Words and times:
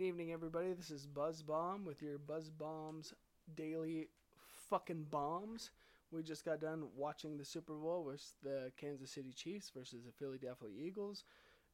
Good 0.00 0.06
evening, 0.06 0.32
everybody. 0.32 0.72
This 0.72 0.90
is 0.90 1.04
Buzz 1.04 1.42
Bomb 1.42 1.84
with 1.84 2.00
your 2.00 2.16
Buzz 2.16 2.48
Bombs 2.48 3.12
daily 3.54 4.08
fucking 4.70 5.08
bombs. 5.10 5.72
We 6.10 6.22
just 6.22 6.42
got 6.42 6.58
done 6.58 6.84
watching 6.96 7.36
the 7.36 7.44
Super 7.44 7.74
Bowl 7.74 8.04
with 8.04 8.32
the 8.42 8.72
Kansas 8.78 9.10
City 9.10 9.34
Chiefs 9.34 9.70
versus 9.76 10.04
the 10.06 10.12
Philadelphia 10.12 10.70
Eagles, 10.74 11.24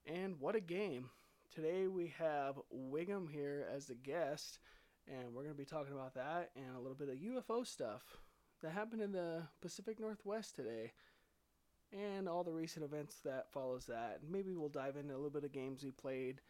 and 0.07 0.41
what 0.41 0.57
a 0.57 0.61
game! 0.61 1.11
Today 1.55 1.87
we 1.87 2.13
have 2.19 2.59
Wiggum 2.75 3.31
here 3.31 3.65
as 3.73 3.87
the 3.87 3.95
guest, 3.95 4.59
and 5.07 5.33
we're 5.33 5.45
going 5.45 5.55
to 5.55 5.59
be 5.59 5.65
talking 5.65 5.95
about 5.95 6.15
that 6.15 6.51
and 6.57 6.75
a 6.75 6.81
little 6.81 6.97
bit 6.97 7.09
of 7.09 7.15
UFO 7.15 7.65
stuff 7.65 8.03
that 8.61 8.73
happened 8.73 9.03
in 9.03 9.13
the 9.13 9.43
Pacific 9.63 10.01
Northwest 10.01 10.57
today 10.57 10.91
and 11.93 12.29
all 12.29 12.43
the 12.43 12.53
recent 12.53 12.85
events 12.85 13.21
that 13.25 13.53
follows 13.53 13.87
that. 13.87 14.19
Maybe 14.29 14.53
we'll 14.53 14.69
dive 14.69 14.97
into 14.97 15.15
a 15.15 15.15
little 15.15 15.31
bit 15.31 15.45
of 15.45 15.53
games 15.53 15.85
we 15.85 15.93
played, 15.93 16.41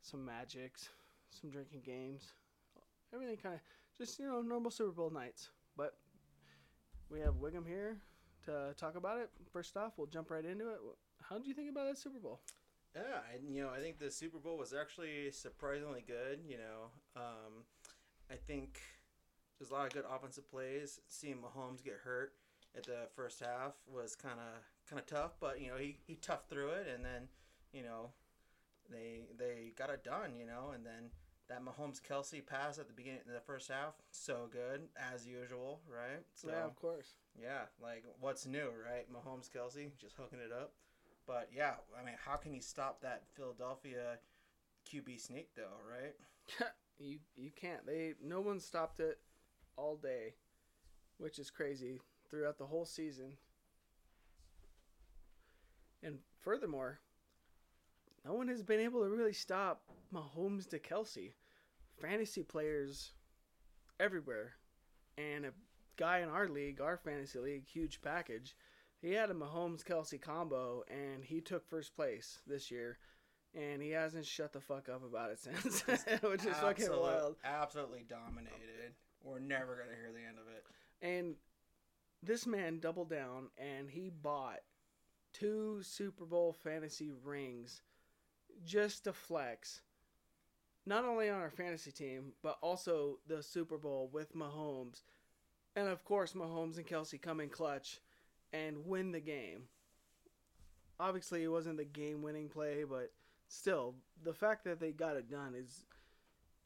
some 0.00 0.24
magics, 0.24 0.88
some 1.30 1.50
drinking 1.50 1.82
games, 1.84 2.32
everything 3.12 3.36
kind 3.36 3.54
of 3.54 3.60
just 3.98 4.18
you 4.18 4.26
know 4.26 4.42
normal 4.42 4.70
Super 4.70 4.92
Bowl 4.92 5.10
nights. 5.10 5.50
But 5.76 5.94
we 7.10 7.20
have 7.20 7.34
Wiggum 7.34 7.66
here 7.66 7.98
to 8.44 8.74
talk 8.76 8.96
about 8.96 9.18
it. 9.18 9.30
First 9.52 9.76
off, 9.76 9.92
we'll 9.96 10.06
jump 10.06 10.30
right 10.30 10.44
into 10.44 10.68
it. 10.70 10.78
How 11.22 11.38
do 11.38 11.48
you 11.48 11.54
think 11.54 11.70
about 11.70 11.88
that 11.88 11.98
Super 11.98 12.18
Bowl? 12.18 12.40
Yeah, 12.94 13.20
and 13.34 13.54
you 13.54 13.62
know, 13.62 13.70
I 13.70 13.78
think 13.80 13.98
the 13.98 14.10
Super 14.10 14.38
Bowl 14.38 14.56
was 14.56 14.72
actually 14.72 15.30
surprisingly 15.30 16.04
good. 16.06 16.40
You 16.48 16.56
know, 16.58 16.90
um, 17.16 17.64
I 18.30 18.36
think 18.36 18.80
there's 19.58 19.70
a 19.70 19.74
lot 19.74 19.86
of 19.86 19.92
good 19.92 20.04
offensive 20.10 20.50
plays. 20.50 21.00
Seeing 21.08 21.36
Mahomes 21.36 21.84
get 21.84 21.94
hurt 22.04 22.32
at 22.76 22.84
the 22.84 23.08
first 23.14 23.40
half 23.40 23.74
was 23.86 24.14
kind 24.14 24.38
of 24.38 24.62
kind 24.88 25.00
of 25.00 25.06
tough, 25.06 25.32
but 25.40 25.60
you 25.60 25.68
know, 25.68 25.76
he 25.76 25.98
he 26.06 26.14
toughed 26.14 26.48
through 26.48 26.70
it, 26.70 26.86
and 26.92 27.04
then 27.04 27.28
you 27.72 27.82
know, 27.82 28.10
they 28.90 29.26
they 29.38 29.72
got 29.76 29.90
it 29.90 30.02
done. 30.02 30.34
You 30.38 30.46
know, 30.46 30.70
and 30.74 30.84
then 30.84 31.10
that 31.48 31.62
Mahomes 31.64 32.02
Kelsey 32.02 32.40
pass 32.40 32.78
at 32.78 32.88
the 32.88 32.92
beginning 32.94 33.20
of 33.26 33.32
the 33.32 33.40
first 33.40 33.68
half, 33.68 33.94
so 34.10 34.48
good 34.50 34.82
as 35.12 35.26
usual, 35.26 35.80
right? 35.88 36.22
So, 36.34 36.48
yeah, 36.48 36.64
of 36.64 36.76
course. 36.76 37.14
Yeah, 37.40 37.62
like 37.82 38.04
what's 38.20 38.46
new, 38.46 38.70
right? 38.84 39.06
Mahomes 39.12 39.52
Kelsey 39.52 39.92
just 40.00 40.16
hooking 40.16 40.40
it 40.40 40.52
up. 40.52 40.72
But 41.26 41.50
yeah, 41.54 41.74
I 42.00 42.04
mean, 42.04 42.14
how 42.24 42.36
can 42.36 42.52
he 42.52 42.60
stop 42.60 43.00
that 43.02 43.22
Philadelphia 43.34 44.18
QB 44.90 45.20
sneak 45.20 45.48
though, 45.56 45.80
right? 45.88 46.14
you 46.98 47.18
you 47.36 47.50
can't. 47.54 47.84
They 47.86 48.14
no 48.22 48.40
one 48.40 48.60
stopped 48.60 49.00
it 49.00 49.18
all 49.76 49.96
day, 49.96 50.34
which 51.18 51.38
is 51.38 51.50
crazy 51.50 52.00
throughout 52.28 52.58
the 52.58 52.66
whole 52.66 52.84
season. 52.84 53.32
And 56.02 56.18
furthermore, 56.40 57.00
no 58.26 58.34
one 58.34 58.48
has 58.48 58.62
been 58.62 58.80
able 58.80 59.02
to 59.02 59.08
really 59.08 59.32
stop 59.32 59.82
Mahomes 60.12 60.68
to 60.70 60.78
Kelsey. 60.78 61.34
Fantasy 62.00 62.42
players 62.42 63.12
everywhere, 63.98 64.52
and 65.16 65.46
a 65.46 65.52
guy 65.96 66.18
in 66.18 66.28
our 66.28 66.46
league, 66.46 66.80
our 66.80 66.98
fantasy 66.98 67.38
league, 67.38 67.66
huge 67.66 68.02
package 68.02 68.54
he 69.00 69.12
had 69.12 69.30
a 69.30 69.34
Mahomes 69.34 69.84
Kelsey 69.84 70.18
combo 70.18 70.82
and 70.88 71.24
he 71.24 71.40
took 71.40 71.68
first 71.68 71.94
place 71.94 72.40
this 72.46 72.70
year. 72.70 72.98
And 73.54 73.80
he 73.80 73.90
hasn't 73.90 74.26
shut 74.26 74.52
the 74.52 74.60
fuck 74.60 74.88
up 74.88 75.02
about 75.02 75.30
it 75.30 75.38
since, 75.62 75.82
which 76.22 76.44
is 76.44 76.56
fucking 76.58 76.90
wild. 76.90 77.36
Absolutely 77.44 78.04
dominated. 78.08 78.94
We're 79.22 79.38
never 79.38 79.76
gonna 79.76 79.96
hear 79.96 80.12
the 80.12 80.26
end 80.26 80.38
of 80.38 80.46
it. 80.52 80.64
And 81.00 81.36
this 82.22 82.46
man 82.46 82.80
doubled 82.80 83.08
down 83.08 83.48
and 83.56 83.88
he 83.88 84.10
bought 84.10 84.60
two 85.32 85.80
Super 85.82 86.24
Bowl 86.24 86.52
fantasy 86.52 87.12
rings 87.24 87.80
just 88.64 89.04
to 89.04 89.12
flex. 89.12 89.80
Not 90.86 91.04
only 91.04 91.28
on 91.28 91.40
our 91.40 91.50
fantasy 91.50 91.90
team, 91.90 92.32
but 92.42 92.58
also 92.62 93.18
the 93.26 93.42
Super 93.42 93.76
Bowl 93.76 94.08
with 94.12 94.36
Mahomes. 94.36 95.02
And 95.74 95.88
of 95.88 96.04
course, 96.04 96.32
Mahomes 96.32 96.76
and 96.76 96.86
Kelsey 96.86 97.18
come 97.18 97.40
in 97.40 97.48
clutch 97.48 98.00
and 98.52 98.86
win 98.86 99.12
the 99.12 99.20
game. 99.20 99.64
Obviously, 100.98 101.42
it 101.42 101.48
wasn't 101.48 101.76
the 101.76 101.84
game 101.84 102.22
winning 102.22 102.48
play, 102.48 102.84
but 102.88 103.12
still, 103.48 103.94
the 104.22 104.32
fact 104.32 104.64
that 104.64 104.80
they 104.80 104.92
got 104.92 105.16
it 105.16 105.30
done 105.30 105.54
is 105.54 105.84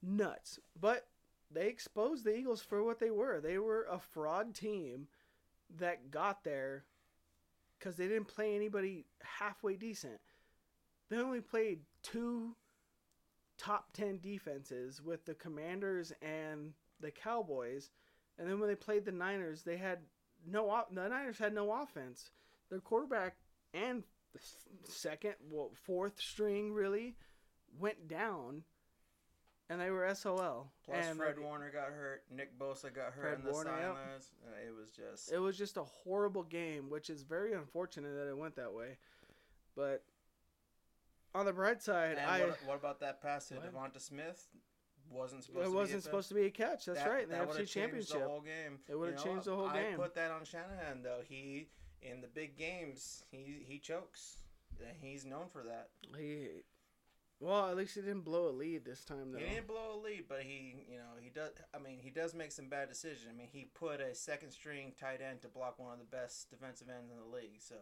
nuts. 0.03 0.61
But 0.79 1.09
they 1.51 1.67
exposed 1.67 2.25
the 2.25 2.37
Eagles 2.37 2.63
for 2.63 2.85
what 2.85 3.01
they 3.01 3.11
were. 3.11 3.41
They 3.41 3.59
were 3.59 3.87
a 3.91 3.99
fraud 3.99 4.55
team 4.55 5.09
that 5.79 6.11
got 6.11 6.45
there 6.45 6.85
because 7.79 7.97
they 7.97 8.07
didn't 8.07 8.29
play 8.29 8.55
anybody 8.55 9.07
halfway 9.23 9.75
decent. 9.75 10.21
They 11.11 11.17
only 11.19 11.41
played 11.41 11.81
two 12.03 12.55
top 13.59 13.93
10 13.93 14.21
defenses 14.23 15.03
with 15.03 15.27
the 15.27 15.35
Commanders 15.35 16.13
and 16.23 16.73
the 17.01 17.11
Cowboys. 17.11 17.91
And 18.39 18.49
then 18.49 18.59
when 18.59 18.69
they 18.69 18.77
played 18.77 19.05
the 19.05 19.13
Niners, 19.13 19.63
they 19.63 19.77
had 19.77 19.99
no 20.47 20.85
the 20.91 21.09
Niners 21.09 21.39
had 21.39 21.53
no 21.53 21.71
offense. 21.83 22.31
Their 22.71 22.81
quarterback 22.81 23.37
and 23.75 24.05
the 24.33 24.41
second, 24.91 25.35
well, 25.51 25.73
fourth 25.75 26.21
string 26.21 26.73
really 26.73 27.17
went 27.79 28.09
down, 28.09 28.63
and 29.69 29.81
they 29.81 29.91
were 29.91 30.13
SOL. 30.15 30.73
Plus, 30.85 31.05
and 31.05 31.19
Fred 31.19 31.39
Warner 31.39 31.71
got 31.71 31.89
hurt. 31.89 32.23
Nick 32.35 32.59
Bosa 32.59 32.95
got 32.95 33.13
hurt 33.13 33.23
Fred 33.23 33.39
in 33.41 33.45
the 33.45 33.51
Warner, 33.51 33.71
sidelines. 33.71 34.31
Yep. 34.45 34.55
Uh, 34.55 34.69
it 34.69 34.81
was 34.81 34.91
just 34.91 35.33
it 35.33 35.39
was 35.39 35.59
just 35.59 35.77
a 35.77 35.85
horrible 35.85 36.45
game, 36.45 36.89
which 36.89 37.11
is 37.11 37.23
very 37.23 37.53
unfortunate 37.53 38.15
that 38.15 38.29
it 38.29 38.37
went 38.39 38.57
that 38.57 38.73
way. 38.73 38.99
But 39.77 40.05
on 41.35 41.47
the 41.47 41.53
bright 41.53 41.83
side, 41.83 42.19
and 42.19 42.31
I 42.31 42.41
what, 42.41 42.59
what 42.67 42.77
about 42.77 43.01
that 43.01 43.23
pass 43.23 43.49
to 43.49 43.55
Devonta 43.55 44.01
Smith? 44.01 44.49
wasn't 45.11 45.45
supposed. 45.45 45.67
It 45.67 45.71
to 45.71 45.77
wasn't 45.77 46.03
supposed 46.03 46.29
to 46.29 46.35
be 46.35 46.47
a 46.47 46.51
catch. 46.51 46.87
That's 46.87 47.01
that, 47.01 47.11
right. 47.11 47.25
In 47.25 47.31
the 47.31 47.37
NFC 47.37 47.69
Championship. 47.69 48.21
The 48.21 48.27
whole 48.27 48.41
game. 48.41 48.79
It 48.89 48.99
would 48.99 49.13
have 49.13 49.23
changed 49.23 49.47
the 49.47 49.55
whole 49.55 49.71
game. 49.71 49.95
I 49.95 49.97
put 49.97 50.15
that 50.15 50.31
on 50.31 50.45
Shanahan 50.45 51.03
though. 51.03 51.21
He 51.29 51.69
in 52.03 52.21
the 52.21 52.29
big 52.29 52.57
games 52.57 53.25
he 53.31 53.63
he 53.67 53.79
chokes. 53.79 54.37
He's 55.01 55.27
known 55.27 55.49
for 55.53 55.63
that. 55.65 55.91
He. 56.19 56.49
Well, 57.39 57.71
at 57.71 57.77
least 57.77 57.95
he 57.95 58.03
didn't 58.03 58.21
blow 58.21 58.49
a 58.49 58.53
lead 58.53 58.85
this 58.85 59.03
time, 59.03 59.33
though. 59.33 59.39
He 59.39 59.47
didn't 59.47 59.67
blow 59.67 59.95
a 59.95 59.99
lead, 59.99 60.25
but 60.29 60.43
he, 60.43 60.85
you 60.91 60.99
know, 60.99 61.17
he 61.23 61.31
does. 61.31 61.51
I 61.75 61.79
mean, 61.79 61.99
he 61.99 62.11
does 62.11 62.35
make 62.35 62.53
some 62.53 62.69
bad 62.69 62.91
decisions. 62.91 63.29
I 63.31 63.37
mean, 63.37 63.49
he 63.51 63.65
put 63.75 64.01
a 64.01 64.15
second 64.15 64.51
string 64.51 64.93
tight 65.01 65.21
end 65.27 65.41
to 65.43 65.49
block 65.49 65.79
one 65.79 65.95
of 65.95 65.99
the 65.99 66.05
best 66.05 66.51
defensive 66.51 66.89
ends 66.89 67.11
in 67.11 67.17
the 67.17 67.37
league. 67.37 67.61
So. 67.61 67.77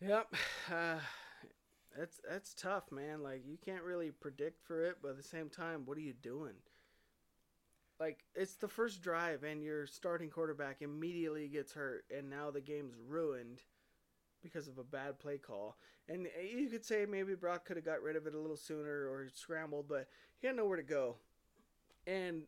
Yep. 0.00 0.34
Uh, 0.72 1.00
that's 1.96 2.20
that's 2.28 2.54
tough, 2.54 2.90
man. 2.92 3.22
Like 3.22 3.42
you 3.46 3.58
can't 3.64 3.82
really 3.82 4.10
predict 4.10 4.64
for 4.64 4.84
it, 4.84 4.98
but 5.02 5.10
at 5.10 5.16
the 5.16 5.22
same 5.22 5.48
time, 5.48 5.82
what 5.84 5.96
are 5.98 6.02
you 6.02 6.14
doing? 6.14 6.54
Like 7.98 8.24
it's 8.34 8.54
the 8.54 8.68
first 8.68 9.02
drive 9.02 9.42
and 9.42 9.62
your 9.62 9.86
starting 9.86 10.30
quarterback 10.30 10.80
immediately 10.80 11.48
gets 11.48 11.72
hurt 11.72 12.04
and 12.16 12.30
now 12.30 12.50
the 12.50 12.60
game's 12.60 12.94
ruined 13.08 13.62
because 14.42 14.68
of 14.68 14.78
a 14.78 14.84
bad 14.84 15.18
play 15.18 15.36
call. 15.36 15.76
And 16.08 16.26
you 16.42 16.68
could 16.68 16.84
say 16.84 17.06
maybe 17.06 17.34
Brock 17.34 17.66
could 17.66 17.76
have 17.76 17.84
got 17.84 18.02
rid 18.02 18.16
of 18.16 18.26
it 18.26 18.34
a 18.34 18.38
little 18.38 18.56
sooner 18.56 19.06
or 19.08 19.26
scrambled, 19.34 19.86
but 19.86 20.08
he 20.38 20.46
had 20.46 20.56
nowhere 20.56 20.78
to 20.78 20.82
go. 20.82 21.16
And 22.06 22.44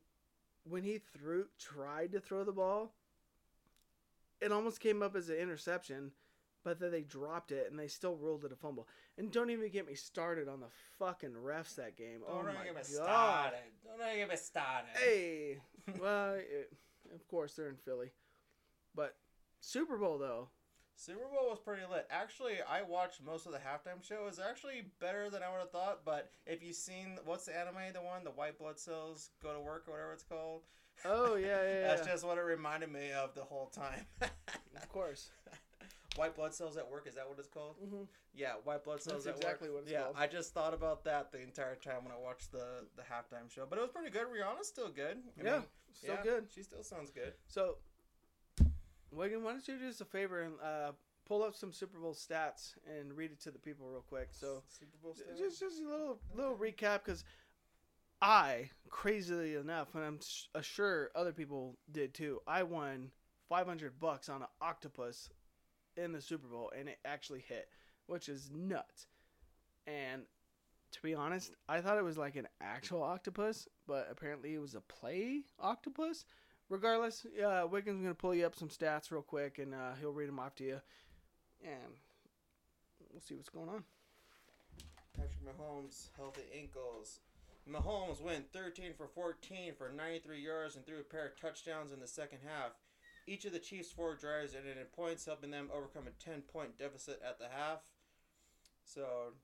when 0.64 0.84
he 0.84 0.98
threw 0.98 1.46
tried 1.58 2.12
to 2.12 2.20
throw 2.20 2.44
the 2.44 2.52
ball, 2.52 2.94
it 4.40 4.52
almost 4.52 4.80
came 4.80 5.02
up 5.02 5.14
as 5.14 5.28
an 5.28 5.36
interception 5.36 6.12
but 6.64 6.78
then 6.78 6.90
they 6.90 7.02
dropped 7.02 7.52
it 7.52 7.68
and 7.70 7.78
they 7.78 7.88
still 7.88 8.16
ruled 8.16 8.44
it 8.44 8.52
a 8.52 8.56
fumble. 8.56 8.88
And 9.18 9.30
don't 9.30 9.50
even 9.50 9.70
get 9.70 9.86
me 9.86 9.94
started 9.94 10.48
on 10.48 10.60
the 10.60 10.66
fucking 10.98 11.34
refs 11.44 11.76
that 11.76 11.96
game. 11.96 12.20
Don't 12.26 12.40
oh 12.40 12.42
my 12.42 12.64
get 12.64 12.74
me 12.74 12.80
god! 12.80 12.84
Started. 12.84 13.58
Don't 13.84 14.06
even 14.06 14.18
get 14.18 14.28
me 14.30 14.36
started. 14.36 14.88
Hey, 14.94 15.58
well, 16.00 16.34
it, 16.34 16.72
of 17.14 17.26
course 17.28 17.54
they're 17.54 17.68
in 17.68 17.76
Philly, 17.76 18.12
but 18.94 19.16
Super 19.60 19.96
Bowl 19.96 20.18
though. 20.18 20.48
Super 20.94 21.26
Bowl 21.32 21.50
was 21.50 21.58
pretty 21.58 21.82
lit. 21.90 22.06
Actually, 22.10 22.56
I 22.68 22.82
watched 22.82 23.24
most 23.24 23.46
of 23.46 23.52
the 23.52 23.58
halftime 23.58 24.06
show. 24.06 24.22
It 24.22 24.24
was 24.24 24.38
actually 24.38 24.84
better 25.00 25.30
than 25.30 25.42
I 25.42 25.50
would 25.50 25.60
have 25.60 25.70
thought. 25.70 26.00
But 26.04 26.30
if 26.46 26.62
you've 26.62 26.76
seen 26.76 27.18
what's 27.24 27.46
the 27.46 27.58
anime, 27.58 27.92
the 27.92 28.02
one, 28.02 28.24
the 28.24 28.30
white 28.30 28.58
blood 28.58 28.78
cells 28.78 29.30
go 29.42 29.52
to 29.52 29.60
work 29.60 29.84
or 29.88 29.92
whatever 29.92 30.12
it's 30.12 30.22
called. 30.22 30.62
Oh 31.04 31.36
yeah, 31.36 31.62
yeah. 31.62 31.80
That's 31.88 32.06
just 32.06 32.24
what 32.24 32.38
it 32.38 32.42
reminded 32.42 32.92
me 32.92 33.10
of 33.12 33.34
the 33.34 33.42
whole 33.42 33.66
time. 33.66 34.06
of 34.20 34.88
course. 34.90 35.30
White 36.16 36.36
blood 36.36 36.52
cells 36.54 36.76
at 36.76 36.90
work. 36.90 37.06
Is 37.06 37.14
that 37.14 37.28
what 37.28 37.38
it's 37.38 37.48
called? 37.48 37.76
Mm-hmm. 37.82 38.02
Yeah, 38.34 38.52
white 38.64 38.84
blood 38.84 39.02
cells 39.02 39.24
That's 39.24 39.36
at 39.38 39.42
exactly 39.42 39.68
work. 39.68 39.76
what 39.76 39.82
it's 39.84 39.92
yeah, 39.92 40.02
called. 40.02 40.16
I 40.18 40.26
just 40.26 40.52
thought 40.52 40.74
about 40.74 41.04
that 41.04 41.32
the 41.32 41.40
entire 41.40 41.74
time 41.74 42.04
when 42.04 42.12
I 42.12 42.20
watched 42.22 42.52
the 42.52 42.84
the 42.96 43.02
halftime 43.02 43.50
show. 43.50 43.66
But 43.68 43.78
it 43.78 43.82
was 43.82 43.90
pretty 43.90 44.10
good. 44.10 44.26
Rihanna's 44.26 44.68
still 44.68 44.88
good. 44.88 45.18
I 45.40 45.44
yeah, 45.44 45.52
mean, 45.52 45.62
still 45.92 46.14
yeah, 46.16 46.22
good. 46.22 46.46
She 46.54 46.62
still 46.62 46.82
sounds 46.82 47.10
good. 47.10 47.32
So, 47.48 47.76
Wiggum, 49.14 49.42
why 49.42 49.52
don't 49.52 49.66
you 49.66 49.78
do 49.78 49.88
us 49.88 50.00
a 50.00 50.04
favor 50.04 50.42
and 50.42 50.54
uh, 50.62 50.92
pull 51.26 51.42
up 51.42 51.54
some 51.54 51.72
Super 51.72 51.98
Bowl 51.98 52.14
stats 52.14 52.74
and 52.86 53.16
read 53.16 53.30
it 53.30 53.40
to 53.42 53.50
the 53.50 53.58
people 53.58 53.86
real 53.88 54.04
quick? 54.06 54.28
So, 54.32 54.62
Super 54.68 54.96
Bowl 55.02 55.14
stats. 55.14 55.38
just 55.38 55.60
just 55.60 55.80
a 55.80 55.88
little 55.88 56.18
little 56.34 56.56
recap 56.56 57.04
because. 57.04 57.24
I, 58.24 58.70
crazily 58.88 59.56
enough, 59.56 59.96
and 59.96 60.04
I'm 60.04 60.62
sure 60.62 61.10
other 61.16 61.32
people 61.32 61.76
did 61.90 62.14
too, 62.14 62.38
I 62.46 62.62
won 62.62 63.10
500 63.48 63.98
bucks 63.98 64.28
on 64.28 64.42
an 64.42 64.48
octopus 64.60 65.28
in 65.96 66.12
the 66.12 66.20
Super 66.20 66.46
Bowl, 66.48 66.72
and 66.78 66.88
it 66.88 66.98
actually 67.04 67.40
hit, 67.40 67.68
which 68.06 68.28
is 68.28 68.50
nuts. 68.54 69.06
And 69.86 70.22
To 70.92 71.00
be 71.02 71.14
honest, 71.14 71.52
I 71.70 71.80
thought 71.80 71.96
it 71.96 72.04
was 72.04 72.18
like 72.18 72.36
an 72.36 72.48
actual 72.60 73.02
octopus, 73.02 73.66
but 73.86 74.08
apparently 74.10 74.54
it 74.54 74.60
was 74.60 74.74
a 74.74 74.82
play 74.82 75.44
octopus. 75.58 76.26
Regardless, 76.68 77.24
uh, 77.38 77.66
Wiggum 77.66 77.96
is 77.96 78.02
gonna 78.02 78.14
pull 78.14 78.34
you 78.34 78.44
up 78.44 78.54
some 78.54 78.68
stats 78.68 79.10
real 79.10 79.22
quick, 79.22 79.58
and 79.58 79.74
uh, 79.74 79.94
he'll 79.98 80.12
read 80.12 80.28
them 80.28 80.38
off 80.38 80.54
to 80.56 80.64
you, 80.64 80.80
and 81.64 81.94
we'll 83.10 83.20
see 83.22 83.34
what's 83.34 83.48
going 83.48 83.70
on. 83.70 83.84
Patrick 85.14 85.42
Mahomes, 85.44 86.08
healthy 86.16 86.42
ankles. 86.54 87.20
Mahomes 87.70 88.20
went 88.20 88.52
13 88.52 88.92
for 88.94 89.06
14 89.06 89.74
for 89.78 89.90
93 89.92 90.40
yards 90.40 90.76
and 90.76 90.84
threw 90.84 91.00
a 91.00 91.02
pair 91.02 91.26
of 91.26 91.40
touchdowns 91.40 91.92
in 91.92 92.00
the 92.00 92.06
second 92.06 92.40
half. 92.44 92.72
Each 93.26 93.44
of 93.44 93.52
the 93.52 93.58
Chiefs' 93.58 93.92
four 93.92 94.14
drives 94.16 94.54
ended 94.54 94.76
in 94.78 94.84
points, 94.86 95.24
helping 95.24 95.50
them 95.50 95.70
overcome 95.72 96.04
a 96.06 96.24
10 96.24 96.42
point 96.42 96.78
deficit 96.78 97.20
at 97.26 97.38
the 97.38 97.46
half. 97.48 97.80
So, 98.84 99.34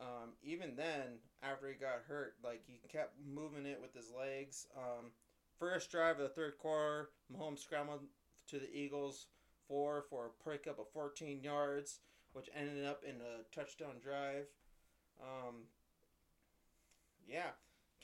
um, 0.00 0.32
even 0.42 0.76
then, 0.76 1.18
after 1.42 1.68
he 1.68 1.74
got 1.74 2.04
hurt, 2.08 2.34
like 2.42 2.62
he 2.66 2.80
kept 2.88 3.14
moving 3.26 3.66
it 3.66 3.80
with 3.80 3.94
his 3.94 4.12
legs. 4.16 4.66
Um, 4.76 5.10
first 5.58 5.90
drive 5.90 6.16
of 6.16 6.22
the 6.22 6.28
third 6.28 6.58
quarter, 6.58 7.10
Mahomes 7.32 7.58
scrambled 7.58 8.00
to 8.48 8.58
the 8.58 8.74
Eagles 8.74 9.26
four 9.68 10.04
for 10.08 10.26
a 10.26 10.50
pickup 10.50 10.78
of 10.78 10.88
14 10.92 11.42
yards, 11.42 12.00
which 12.32 12.48
ended 12.54 12.84
up 12.86 13.02
in 13.04 13.16
a 13.16 13.54
touchdown 13.54 13.94
drive. 14.02 14.46
Um, 15.20 15.64
yeah, 17.28 17.50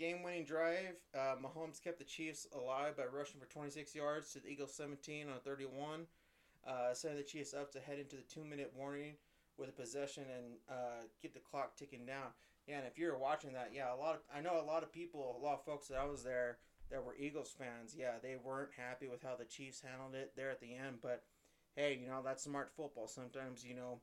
game 0.03 0.25
winning 0.25 0.45
drive. 0.45 0.97
Uh, 1.15 1.37
Mahomes 1.41 1.81
kept 1.81 1.99
the 1.99 2.05
Chiefs 2.05 2.49
alive 2.59 2.97
by 2.97 3.05
rushing 3.05 3.39
for 3.39 3.47
26 3.47 3.95
yards 3.95 4.33
to 4.33 4.41
the 4.41 4.49
Eagles 4.49 4.75
17 4.75 5.29
on 5.29 5.39
31, 5.45 6.07
uh, 6.67 6.93
setting 6.93 7.17
the 7.17 7.23
Chiefs 7.23 7.55
up 7.55 7.71
to 7.71 7.79
head 7.79 8.01
into 8.01 8.17
the 8.17 8.23
two 8.23 8.43
minute 8.45 8.73
warning 8.77 9.15
with 9.57 9.69
a 9.69 9.73
possession 9.73 10.25
and 10.37 10.45
uh, 10.69 11.05
get 11.23 11.35
the 11.35 11.41
clock 11.41 11.77
ticking 11.77 12.05
down. 12.05 12.35
Yeah, 12.67 12.79
and 12.79 12.87
if 12.87 12.99
you're 12.99 13.17
watching 13.17 13.53
that, 13.53 13.71
yeah, 13.73 13.95
a 13.95 13.97
lot 13.97 14.17
of 14.17 14.21
I 14.35 14.41
know 14.41 14.61
a 14.61 14.67
lot 14.67 14.83
of 14.83 14.93
people, 14.93 15.37
a 15.41 15.45
lot 15.45 15.55
of 15.55 15.65
folks 15.65 15.87
that 15.87 15.99
I 15.99 16.05
was 16.05 16.25
there 16.25 16.59
that 16.91 17.05
were 17.05 17.15
Eagles 17.17 17.55
fans. 17.57 17.95
Yeah, 17.97 18.15
they 18.21 18.35
weren't 18.43 18.71
happy 18.77 19.07
with 19.07 19.23
how 19.23 19.37
the 19.37 19.45
Chiefs 19.45 19.83
handled 19.83 20.17
it 20.17 20.33
there 20.37 20.51
at 20.51 20.61
the 20.61 20.75
end, 20.75 20.97
but 21.01 21.23
hey, 21.77 21.97
you 22.01 22.09
know 22.09 22.23
that's 22.25 22.43
smart 22.43 22.73
football. 22.77 23.07
Sometimes 23.07 23.65
you 23.65 23.77
know 23.77 24.01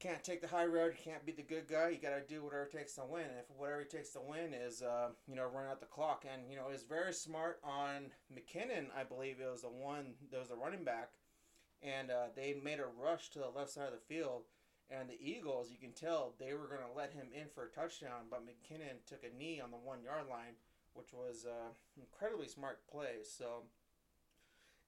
can't 0.00 0.24
take 0.24 0.40
the 0.40 0.48
high 0.48 0.64
road. 0.64 0.94
You 0.96 1.12
can't 1.12 1.26
be 1.26 1.32
the 1.32 1.42
good 1.42 1.68
guy. 1.68 1.90
You 1.90 1.98
got 1.98 2.16
to 2.16 2.22
do 2.26 2.42
whatever 2.42 2.64
it 2.64 2.72
takes 2.72 2.94
to 2.94 3.02
win. 3.04 3.24
And 3.24 3.38
if 3.38 3.44
whatever 3.56 3.82
it 3.82 3.90
takes 3.90 4.10
to 4.10 4.20
win 4.20 4.54
is, 4.54 4.82
uh, 4.82 5.10
you 5.28 5.36
know, 5.36 5.44
run 5.44 5.66
out 5.66 5.80
the 5.80 5.86
clock, 5.86 6.24
and 6.30 6.50
you 6.50 6.56
know, 6.56 6.70
is 6.70 6.82
very 6.82 7.12
smart 7.12 7.60
on 7.62 8.10
McKinnon. 8.32 8.86
I 8.96 9.04
believe 9.04 9.36
it 9.40 9.50
was 9.50 9.62
the 9.62 9.68
one 9.68 10.14
that 10.32 10.40
was 10.40 10.48
the 10.48 10.56
running 10.56 10.84
back, 10.84 11.10
and 11.82 12.10
uh, 12.10 12.28
they 12.34 12.56
made 12.64 12.80
a 12.80 12.86
rush 12.86 13.28
to 13.30 13.40
the 13.40 13.52
left 13.54 13.70
side 13.70 13.88
of 13.88 13.92
the 13.92 14.14
field. 14.14 14.44
And 14.90 15.08
the 15.08 15.20
Eagles, 15.22 15.70
you 15.70 15.78
can 15.78 15.92
tell 15.92 16.34
they 16.40 16.52
were 16.52 16.66
going 16.66 16.82
to 16.82 16.96
let 16.96 17.12
him 17.12 17.28
in 17.32 17.46
for 17.54 17.64
a 17.64 17.70
touchdown, 17.70 18.26
but 18.28 18.42
McKinnon 18.42 19.06
took 19.06 19.22
a 19.22 19.38
knee 19.38 19.60
on 19.60 19.70
the 19.70 19.76
one 19.76 20.02
yard 20.02 20.26
line, 20.28 20.58
which 20.94 21.12
was 21.12 21.46
uh, 21.46 21.70
incredibly 21.96 22.48
smart 22.48 22.80
play. 22.90 23.22
So, 23.22 23.64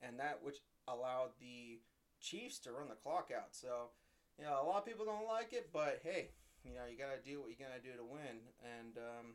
and 0.00 0.19
that 0.19 0.41
which 0.43 0.56
allowed 0.88 1.31
the 1.38 1.79
Chiefs 2.20 2.59
to 2.61 2.73
run 2.73 2.88
the 2.88 2.94
clock 2.94 3.31
out. 3.37 3.50
So 3.50 3.91
you 4.38 4.44
know, 4.44 4.61
a 4.62 4.67
lot 4.67 4.79
of 4.79 4.87
people 4.87 5.05
don't 5.05 5.26
like 5.29 5.52
it, 5.52 5.70
but 5.73 6.00
hey, 6.02 6.31
you 6.64 6.75
know, 6.75 6.87
you 6.90 6.96
gotta 6.96 7.20
do 7.25 7.40
what 7.40 7.50
you 7.50 7.56
gotta 7.58 7.82
do 7.82 7.94
to 7.96 8.05
win. 8.05 8.43
And 8.62 8.96
um, 8.99 9.26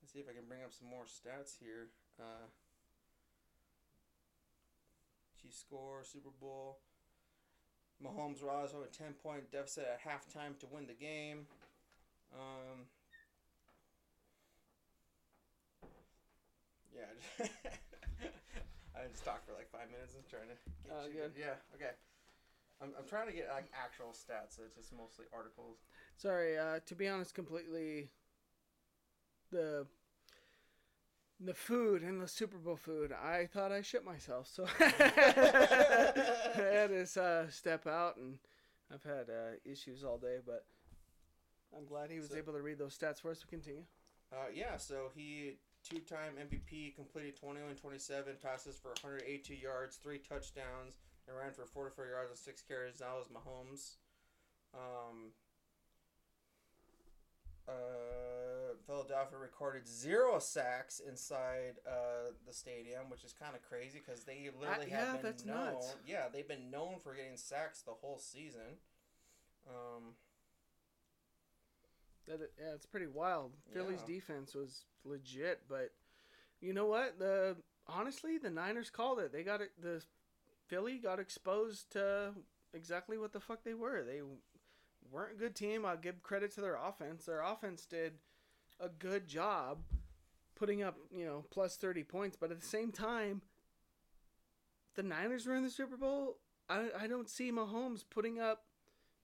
let's 0.00 0.12
see 0.12 0.20
if 0.20 0.28
I 0.28 0.36
can 0.36 0.48
bring 0.48 0.62
up 0.62 0.72
some 0.72 0.88
more 0.88 1.04
stats 1.04 1.58
here. 1.58 1.88
Uh, 2.18 2.48
Chiefs 5.40 5.58
score 5.58 6.02
Super 6.04 6.30
Bowl. 6.40 6.78
Mahomes 8.02 8.44
rise 8.44 8.74
over 8.74 8.84
a 8.84 8.94
ten 8.94 9.14
point 9.14 9.50
deficit 9.50 9.86
at 9.86 10.02
halftime 10.02 10.58
to 10.60 10.66
win 10.70 10.86
the 10.86 10.94
game. 10.94 11.46
Um, 12.32 12.86
yeah, 16.94 17.10
I 18.94 19.08
just 19.10 19.24
talked 19.24 19.46
for 19.46 19.54
like 19.54 19.70
five 19.70 19.90
minutes 19.90 20.14
and 20.14 20.22
trying 20.28 20.50
to 20.52 20.58
get 20.84 20.92
Oh, 20.92 21.06
you 21.06 21.14
good. 21.14 21.32
Yeah, 21.34 21.58
okay. 21.74 21.94
I'm, 22.80 22.90
I'm 22.98 23.06
trying 23.08 23.26
to 23.28 23.32
get 23.32 23.48
like 23.52 23.70
actual 23.74 24.08
stats. 24.12 24.56
So 24.56 24.62
it's 24.66 24.76
just 24.76 24.92
mostly 24.96 25.24
articles. 25.32 25.78
Sorry, 26.16 26.58
uh, 26.58 26.80
to 26.86 26.94
be 26.94 27.08
honest, 27.08 27.34
completely. 27.34 28.08
The 29.50 29.86
the 31.40 31.54
food 31.54 32.02
and 32.02 32.20
the 32.20 32.26
Super 32.28 32.58
Bowl 32.58 32.76
food, 32.76 33.12
I 33.12 33.46
thought 33.46 33.70
I 33.72 33.80
shit 33.80 34.04
myself, 34.04 34.48
so 34.52 34.66
I 34.80 34.84
had 36.56 36.88
to 36.90 37.06
uh, 37.22 37.48
step 37.48 37.86
out, 37.86 38.16
and 38.16 38.38
I've 38.92 39.04
had 39.04 39.30
uh, 39.30 39.52
issues 39.64 40.02
all 40.02 40.18
day, 40.18 40.38
but 40.44 40.64
I'm 41.76 41.86
glad 41.86 42.10
he 42.10 42.18
was 42.18 42.30
So- 42.30 42.36
able 42.36 42.52
to 42.54 42.60
read 42.60 42.78
those 42.78 42.98
stats 42.98 43.20
for 43.20 43.30
us. 43.30 43.38
to 43.40 43.46
continue. 43.46 43.84
Uh, 44.32 44.46
yeah, 44.52 44.76
so 44.76 45.10
he 45.14 45.58
two-time 45.88 46.34
MVP, 46.38 46.94
completed 46.96 47.36
21 47.36 47.76
27 47.76 48.34
passes 48.42 48.76
for 48.76 48.88
182 49.00 49.54
yards, 49.54 49.96
three 49.96 50.18
touchdowns, 50.18 50.96
and 51.28 51.36
ran 51.36 51.52
for 51.52 51.64
44 51.66 52.06
yards 52.06 52.30
and 52.30 52.38
six 52.38 52.62
carries. 52.62 52.98
That 52.98 53.12
was 53.14 53.28
Mahomes. 53.28 53.96
Um, 54.74 55.32
uh, 57.68 58.74
Philadelphia 58.86 59.38
recorded 59.38 59.86
zero 59.86 60.38
sacks 60.38 61.00
inside 61.06 61.74
uh, 61.86 62.32
the 62.46 62.52
stadium, 62.52 63.10
which 63.10 63.24
is 63.24 63.34
kind 63.34 63.54
of 63.54 63.62
crazy 63.68 64.00
because 64.04 64.24
they 64.24 64.50
literally 64.58 64.86
yeah, 64.90 65.04
have 65.04 65.22
been 65.22 65.22
that's 65.22 65.44
known. 65.44 65.74
nuts. 65.74 65.96
Yeah, 66.06 66.24
they've 66.32 66.48
been 66.48 66.70
known 66.70 66.98
for 67.02 67.14
getting 67.14 67.36
sacks 67.36 67.82
the 67.82 67.92
whole 67.92 68.18
season. 68.18 68.78
Um, 69.68 70.14
That 72.26 72.40
yeah, 72.58 72.74
it's 72.74 72.86
pretty 72.86 73.06
wild. 73.06 73.52
Philly's 73.72 74.00
Yeah. 74.00 74.14
defense 74.14 74.54
was 74.54 74.84
legit, 75.04 75.62
but 75.68 75.92
you 76.60 76.72
know 76.72 76.86
what? 76.86 77.18
The 77.18 77.56
honestly, 77.86 78.38
the 78.38 78.50
Niners 78.50 78.88
called 78.90 79.18
it. 79.18 79.30
They 79.32 79.42
got 79.42 79.60
it. 79.60 79.72
The 79.80 80.02
Philly 80.68 80.98
got 80.98 81.18
exposed 81.18 81.90
to 81.92 82.32
exactly 82.72 83.18
what 83.18 83.32
the 83.32 83.40
fuck 83.40 83.64
they 83.64 83.74
were. 83.74 84.02
They 84.04 84.20
weren't 85.10 85.32
a 85.32 85.38
good 85.38 85.54
team. 85.56 85.84
I'll 85.84 85.96
give 85.96 86.22
credit 86.22 86.52
to 86.54 86.60
their 86.60 86.76
offense. 86.76 87.24
Their 87.24 87.42
offense 87.42 87.84
did 87.86 88.14
a 88.78 88.88
good 88.88 89.26
job 89.26 89.78
putting 90.54 90.82
up, 90.82 90.96
you 91.14 91.24
know, 91.24 91.44
plus 91.50 91.76
30 91.76 92.04
points, 92.04 92.36
but 92.38 92.50
at 92.50 92.60
the 92.60 92.66
same 92.66 92.92
time, 92.92 93.42
the 94.94 95.02
Niners 95.02 95.46
were 95.46 95.54
in 95.54 95.62
the 95.62 95.70
Super 95.70 95.96
Bowl. 95.96 96.36
I, 96.68 96.88
I 97.00 97.06
don't 97.06 97.28
see 97.28 97.50
Mahomes 97.50 98.04
putting 98.08 98.40
up 98.40 98.64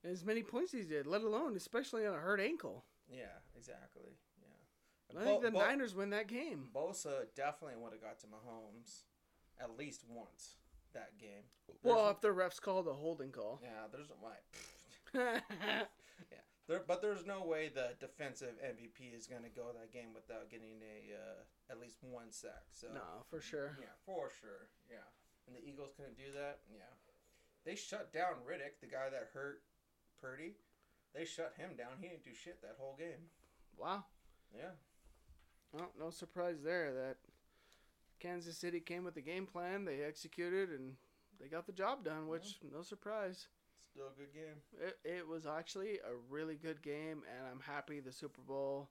as 0.05 0.25
many 0.25 0.43
points 0.43 0.73
as 0.75 0.81
he 0.81 0.87
did, 0.87 1.07
let 1.07 1.23
alone, 1.23 1.57
especially 1.57 2.07
on 2.07 2.15
a 2.15 2.19
hurt 2.19 2.41
ankle. 2.41 2.85
yeah, 3.11 3.25
exactly. 3.57 4.17
Yeah. 4.41 5.21
I 5.21 5.25
think 5.25 5.41
Bo- 5.41 5.47
the 5.47 5.51
Bo- 5.51 5.61
Niners 5.61 5.95
win 5.95 6.11
that 6.11 6.29
game. 6.29 6.69
Bosa 6.75 7.27
definitely 7.35 7.77
would 7.83 7.93
have 7.93 8.01
got 8.03 8.21
to 8.21 8.27
Mahomes 8.27 9.03
at 9.61 9.77
least 9.77 10.03
once 10.09 10.57
that 10.95 11.19
game. 11.19 11.45
Well, 11.83 12.09
if 12.11 12.21
the 12.21 12.29
refs 12.29 12.61
called 12.61 12.89
a 12.89 12.95
holding 12.95 13.31
call. 13.31 13.61
yeah, 13.63 13.87
there's 13.93 14.09
why. 14.21 14.37
Yeah, 16.31 16.47
there, 16.69 16.83
but 16.87 17.03
there's 17.03 17.27
no 17.27 17.45
way 17.45 17.69
the 17.69 17.95
defensive 18.01 18.55
MVP 18.65 19.15
is 19.15 19.27
going 19.27 19.43
to 19.43 19.51
go 19.51 19.75
that 19.75 19.93
game 19.93 20.15
without 20.15 20.49
getting 20.51 20.81
a 20.81 21.13
uh, 21.13 21.73
at 21.73 21.81
least 21.81 21.99
one 22.01 22.31
sack. 22.31 22.71
So 22.73 22.87
no, 22.95 23.27
for 23.29 23.41
sure. 23.41 23.77
yeah, 23.79 23.93
for 24.07 24.31
sure. 24.41 24.71
Yeah, 24.91 25.05
and 25.47 25.55
the 25.55 25.61
Eagles 25.61 25.91
couldn't 25.97 26.17
do 26.17 26.33
that. 26.35 26.61
Yeah, 26.73 26.89
they 27.67 27.75
shut 27.75 28.13
down 28.13 28.41
Reddick, 28.49 28.81
the 28.81 28.87
guy 28.87 29.11
that 29.11 29.31
hurt 29.35 29.63
Purdy. 30.21 30.55
They 31.15 31.25
shut 31.25 31.55
him 31.57 31.71
down. 31.77 32.01
He 32.01 32.09
didn't 32.09 32.25
do 32.25 32.35
shit 32.35 32.61
that 32.63 32.77
whole 32.79 32.97
game. 32.99 33.31
Wow. 33.77 34.05
Yeah. 34.55 34.75
Well, 35.73 35.91
no 35.99 36.11
surprise 36.11 36.63
there 36.63 36.93
that 36.93 37.17
Kansas 38.21 38.57
City 38.57 38.81
came 38.81 39.05
with 39.05 39.17
a 39.17 39.21
game 39.21 39.47
plan. 39.47 39.85
They 39.85 40.03
executed 40.03 40.71
and 40.71 40.95
they 41.41 41.49
got 41.49 41.67
the 41.67 41.73
job 41.73 42.05
done, 42.05 42.29
which 42.29 42.59
no 42.73 42.83
surprise. 42.83 43.47
Still 43.93 44.07
a 44.07 44.19
good 44.19 44.33
game. 44.33 44.61
It, 44.81 44.99
it 45.05 45.29
was 45.29 45.47
actually 45.47 45.99
a 45.99 46.15
really 46.29 46.57
good 46.57 46.83
game, 46.83 47.23
and 47.31 47.47
I'm 47.51 47.61
happy 47.61 48.01
the 48.01 48.13
Super 48.13 48.41
Bowl 48.41 48.89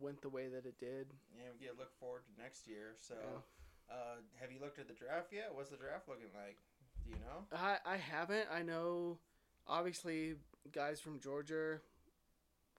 went 0.00 0.20
the 0.20 0.28
way 0.28 0.48
that 0.48 0.66
it 0.66 0.78
did. 0.78 1.06
Yeah, 1.34 1.44
we 1.52 1.64
get 1.64 1.74
to 1.74 1.78
look 1.78 1.92
forward 1.98 2.22
to 2.26 2.42
next 2.42 2.66
year. 2.68 2.94
So, 3.00 3.14
Yeah. 3.14 3.94
uh, 3.94 4.16
have 4.40 4.52
you 4.52 4.60
looked 4.60 4.78
at 4.78 4.86
the 4.88 4.94
draft 4.94 5.32
yet? 5.32 5.50
What's 5.54 5.70
the 5.70 5.76
draft 5.76 6.08
looking 6.08 6.28
like? 6.34 6.58
Do 7.04 7.10
you 7.10 7.16
know? 7.16 7.46
I, 7.56 7.78
I 7.86 7.96
haven't. 7.96 8.46
I 8.52 8.62
know, 8.62 9.18
obviously, 9.66 10.34
guys 10.72 11.00
from 11.00 11.20
Georgia, 11.20 11.80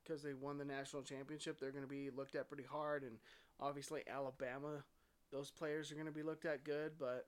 because 0.04 0.22
they 0.22 0.34
won 0.34 0.58
the 0.58 0.66
national 0.66 1.02
championship, 1.04 1.60
they're 1.60 1.72
going 1.72 1.84
to 1.84 1.90
be 1.90 2.10
looked 2.10 2.36
at 2.36 2.48
pretty 2.48 2.64
hard. 2.70 3.04
And 3.04 3.18
obviously, 3.60 4.02
Alabama, 4.08 4.84
those 5.32 5.52
players 5.52 5.92
are 5.92 5.96
going 5.96 6.08
to 6.08 6.12
be 6.12 6.24
looked 6.24 6.46
at 6.46 6.64
good. 6.64 6.94
But 7.00 7.28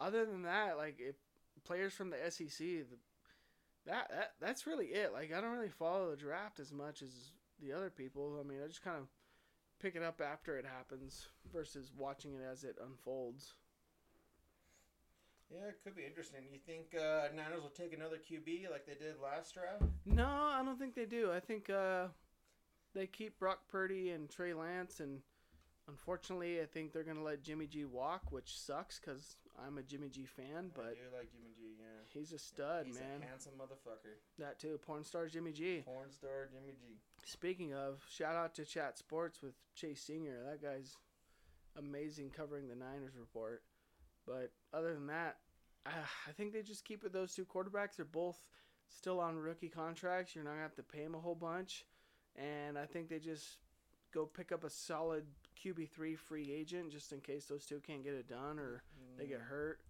other 0.00 0.24
than 0.24 0.42
that, 0.42 0.76
like, 0.76 0.96
if 0.98 1.16
players 1.64 1.92
from 1.92 2.10
the 2.10 2.30
SEC, 2.30 2.58
the, 2.58 2.86
that, 3.86 4.10
that 4.10 4.32
that's 4.40 4.66
really 4.66 4.86
it. 4.86 5.12
Like, 5.12 5.32
I 5.32 5.40
don't 5.40 5.52
really 5.52 5.68
follow 5.68 6.10
the 6.10 6.16
draft 6.16 6.60
as 6.60 6.72
much 6.72 7.02
as 7.02 7.10
the 7.62 7.72
other 7.72 7.90
people. 7.90 8.38
I 8.40 8.46
mean, 8.46 8.58
I 8.62 8.66
just 8.66 8.82
kind 8.82 8.96
of 8.96 9.08
pick 9.80 9.96
it 9.96 10.02
up 10.02 10.20
after 10.20 10.56
it 10.58 10.64
happens 10.64 11.28
versus 11.52 11.90
watching 11.96 12.34
it 12.34 12.42
as 12.50 12.64
it 12.64 12.76
unfolds. 12.84 13.54
Yeah, 15.50 15.68
it 15.68 15.80
could 15.84 15.94
be 15.94 16.04
interesting. 16.06 16.40
You 16.50 16.58
think 16.64 16.94
uh, 16.94 17.28
Niners 17.36 17.62
will 17.62 17.68
take 17.70 17.92
another 17.92 18.16
QB 18.16 18.70
like 18.70 18.86
they 18.86 18.94
did 18.94 19.16
last 19.22 19.54
draft? 19.54 19.82
No, 20.06 20.26
I 20.26 20.62
don't 20.64 20.78
think 20.78 20.94
they 20.94 21.04
do. 21.04 21.30
I 21.30 21.40
think 21.40 21.68
uh, 21.68 22.06
they 22.94 23.06
keep 23.06 23.38
Brock 23.38 23.60
Purdy 23.70 24.10
and 24.10 24.30
Trey 24.30 24.54
Lance, 24.54 25.00
and 25.00 25.20
unfortunately, 25.88 26.60
I 26.60 26.66
think 26.66 26.92
they're 26.92 27.02
gonna 27.02 27.22
let 27.22 27.42
Jimmy 27.42 27.66
G 27.66 27.84
walk, 27.84 28.30
which 28.30 28.58
sucks 28.58 28.98
because 28.98 29.36
I'm 29.66 29.78
a 29.78 29.82
Jimmy 29.82 30.08
G 30.08 30.24
fan, 30.24 30.70
I 30.74 30.76
but 30.76 30.94
do 30.94 31.16
like 31.16 31.30
Jimmy 31.30 31.52
G. 31.56 31.76
Yeah, 31.78 31.84
he's 32.08 32.32
a 32.32 32.38
stud, 32.38 32.86
he's 32.86 32.96
man. 32.96 33.22
a 33.22 33.26
handsome 33.26 33.52
motherfucker. 33.58 34.16
That 34.38 34.58
too, 34.58 34.78
porn 34.82 35.04
star 35.04 35.26
Jimmy 35.26 35.52
G. 35.52 35.82
Porn 35.84 36.10
star 36.10 36.48
Jimmy 36.52 36.72
G. 36.72 36.98
Speaking 37.24 37.74
of, 37.74 38.02
shout 38.10 38.34
out 38.34 38.54
to 38.54 38.64
Chat 38.64 38.98
Sports 38.98 39.42
with 39.42 39.54
Chase 39.74 40.02
Senior. 40.02 40.42
That 40.48 40.62
guy's 40.62 40.96
amazing 41.76 42.30
covering 42.30 42.68
the 42.68 42.74
Niners 42.74 43.16
report. 43.18 43.62
But 44.26 44.52
other 44.72 44.94
than 44.94 45.06
that, 45.08 45.38
uh, 45.86 45.90
I 46.28 46.32
think 46.32 46.52
they 46.52 46.62
just 46.62 46.84
keep 46.84 47.02
with 47.02 47.12
those 47.12 47.34
two 47.34 47.44
quarterbacks. 47.44 47.96
They're 47.96 48.04
both 48.04 48.44
still 48.88 49.20
on 49.20 49.36
rookie 49.36 49.68
contracts. 49.68 50.34
You're 50.34 50.44
not 50.44 50.50
gonna 50.50 50.62
have 50.62 50.74
to 50.76 50.82
pay 50.82 51.02
them 51.02 51.14
a 51.14 51.20
whole 51.20 51.34
bunch, 51.34 51.84
and 52.36 52.78
I 52.78 52.86
think 52.86 53.08
they 53.08 53.18
just 53.18 53.58
go 54.12 54.26
pick 54.26 54.52
up 54.52 54.64
a 54.64 54.70
solid 54.70 55.24
QB 55.62 55.88
three 55.90 56.16
free 56.16 56.50
agent 56.52 56.90
just 56.90 57.12
in 57.12 57.20
case 57.20 57.46
those 57.46 57.64
two 57.64 57.80
can't 57.80 58.02
get 58.02 58.14
it 58.14 58.28
done 58.28 58.58
or 58.58 58.82
they 59.16 59.26
get 59.26 59.40
Mm. 59.40 59.46
hurt. 59.48 59.80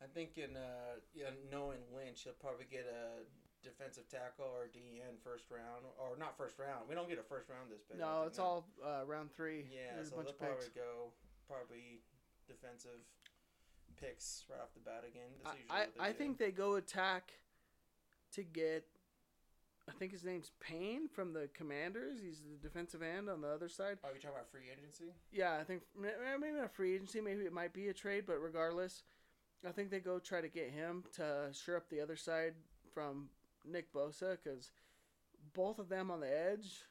I 0.00 0.06
think 0.06 0.38
in 0.38 0.56
uh, 0.56 1.00
yeah, 1.12 1.30
knowing 1.50 1.78
Lynch, 1.92 2.22
he'll 2.22 2.32
probably 2.34 2.66
get 2.70 2.86
a 2.86 3.24
defensive 3.66 4.08
tackle 4.08 4.46
or 4.46 4.68
DN 4.68 5.18
first 5.24 5.50
round, 5.50 5.84
or 5.98 6.16
not 6.16 6.36
first 6.36 6.56
round. 6.60 6.88
We 6.88 6.94
don't 6.94 7.08
get 7.08 7.18
a 7.18 7.22
first 7.24 7.48
round 7.48 7.68
this 7.70 7.82
pick. 7.82 7.98
No, 7.98 8.22
it's 8.24 8.38
all 8.38 8.64
uh, 8.84 9.04
round 9.06 9.32
three. 9.32 9.66
Yeah, 9.72 9.94
There's 9.96 10.10
so 10.10 10.14
a 10.14 10.16
bunch 10.18 10.26
they'll 10.28 10.34
of 10.34 10.38
probably 10.38 10.64
picks. 10.66 10.76
go 10.76 11.10
probably 11.48 12.00
defensive 12.46 13.00
picks 14.00 14.44
right 14.48 14.60
off 14.60 14.72
the 14.74 14.80
bat 14.80 15.02
again. 15.08 15.30
I, 15.44 15.82
I, 16.04 16.10
I 16.10 16.12
think 16.12 16.38
they 16.38 16.52
go 16.52 16.76
attack 16.76 17.32
to 18.34 18.44
get. 18.44 18.84
I 19.88 19.92
think 19.98 20.12
his 20.12 20.24
name's 20.24 20.52
Payne 20.60 21.08
from 21.08 21.32
the 21.32 21.48
Commanders. 21.54 22.18
He's 22.22 22.40
the 22.40 22.68
defensive 22.68 23.02
end 23.02 23.28
on 23.30 23.40
the 23.40 23.48
other 23.48 23.68
side. 23.68 23.98
Oh, 24.04 24.08
you 24.08 24.20
talking 24.20 24.36
about 24.36 24.50
free 24.50 24.68
agency? 24.70 25.14
Yeah, 25.32 25.56
I 25.58 25.64
think 25.64 25.82
maybe 25.98 26.52
not 26.52 26.66
a 26.66 26.68
free 26.68 26.94
agency. 26.94 27.20
Maybe 27.20 27.44
it 27.44 27.52
might 27.52 27.72
be 27.72 27.88
a 27.88 27.94
trade, 27.94 28.24
but 28.26 28.38
regardless, 28.42 29.02
I 29.66 29.72
think 29.72 29.90
they 29.90 30.00
go 30.00 30.18
try 30.18 30.40
to 30.40 30.48
get 30.48 30.70
him 30.70 31.04
to 31.14 31.48
shore 31.52 31.76
up 31.76 31.88
the 31.88 32.00
other 32.00 32.16
side 32.16 32.54
from 32.92 33.30
Nick 33.64 33.92
Bosa 33.92 34.36
because 34.42 34.72
both 35.54 35.78
of 35.78 35.88
them 35.88 36.10
on 36.10 36.20
the 36.20 36.50
edge. 36.52 36.82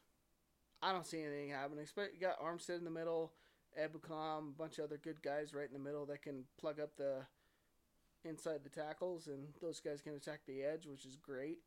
I 0.81 0.91
don't 0.91 1.07
see 1.07 1.21
anything 1.21 1.49
happening. 1.49 1.79
Expect 1.79 2.13
you 2.13 2.19
got 2.19 2.39
Armstead 2.39 2.77
in 2.77 2.83
the 2.83 2.91
middle, 2.91 3.33
Ebukam, 3.79 4.49
a 4.49 4.57
bunch 4.57 4.77
of 4.77 4.85
other 4.85 4.97
good 4.97 5.21
guys 5.21 5.53
right 5.53 5.67
in 5.67 5.73
the 5.73 5.83
middle 5.83 6.05
that 6.05 6.21
can 6.21 6.43
plug 6.59 6.79
up 6.79 6.95
the 6.97 7.25
inside 8.25 8.59
the 8.63 8.69
tackles, 8.69 9.27
and 9.27 9.47
those 9.61 9.79
guys 9.79 10.01
can 10.01 10.13
attack 10.13 10.41
the 10.45 10.63
edge, 10.63 10.85
which 10.85 11.05
is 11.05 11.15
great. 11.15 11.59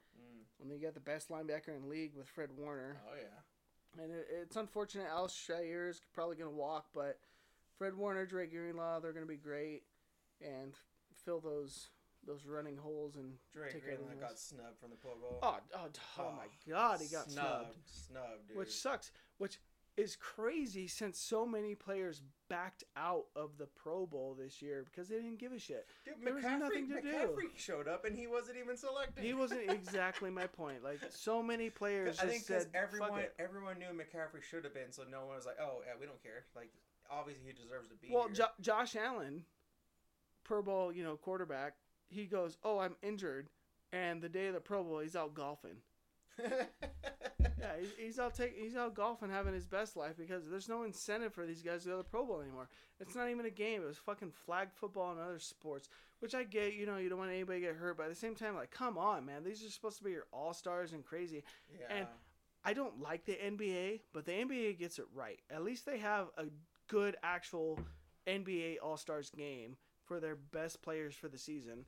And 0.61 0.71
then 0.71 0.79
you 0.79 0.85
got 0.85 0.95
the 0.95 1.01
best 1.01 1.29
linebacker 1.31 1.75
in 1.75 1.83
the 1.83 1.89
league 1.89 2.13
with 2.17 2.29
Fred 2.29 2.51
Warner. 2.57 3.01
Oh 3.09 3.15
yeah. 3.17 4.03
And 4.03 4.13
it, 4.13 4.27
it's 4.43 4.57
unfortunate 4.57 5.07
Al-Shaair 5.11 5.89
is 5.91 6.01
probably 6.15 6.37
going 6.37 6.51
to 6.51 6.57
walk, 6.57 6.87
but 6.95 7.19
Fred 7.79 7.95
Warner, 7.97 8.27
Dre 8.27 8.47
Greenlaw, 8.47 9.01
they're 9.01 9.13
going 9.13 9.25
to 9.27 9.31
be 9.31 9.37
great 9.39 9.83
and 10.41 10.75
fill 11.25 11.41
those 11.41 11.89
those 12.27 12.45
running 12.45 12.77
holes 12.77 13.17
and 13.17 13.33
Drake 13.51 13.73
take 13.73 13.85
Greenlaw 13.85 14.13
got 14.21 14.39
snubbed 14.39 14.79
from 14.79 14.91
the 14.91 14.97
Pro 14.97 15.13
Bowl. 15.15 15.39
oh, 15.43 15.57
oh, 15.75 15.89
d- 15.91 16.01
oh 16.19 16.33
my 16.37 16.71
God, 16.71 17.01
he 17.01 17.09
got 17.09 17.31
snubbed, 17.31 17.75
Snubbed, 17.87 18.49
dude. 18.49 18.59
which 18.59 18.71
sucks. 18.73 19.11
Which 19.39 19.59
is 20.01 20.17
crazy 20.17 20.87
since 20.87 21.19
so 21.19 21.45
many 21.45 21.75
players 21.75 22.23
backed 22.49 22.85
out 22.97 23.27
of 23.37 23.59
the 23.59 23.67
Pro 23.67 24.07
Bowl 24.07 24.35
this 24.39 24.63
year 24.63 24.85
because 24.85 25.09
they 25.09 25.17
didn't 25.17 25.39
give 25.39 25.53
a 25.53 25.59
shit. 25.59 25.87
Dude, 26.07 26.15
there 26.25 26.35
was 26.35 26.43
nothing 26.43 26.89
to 26.89 27.03
do. 27.03 27.09
McCaffrey 27.09 27.57
showed 27.57 27.87
up 27.87 28.07
and 28.07 28.19
he 28.19 28.27
wasn't 28.27 28.57
even 28.57 28.79
selected. 28.79 29.23
He 29.23 29.35
wasn't 29.35 29.61
exactly 29.71 30.31
my 30.31 30.47
point. 30.47 30.83
Like 30.83 31.01
so 31.11 31.43
many 31.43 31.69
players 31.69 32.19
I 32.19 32.27
think 32.27 32.47
because 32.47 32.63
said, 32.63 32.73
"Fuck 32.73 32.83
everyone 32.83 33.19
it." 33.21 33.35
everyone 33.39 33.79
knew 33.79 33.87
McCaffrey 33.89 34.43
should 34.43 34.65
have 34.65 34.73
been, 34.73 34.91
so 34.91 35.03
no 35.11 35.27
one 35.27 35.37
was 35.37 35.45
like, 35.45 35.59
"Oh, 35.61 35.83
yeah, 35.87 35.93
we 36.01 36.07
don't 36.07 36.23
care." 36.23 36.45
Like, 36.57 36.71
obviously 37.11 37.45
he 37.47 37.53
deserves 37.53 37.89
to 37.89 37.95
be 37.95 38.09
Well, 38.11 38.31
jo- 38.31 38.57
Josh 38.61 38.97
Allen, 38.97 39.45
Pro 40.45 40.63
Bowl, 40.63 40.93
you 40.93 41.05
know, 41.05 41.17
quarterback, 41.17 41.75
he 42.09 42.25
goes, 42.25 42.57
"Oh, 42.65 42.79
I'm 42.79 42.97
injured," 43.03 43.51
and 43.93 44.23
the 44.23 44.31
day 44.31 44.47
of 44.47 44.55
the 44.55 44.61
Pro 44.61 44.83
Bowl, 44.83 45.01
he's 45.01 45.15
out 45.15 45.35
golfing. 45.35 45.77
Yeah, 47.61 47.73
he's, 47.79 47.91
he's 47.99 48.19
out 48.19 48.35
taking, 48.35 48.65
he's 48.65 48.77
out 48.77 48.95
golfing, 48.95 49.31
having 49.31 49.53
his 49.55 49.67
best 49.67 49.97
life 49.97 50.15
because 50.19 50.45
there's 50.51 50.69
no 50.69 50.83
incentive 50.85 51.35
for 51.35 51.45
these 51.47 51.63
guys 51.63 51.83
to 51.83 51.89
go 51.89 51.97
to 51.97 51.99
the 51.99 52.05
Pro 52.05 52.25
Bowl 52.25 52.41
anymore. 52.41 52.69
It's 53.01 53.15
not 53.15 53.29
even 53.29 53.45
a 53.47 53.51
game; 53.51 53.83
it 53.83 53.87
was 53.87 53.99
fucking 53.99 54.33
flag 54.47 54.69
football 54.75 55.13
and 55.13 55.21
other 55.21 55.39
sports, 55.39 55.89
which 56.21 56.35
I 56.35 56.45
get. 56.45 56.75
You 56.75 56.87
know, 56.87 56.97
you 56.97 57.09
don't 57.09 57.19
want 57.19 57.31
anybody 57.31 57.61
to 57.61 57.67
get 57.67 57.77
hurt, 57.77 57.97
but 57.99 58.05
at 58.05 58.09
the 58.09 58.15
same 58.15 58.35
time, 58.35 58.55
like, 58.55 58.71
come 58.71 58.97
on, 58.97 59.27
man, 59.27 59.45
these 59.45 59.65
are 59.65 59.71
supposed 59.71 59.99
to 59.99 60.05
be 60.05 60.11
your 60.11 60.27
all 60.33 60.55
stars 60.55 60.93
and 60.93 61.05
crazy. 61.05 61.45
yeah. 61.79 61.97
and- 61.99 62.07
I 62.63 62.75
don't 62.75 63.01
like 63.01 63.25
the 63.25 63.33
NBA, 63.43 64.01
but 64.13 64.27
the 64.27 64.33
NBA 64.33 64.79
gets 64.79 64.99
it 64.99 65.07
right. 65.15 65.39
At 65.51 65.65
least 65.65 65.87
they 65.87 65.97
have 65.99 66.27
a 66.37 66.45
good 66.89 67.17
actual 67.23 67.81
NBA 68.27 68.77
All 68.83 68.97
Stars 68.99 69.31
game 69.31 69.77
for 70.05 70.21
their 70.21 70.37
best 70.37 70.83
players 70.83 71.15
for 71.15 71.29
the 71.29 71.39
season. 71.39 71.87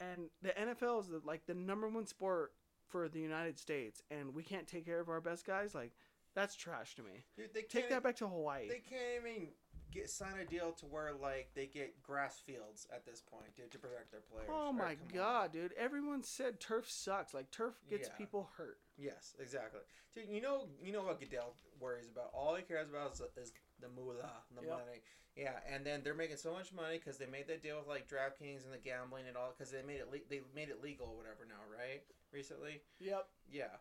And 0.00 0.28
the 0.42 0.50
NFL 0.50 1.00
is 1.00 1.08
the, 1.08 1.22
like 1.24 1.46
the 1.46 1.54
number 1.54 1.88
one 1.88 2.06
sport 2.06 2.52
for 2.92 3.08
the 3.08 3.18
United 3.20 3.58
States, 3.58 4.02
and 4.10 4.34
we 4.34 4.42
can't 4.44 4.68
take 4.68 4.84
care 4.84 5.00
of 5.00 5.08
our 5.08 5.20
best 5.20 5.44
guys. 5.46 5.74
Like 5.74 5.92
that's 6.34 6.54
trash 6.54 6.94
to 6.96 7.02
me. 7.02 7.24
Dude, 7.36 7.52
they 7.54 7.62
Take 7.62 7.88
that 7.90 8.02
back 8.02 8.16
to 8.16 8.28
Hawaii. 8.28 8.68
They 8.68 8.78
can't 8.88 9.24
even 9.26 9.48
get 9.90 10.08
sign 10.08 10.38
a 10.40 10.44
deal 10.46 10.72
to 10.72 10.86
where 10.86 11.12
like 11.12 11.50
they 11.54 11.66
get 11.66 12.02
grass 12.02 12.38
fields 12.46 12.86
at 12.94 13.04
this 13.04 13.20
point, 13.20 13.54
dude, 13.56 13.70
to 13.72 13.78
protect 13.78 14.10
their 14.12 14.20
players. 14.20 14.48
Oh 14.50 14.72
my 14.72 14.94
come 14.94 15.08
on. 15.10 15.14
god, 15.14 15.52
dude! 15.52 15.72
Everyone 15.78 16.22
said 16.22 16.60
turf 16.60 16.88
sucks. 16.90 17.34
Like 17.34 17.50
turf 17.50 17.74
gets 17.90 18.08
Yeah. 18.08 18.14
people 18.16 18.50
hurt. 18.56 18.78
Yes, 18.98 19.34
exactly. 19.40 19.80
Dude, 20.14 20.28
you 20.28 20.42
know, 20.42 20.68
you 20.82 20.92
know 20.92 21.02
what 21.02 21.18
Goodell 21.18 21.54
worries 21.80 22.08
about. 22.12 22.30
All 22.34 22.54
he 22.54 22.62
cares 22.62 22.88
about 22.90 23.12
is, 23.14 23.22
is 23.36 23.52
the 23.82 23.88
moolah, 23.88 24.30
the 24.54 24.62
Yep. 24.62 24.70
money. 24.70 25.02
Yeah, 25.36 25.58
and 25.66 25.84
then 25.84 26.02
they're 26.02 26.14
making 26.14 26.36
so 26.36 26.52
much 26.52 26.72
money 26.72 26.98
because 26.98 27.18
they 27.18 27.26
made 27.26 27.46
that 27.48 27.62
deal 27.62 27.78
with 27.78 27.88
like 27.88 28.06
DraftKings 28.08 28.64
and 28.64 28.72
the 28.72 28.78
gambling 28.78 29.26
and 29.28 29.36
all 29.36 29.50
because 29.50 29.70
they 29.70 29.82
made 29.82 30.00
it 30.00 30.10
le- 30.10 30.24
they 30.28 30.40
made 30.54 30.68
it 30.68 30.80
legal 30.82 31.08
or 31.08 31.16
whatever 31.16 31.44
now, 31.46 31.60
right? 31.70 32.02
Recently, 32.32 32.82
Yep. 33.00 33.28
yeah. 33.50 33.76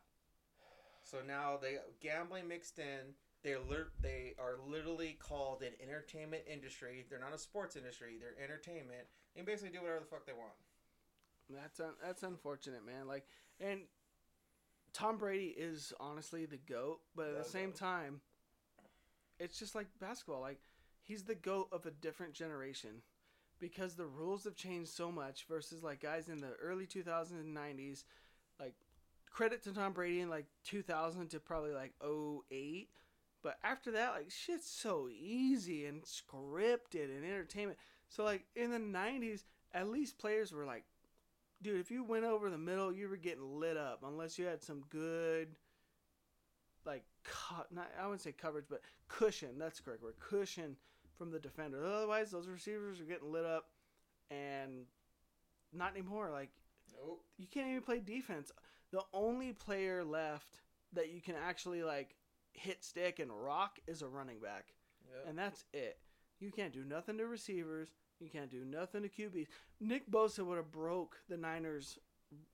So 1.04 1.22
now 1.22 1.58
they 1.58 1.80
gambling 2.00 2.48
mixed 2.48 2.80
in. 2.80 3.16
They're 3.44 3.60
they 4.00 4.36
are 4.40 4.58
literally 4.66 5.14
called 5.14 5.62
an 5.64 5.74
entertainment 5.82 6.44
industry. 6.48 7.06
They're 7.10 7.20
not 7.20 7.34
a 7.34 7.38
sports 7.40 7.76
industry. 7.76 8.18
They're 8.18 8.38
entertainment. 8.42 9.08
They 9.34 9.40
can 9.40 9.46
basically 9.46 9.72
do 9.76 9.82
whatever 9.82 10.00
the 10.00 10.06
fuck 10.06 10.26
they 10.26 10.34
want. 10.34 10.54
That's 11.50 11.80
un- 11.80 11.98
that's 12.02 12.24
unfortunate, 12.24 12.86
man. 12.86 13.08
Like, 13.08 13.26
and 13.60 13.82
Tom 14.94 15.18
Brady 15.18 15.48
is 15.58 15.92
honestly 16.00 16.46
the 16.46 16.58
goat, 16.58 17.02
but 17.16 17.28
at 17.30 17.38
The 17.38 17.44
the 17.44 17.50
same 17.50 17.70
GOAT. 17.72 17.76
time, 17.78 18.22
it's 19.42 19.60
just 19.60 19.76
like 19.76 19.88
basketball. 20.00 20.42
Like, 20.42 20.60
he's 21.02 21.24
the 21.24 21.36
goat 21.36 21.70
of 21.72 21.86
a 21.86 21.92
different 21.92 22.34
generation 22.34 23.02
because 23.60 23.96
the 23.96 24.06
rules 24.06 24.44
have 24.44 24.56
changed 24.56 24.92
so 24.92 25.12
much 25.12 25.46
versus 25.50 25.84
like 25.84 26.02
guys 26.02 26.28
in 26.30 26.42
the 26.42 26.54
early 26.62 26.86
2000s 26.86 27.32
and 27.32 27.56
90s. 27.56 28.04
Like, 28.60 28.76
credit 29.30 29.64
to 29.64 29.74
Tom 29.74 29.94
Brady 29.94 30.22
in 30.22 30.30
like 30.30 30.46
2000 30.66 31.30
to 31.30 31.40
probably 31.40 31.74
like 31.74 31.94
08. 32.04 32.90
But 33.44 33.58
after 33.64 33.92
that, 33.92 34.12
like 34.12 34.30
shit's 34.30 34.70
so 34.70 35.10
easy 35.10 35.86
and 35.86 36.04
scripted 36.04 37.06
and 37.06 37.26
entertainment. 37.26 37.80
So 38.08 38.24
like 38.24 38.46
in 38.56 38.70
the 38.70 38.78
'90s, 38.78 39.46
at 39.74 39.90
least 39.90 40.20
players 40.20 40.52
were 40.52 40.66
like 40.66 40.84
dude, 41.62 41.80
if 41.80 41.92
you 41.92 42.04
went 42.04 42.26
over 42.26 42.50
the 42.50 42.58
middle, 42.58 42.92
you 42.92 43.08
were 43.08 43.18
getting 43.18 43.60
lit 43.60 43.78
up 43.78 44.04
unless 44.06 44.40
you 44.40 44.46
had 44.46 44.64
some 44.64 44.84
good, 44.90 45.50
like, 46.86 47.04
co- 47.24 47.66
not 47.72 47.90
I 48.00 48.04
wouldn't 48.06 48.22
say 48.22 48.32
coverage, 48.32 48.66
but 48.70 48.82
cushion. 49.08 49.58
That's 49.58 49.78
the 49.78 49.84
correct 49.84 50.04
word. 50.04 50.16
Cushion 50.20 50.76
from 51.18 51.32
the 51.32 51.40
defender. 51.40 51.86
Otherwise, 51.86 52.32
those 52.32 52.48
receivers 52.48 53.00
are 53.00 53.06
getting 53.06 53.32
lit 53.32 53.46
up, 53.46 53.66
and 54.30 54.86
not 55.74 55.92
anymore. 55.92 56.30
Like 56.32 56.50
Nope. 57.00 57.24
you 57.38 57.48
can't 57.48 57.70
even 57.70 57.82
play 57.82 58.00
defense. 58.00 58.52
The 58.92 59.02
only 59.14 59.54
player 59.54 60.04
left 60.04 60.62
that 60.94 61.12
you 61.12 61.22
can 61.22 61.36
actually 61.36 61.84
like 61.84 62.16
hit 62.54 62.84
stick 62.84 63.20
and 63.20 63.32
rock 63.32 63.80
is 63.88 64.02
a 64.02 64.08
running 64.08 64.40
back 64.40 64.74
Yep. 65.10 65.26
and 65.30 65.38
that's 65.38 65.64
it. 65.74 65.98
You 66.40 66.52
can't 66.52 66.74
do 66.74 66.84
nothing 66.84 67.18
to 67.20 67.26
receivers. 67.28 67.90
You 68.20 68.30
can't 68.30 68.52
do 68.52 68.66
nothing 68.66 69.04
to 69.04 69.10
QBs. 69.10 69.48
Nick 69.80 70.10
Bosa 70.12 70.46
would 70.46 70.58
have 70.58 70.72
broke 70.72 71.18
the 71.30 71.38
Niners 71.38 71.98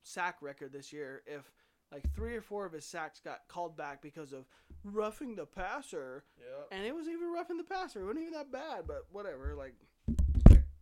sack 0.03 0.37
record 0.41 0.71
this 0.71 0.93
year 0.93 1.23
if 1.25 1.51
like 1.91 2.03
three 2.13 2.35
or 2.35 2.41
four 2.41 2.65
of 2.65 2.73
his 2.73 2.85
sacks 2.85 3.19
got 3.19 3.47
called 3.47 3.77
back 3.77 4.01
because 4.01 4.33
of 4.33 4.45
roughing 4.83 5.35
the 5.35 5.45
passer, 5.45 6.23
Yep. 6.39 6.67
and 6.71 6.85
it 6.85 6.93
wasn't 6.93 7.15
even 7.15 7.31
roughing 7.31 7.57
the 7.57 7.63
passer. 7.63 8.01
It 8.01 8.05
wasn't 8.05 8.23
even 8.23 8.33
that 8.33 8.51
bad, 8.51 8.87
but 8.87 9.05
whatever. 9.11 9.55
Like, 9.55 9.73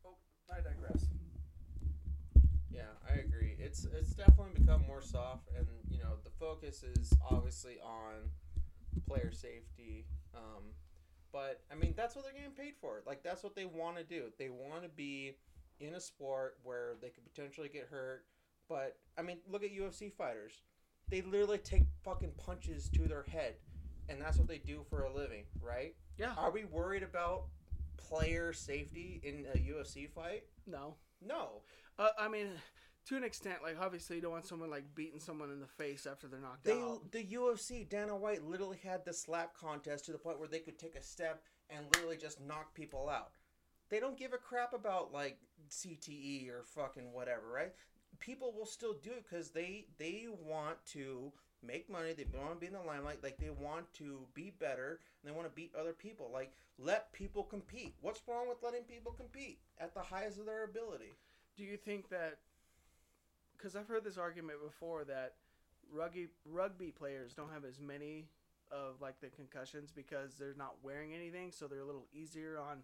Oh, 0.05 0.15
I 0.51 0.57
digress. 0.61 1.05
Yeah, 2.71 2.81
I 3.09 3.13
agree. 3.19 3.55
It's 3.59 3.85
it's 3.85 4.13
definitely 4.13 4.59
become 4.59 4.85
more 4.87 5.01
soft, 5.01 5.47
and 5.57 5.65
you 5.89 5.99
know 5.99 6.15
the 6.23 6.29
focus 6.39 6.83
is 6.83 7.13
obviously 7.29 7.77
on 7.81 8.29
player 9.07 9.31
safety. 9.31 10.05
Um, 10.35 10.63
but 11.31 11.61
I 11.71 11.75
mean 11.75 11.93
that's 11.95 12.15
what 12.15 12.25
they're 12.25 12.33
getting 12.33 12.51
paid 12.51 12.73
for. 12.81 13.01
Like 13.05 13.23
that's 13.23 13.43
what 13.43 13.55
they 13.55 13.65
want 13.65 13.97
to 13.97 14.03
do. 14.03 14.25
They 14.37 14.49
want 14.49 14.83
to 14.83 14.89
be 14.89 15.37
in 15.79 15.93
a 15.95 15.99
sport 15.99 16.57
where 16.63 16.95
they 17.01 17.09
could 17.09 17.23
potentially 17.25 17.69
get 17.69 17.87
hurt. 17.89 18.25
But 18.67 18.97
I 19.17 19.21
mean, 19.21 19.37
look 19.49 19.63
at 19.63 19.71
UFC 19.71 20.11
fighters. 20.11 20.61
They 21.09 21.21
literally 21.21 21.59
take 21.59 21.83
fucking 22.03 22.33
punches 22.37 22.89
to 22.89 23.07
their 23.07 23.23
head 23.23 23.55
and 24.09 24.21
that's 24.21 24.37
what 24.37 24.47
they 24.47 24.57
do 24.57 24.85
for 24.89 25.03
a 25.03 25.13
living, 25.13 25.43
right? 25.61 25.95
Yeah. 26.17 26.33
Are 26.37 26.51
we 26.51 26.65
worried 26.65 27.03
about 27.03 27.45
player 27.97 28.53
safety 28.53 29.21
in 29.23 29.45
a 29.53 29.57
UFC 29.57 30.09
fight? 30.09 30.43
No. 30.67 30.95
No. 31.25 31.61
Uh, 31.97 32.09
I 32.19 32.27
mean, 32.27 32.47
to 33.07 33.17
an 33.17 33.23
extent, 33.23 33.57
like 33.63 33.77
obviously 33.79 34.17
you 34.17 34.21
don't 34.21 34.31
want 34.31 34.45
someone 34.45 34.69
like 34.69 34.83
beating 34.95 35.19
someone 35.19 35.51
in 35.51 35.59
the 35.59 35.67
face 35.67 36.05
after 36.05 36.27
they're 36.27 36.39
knocked 36.39 36.65
They 36.65 36.79
out. 36.79 37.11
the 37.11 37.23
UFC 37.23 37.87
Dana 37.87 38.15
White 38.15 38.43
literally 38.43 38.79
had 38.83 39.05
the 39.05 39.13
slap 39.13 39.55
contest 39.55 40.05
to 40.05 40.11
the 40.11 40.17
point 40.17 40.39
where 40.39 40.47
they 40.47 40.59
could 40.59 40.77
take 40.77 40.95
a 40.95 41.03
step 41.03 41.41
and 41.69 41.85
literally 41.93 42.17
just 42.17 42.41
knock 42.41 42.73
people 42.73 43.09
out. 43.09 43.31
They 43.89 43.99
don't 43.99 44.17
give 44.17 44.33
a 44.33 44.37
crap 44.37 44.73
about 44.73 45.13
like 45.13 45.37
CTE 45.69 46.49
or 46.49 46.63
fucking 46.63 47.11
whatever, 47.11 47.47
right? 47.51 47.73
People 48.19 48.53
will 48.57 48.65
still 48.65 48.93
do 49.03 49.11
it 49.11 49.25
because 49.29 49.49
they 49.49 49.85
they 49.97 50.27
want 50.45 50.77
to 50.93 51.31
make 51.65 51.89
money. 51.89 52.13
They 52.13 52.25
want 52.37 52.53
to 52.53 52.59
be 52.59 52.67
in 52.67 52.73
the 52.73 52.81
limelight. 52.81 53.23
Like 53.23 53.37
they 53.37 53.49
want 53.49 53.91
to 53.95 54.19
be 54.33 54.51
better 54.59 54.99
and 55.21 55.31
they 55.31 55.35
want 55.35 55.47
to 55.47 55.55
beat 55.55 55.71
other 55.79 55.93
people. 55.93 56.29
Like 56.33 56.53
let 56.77 57.11
people 57.13 57.43
compete. 57.43 57.95
What's 58.01 58.21
wrong 58.27 58.47
with 58.47 58.57
letting 58.63 58.83
people 58.83 59.11
compete 59.11 59.59
at 59.79 59.93
the 59.93 60.01
highest 60.01 60.39
of 60.39 60.45
their 60.45 60.65
ability? 60.65 61.17
Do 61.57 61.63
you 61.63 61.77
think 61.77 62.09
that? 62.09 62.37
Because 63.57 63.75
I've 63.75 63.87
heard 63.87 64.03
this 64.03 64.17
argument 64.17 64.59
before 64.63 65.03
that 65.05 65.33
rugby 65.91 66.27
rugby 66.45 66.91
players 66.91 67.33
don't 67.33 67.51
have 67.51 67.65
as 67.65 67.79
many 67.79 68.25
of 68.71 69.01
like 69.01 69.19
the 69.21 69.27
concussions 69.27 69.91
because 69.91 70.35
they're 70.35 70.55
not 70.57 70.75
wearing 70.83 71.13
anything, 71.13 71.51
so 71.51 71.67
they're 71.67 71.79
a 71.79 71.85
little 71.85 72.07
easier 72.13 72.57
on 72.59 72.79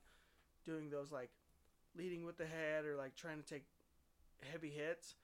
doing 0.66 0.90
those 0.90 1.12
like 1.12 1.30
leading 1.98 2.24
with 2.26 2.38
the 2.38 2.46
head 2.46 2.86
or 2.86 2.96
like 2.96 3.16
trying 3.16 3.42
to 3.42 3.46
take 3.46 3.66
heavy 4.50 4.70
hits. 4.70 5.16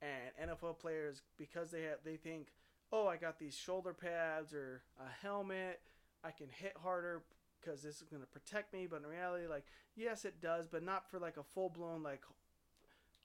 And 0.00 0.50
NFL 0.50 0.78
players 0.78 1.22
because 1.36 1.72
they 1.72 1.82
have 1.82 1.98
they 2.04 2.16
think, 2.16 2.48
oh, 2.92 3.08
I 3.08 3.16
got 3.16 3.38
these 3.38 3.56
shoulder 3.56 3.92
pads 3.92 4.54
or 4.54 4.82
a 5.00 5.26
helmet, 5.26 5.80
I 6.22 6.30
can 6.30 6.46
hit 6.48 6.76
harder 6.80 7.22
because 7.60 7.82
this 7.82 7.96
is 7.96 8.08
going 8.08 8.22
to 8.22 8.28
protect 8.28 8.72
me. 8.72 8.86
But 8.88 9.02
in 9.02 9.08
reality, 9.08 9.46
like 9.48 9.64
yes, 9.96 10.24
it 10.24 10.40
does, 10.40 10.68
but 10.68 10.84
not 10.84 11.10
for 11.10 11.18
like 11.18 11.36
a 11.36 11.42
full 11.42 11.68
blown 11.68 12.02
like 12.04 12.22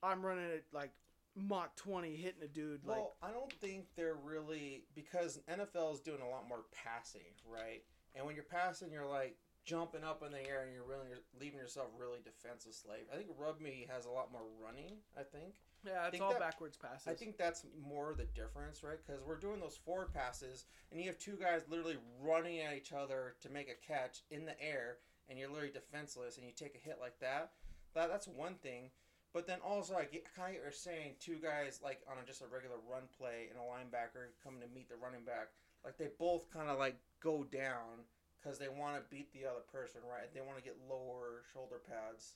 I'm 0.02 0.26
running 0.26 0.46
it 0.46 0.66
like 0.74 0.92
Mach 1.36 1.76
20 1.76 2.16
hitting 2.16 2.44
a 2.44 2.48
dude 2.48 2.86
like 2.86 2.98
Well, 2.98 3.16
I 3.22 3.32
don't 3.32 3.54
think 3.54 3.86
they're 3.96 4.18
really 4.24 4.84
because 4.96 5.40
NFL 5.50 5.94
is 5.94 6.00
doing 6.00 6.22
a 6.22 6.30
lot 6.30 6.48
more 6.48 6.66
passing, 6.84 7.22
right? 7.48 7.84
And 8.16 8.26
when 8.26 8.36
you're 8.36 8.44
passing, 8.44 8.92
you're 8.92 9.08
like 9.08 9.38
jumping 9.66 10.04
up 10.04 10.24
in 10.24 10.32
the 10.32 10.40
air 10.48 10.64
and 10.64 10.74
you're 10.74 10.84
really 10.84 11.08
leaving 11.40 11.60
yourself 11.60 11.88
really 11.98 12.20
defenseless 12.24 12.78
slave. 12.78 13.06
I 13.12 13.16
think 13.18 13.30
rugby 13.38 13.88
has 13.90 14.06
a 14.06 14.10
lot 14.10 14.32
more 14.32 14.44
running. 14.64 14.98
I 15.18 15.24
think. 15.24 15.56
yeah, 15.86 16.04
it's 16.04 16.12
think 16.12 16.24
all 16.24 16.32
that- 16.32 16.40
backwards 16.40 16.78
passes. 16.78 17.08
I 17.08 17.14
think 17.14 17.38
that's 17.38 17.66
more 17.82 18.14
the 18.18 18.26
difference, 18.26 18.84
right? 18.84 18.98
Because 19.06 19.22
we're 19.24 19.40
doing 19.40 19.60
those 19.60 19.78
forward 19.78 20.14
passes, 20.14 20.66
and 20.92 21.00
you 21.00 21.08
have 21.08 21.18
two 21.18 21.38
guys 21.40 21.62
literally 21.70 21.98
running 22.22 22.60
at 22.60 22.76
each 22.76 22.92
other 22.92 23.36
to 23.42 23.50
make 23.50 23.70
a 23.70 23.88
catch 23.88 24.24
in 24.30 24.46
the 24.46 24.60
air, 24.62 24.98
and 25.30 25.40
you're 25.40 25.50
literally 25.50 25.72
defenseless, 25.72 26.38
and 26.38 26.46
you 26.46 26.54
take 26.54 26.76
a 26.76 26.80
hit 26.80 26.98
like 27.00 27.20
that. 27.20 27.52
That 27.94 28.10
that's 28.10 28.28
one 28.28 28.56
thing. 28.56 28.92
But 29.34 29.48
then 29.48 29.60
also, 29.66 29.96
I 29.96 30.06
get 30.06 30.32
kind 30.36 30.56
of 30.56 30.62
you're 30.62 30.72
saying 30.72 31.16
two 31.20 31.38
guys 31.42 31.80
like 31.84 32.02
on 32.10 32.18
a, 32.22 32.26
just 32.26 32.42
a 32.42 32.48
regular 32.48 32.78
run 32.88 33.04
play 33.18 33.50
and 33.50 33.58
a 33.58 33.64
linebacker 33.66 34.30
coming 34.44 34.62
to 34.62 34.68
meet 34.68 34.90
the 34.90 34.96
running 34.96 35.26
back, 35.26 35.50
like 35.84 35.98
they 35.98 36.10
both 36.20 36.52
kind 36.52 36.70
of 36.70 36.78
like 36.78 36.98
go 37.20 37.44
down 37.44 38.06
because 38.44 38.60
they 38.60 38.68
want 38.68 38.96
to 38.96 39.02
beat 39.10 39.32
the 39.32 39.48
other 39.48 39.64
person, 39.72 40.02
right? 40.04 40.28
They 40.34 40.42
want 40.42 40.58
to 40.58 40.64
get 40.64 40.76
lower 40.90 41.44
shoulder 41.54 41.80
pads. 41.88 42.36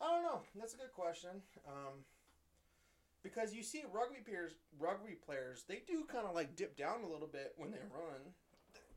I 0.00 0.10
don't 0.10 0.22
know. 0.22 0.40
That's 0.58 0.74
a 0.74 0.76
good 0.76 0.92
question. 0.92 1.30
Um, 1.66 2.04
because 3.22 3.54
you 3.54 3.62
see 3.62 3.84
rugby 3.92 4.18
players, 4.24 4.52
rugby 4.78 5.14
players, 5.24 5.64
they 5.68 5.82
do 5.86 6.04
kind 6.04 6.26
of 6.26 6.34
like 6.34 6.56
dip 6.56 6.76
down 6.76 7.02
a 7.04 7.08
little 7.08 7.28
bit 7.28 7.54
when 7.56 7.70
they 7.70 7.78
run, 7.94 8.20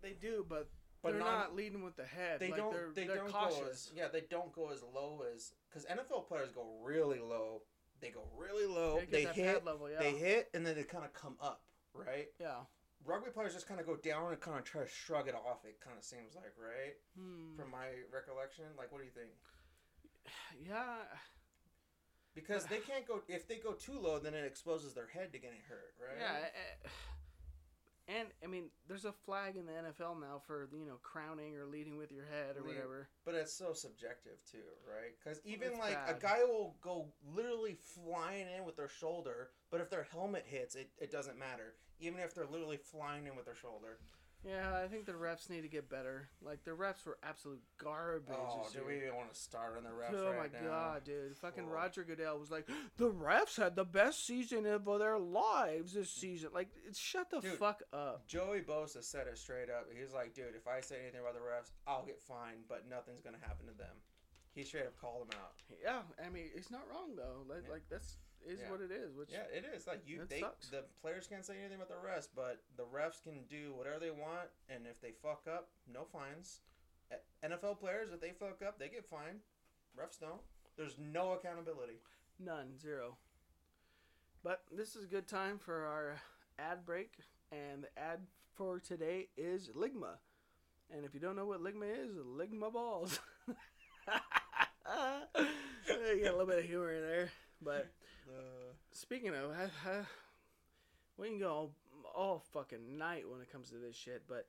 they 0.02 0.14
do, 0.20 0.46
but, 0.50 0.68
but 1.02 1.12
they're 1.12 1.20
not, 1.20 1.40
not, 1.40 1.56
leading 1.56 1.84
with 1.84 1.96
the 1.96 2.06
head. 2.06 2.40
They 2.40 2.50
like, 2.50 2.58
don't. 2.58 2.74
They're, 2.74 2.90
they 2.94 3.06
they're 3.06 3.18
don't 3.18 3.32
cautious. 3.32 3.60
go 3.60 3.70
as 3.70 3.92
yeah. 3.96 4.08
They 4.12 4.24
don't 4.30 4.52
go 4.52 4.72
as 4.72 4.84
low 4.94 5.22
as 5.34 5.54
because 5.70 5.86
NFL 5.86 6.28
players 6.28 6.52
go 6.52 6.66
really 6.84 7.20
low. 7.20 7.62
They 8.02 8.10
go 8.10 8.24
really 8.38 8.66
low. 8.66 9.00
They 9.00 9.06
get 9.06 9.12
They 9.12 9.26
that 9.26 9.36
hit. 9.36 9.66
level, 9.66 9.90
yeah. 9.90 10.00
They 10.00 10.12
hit, 10.12 10.50
and 10.54 10.66
then 10.66 10.76
they 10.76 10.84
kind 10.84 11.06
of 11.06 11.14
come 11.14 11.38
up, 11.42 11.62
right? 11.94 12.28
yeah. 12.40 12.66
Rugby 13.06 13.30
players 13.30 13.54
just 13.54 13.68
kind 13.68 13.80
of 13.80 13.86
go 13.86 13.96
down 13.96 14.32
and 14.32 14.42
kind 14.42 14.58
of 14.58 14.64
try 14.64 14.82
to 14.82 14.90
shrug 14.90 15.28
it 15.28 15.36
off. 15.36 15.64
It 15.64 15.80
kind 15.80 15.98
of 15.98 16.04
seems 16.04 16.36
like, 16.36 16.54
right? 16.58 16.98
Hmm. 17.18 17.56
From 17.56 17.72
my 17.72 18.02
recollection, 18.12 18.66
like, 18.78 18.92
what 18.92 19.00
do 19.00 19.06
you 19.06 19.14
think? 19.14 19.30
Yeah. 20.66 21.06
Because 22.34 22.66
they 22.72 22.80
can't 22.80 23.08
go 23.08 23.22
if 23.28 23.48
they 23.48 23.58
go 23.58 23.74
too 23.74 24.00
low, 24.00 24.20
then 24.20 24.34
it 24.34 24.46
exposes 24.46 24.94
their 24.94 25.08
head 25.08 25.32
to 25.34 25.40
getting 25.40 25.62
hurt, 25.70 25.94
right? 26.02 26.18
Yeah. 26.20 26.90
And 28.08 28.28
I 28.44 28.48
mean, 28.48 28.66
there's 28.88 29.06
a 29.06 29.12
flag 29.12 29.56
in 29.56 29.66
the 29.66 29.72
NFL 29.72 30.20
now 30.22 30.42
for 30.46 30.70
you 30.72 30.86
know 30.86 31.00
crowning 31.02 31.56
or 31.56 31.66
leading 31.66 31.98
with 31.98 32.12
your 32.12 32.26
head 32.26 32.56
or 32.56 32.62
Lead- 32.62 32.76
whatever. 32.76 33.10
But 33.26 33.36
it's 33.36 33.54
so 33.54 33.74
subjective 33.74 34.38
too, 34.50 34.58
right? 34.88 35.14
Because 35.18 35.42
even 35.44 35.70
it's 35.70 35.80
like 35.80 35.98
a 36.08 36.14
guy 36.20 36.44
will 36.44 36.76
go 36.82 37.08
literally 37.36 37.78
flying 37.82 38.48
in 38.56 38.66
with 38.66 38.76
their 38.76 38.90
shoulder, 38.90 39.50
but 39.72 39.82
if 39.82 39.90
their 39.90 40.08
helmet 40.12 40.46
hits, 40.46 40.76
it, 40.76 40.90
it 41.00 41.12
doesn't 41.12 41.40
matter. 41.40 41.74
Even 42.00 42.20
if 42.20 42.36
they're 42.36 42.46
literally 42.46 42.78
flying 42.78 43.26
in 43.26 43.36
with 43.36 43.46
their 43.46 43.56
shoulder. 43.56 44.00
Yeah, 44.44 44.80
I 44.84 44.88
think 44.88 45.06
the 45.06 45.14
refs 45.14 45.50
need 45.50 45.62
to 45.62 45.68
get 45.68 45.90
better. 45.90 46.30
Like 46.42 46.64
the 46.64 46.72
refs 46.72 47.06
were 47.06 47.18
absolute 47.24 47.62
garbage. 47.80 48.36
Oh, 48.38 48.68
do 48.72 48.84
we 48.88 48.98
even 48.98 49.16
want 49.16 49.34
to 49.34 49.40
start 49.40 49.76
on 49.78 49.84
the 49.84 49.90
refs 49.90 50.14
oh 50.20 50.32
right 50.32 50.52
my 50.54 50.60
now? 50.60 50.68
god, 50.68 51.04
dude! 51.04 51.36
Fucking 51.38 51.66
Oh. 51.68 51.72
Roger 51.74 52.04
Goodell 52.04 52.38
was 52.38 52.52
like, 52.52 52.68
the 52.98 53.10
refs 53.12 53.58
had 53.58 53.76
the 53.76 53.86
best 53.86 54.26
season 54.26 54.66
of 54.68 54.86
their 55.00 55.18
lives 55.18 55.94
this 55.94 56.12
season. 56.12 56.50
Like, 56.54 56.70
shut 56.94 57.32
the 57.32 57.40
Dude. 57.40 57.54
fuck 57.54 57.82
up. 57.92 58.28
Joey 58.28 58.62
Bosa 58.62 59.04
said 59.04 59.26
it 59.28 59.38
straight 59.40 59.70
up. 59.72 59.88
He's 60.00 60.14
like, 60.14 60.34
dude, 60.36 60.56
if 60.56 60.68
I 60.68 60.80
say 60.82 60.98
anything 61.02 61.22
about 61.22 61.34
the 61.34 61.40
refs, 61.40 61.72
I'll 61.88 62.06
get 62.06 62.22
fined, 62.22 62.66
but 62.70 62.88
nothing's 62.90 63.22
gonna 63.22 63.40
happen 63.42 63.66
to 63.66 63.74
them. 63.78 63.96
He 64.54 64.64
straight 64.64 64.86
up 64.86 64.96
called 65.02 65.30
them 65.32 65.40
out. 65.42 65.54
Yeah, 65.84 66.02
I 66.24 66.30
mean, 66.30 66.46
it's 66.56 66.70
not 66.72 66.84
wrong 66.90 67.16
though. 67.16 67.44
Like, 67.52 67.64
Yeah. 67.66 67.72
like 67.74 67.84
that's 67.90 68.18
is 68.46 68.60
Yeah. 68.60 68.72
what 68.72 68.82
it 68.82 68.92
is. 68.92 69.16
Which 69.16 69.30
Yeah, 69.32 69.44
it 69.52 69.66
is 69.66 69.88
like 69.88 70.08
you. 70.08 70.26
They 70.26 70.40
sucks. 70.40 70.70
the 70.70 70.84
players 71.02 71.28
can't 71.28 71.46
say 71.46 71.58
anything 71.60 71.76
about 71.82 71.90
the 71.90 71.96
refs, 71.96 72.28
but 72.34 72.64
the 72.78 72.86
refs 72.86 73.22
can 73.22 73.46
do 73.46 73.74
whatever 73.74 74.00
they 74.00 74.12
want, 74.12 74.50
and 74.70 74.88
if 74.88 75.00
they 75.02 75.12
fuck 75.12 75.48
up, 75.48 75.70
no 75.88 76.06
fines. 76.06 76.62
NFL 77.44 77.80
players, 77.80 78.12
if 78.12 78.20
they 78.20 78.32
fuck 78.32 78.62
up, 78.62 78.80
they 78.80 78.90
get 78.90 79.06
fined. 79.06 79.42
Refs 79.98 80.20
don't. 80.20 80.42
There's 80.78 80.98
no 80.98 81.34
accountability. 81.34 82.00
none, 82.40 82.78
zero. 82.78 83.18
But 84.44 84.64
this 84.72 84.96
is 84.96 85.06
a 85.06 85.08
good 85.08 85.28
time 85.28 85.58
for 85.58 85.86
our 85.86 86.22
ad 86.60 86.86
break, 86.86 87.14
and 87.52 87.84
the 87.84 88.00
ad 88.00 88.28
for 88.54 88.80
today 88.80 89.30
is 89.38 89.70
Ligma. 89.70 90.18
And 90.92 91.06
if 91.06 91.14
you 91.14 91.20
don't 91.20 91.36
know 91.36 91.46
what 91.46 91.62
Ligma 91.62 91.92
is, 91.98 92.16
Ligma 92.18 92.72
balls. 92.72 93.20
you 93.48 93.56
got 94.84 95.28
a 95.88 96.32
little 96.32 96.46
bit 96.46 96.60
of 96.60 96.66
humor 96.66 96.92
in 96.94 97.02
there, 97.02 97.30
but 97.62 97.92
Uh, 98.28 98.74
Speaking 98.96 99.30
of, 99.30 99.52
I, 99.52 99.90
I, 99.90 100.02
we 101.18 101.28
can 101.28 101.38
go 101.38 101.50
all, 101.52 101.72
all 102.16 102.44
fucking 102.54 102.98
night 102.98 103.26
when 103.30 103.42
it 103.42 103.52
comes 103.52 103.70
to 103.72 103.76
this 103.76 103.94
shit, 103.94 104.24
but 104.26 104.48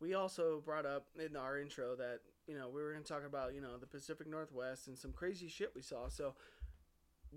we 0.00 0.14
also 0.14 0.62
brought 0.64 0.86
up 0.86 1.06
in 1.18 1.36
our 1.36 1.58
intro 1.58 1.96
that, 1.96 2.20
you 2.46 2.56
know, 2.56 2.68
we 2.68 2.80
were 2.80 2.92
going 2.92 3.02
to 3.02 3.12
talk 3.12 3.26
about, 3.26 3.52
you 3.52 3.60
know, 3.60 3.78
the 3.78 3.86
Pacific 3.88 4.28
Northwest 4.28 4.86
and 4.86 4.96
some 4.96 5.12
crazy 5.12 5.48
shit 5.48 5.72
we 5.74 5.82
saw. 5.82 6.08
So 6.08 6.34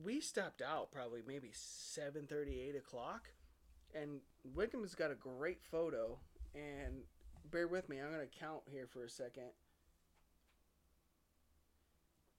we 0.04 0.20
stepped 0.20 0.62
out 0.62 0.92
probably 0.92 1.22
maybe 1.28 1.50
7.30, 1.50 2.70
8 2.70 2.76
o'clock, 2.76 3.30
and 3.96 4.20
Wickham's 4.56 4.94
got 4.94 5.10
a 5.10 5.16
great 5.16 5.64
photo, 5.64 6.20
and 6.54 7.02
bear 7.50 7.68
with 7.68 7.90
me, 7.90 8.00
I'm 8.00 8.12
going 8.12 8.28
to 8.28 8.40
count 8.40 8.62
here 8.68 8.86
for 8.86 9.04
a 9.04 9.10
second. 9.10 9.50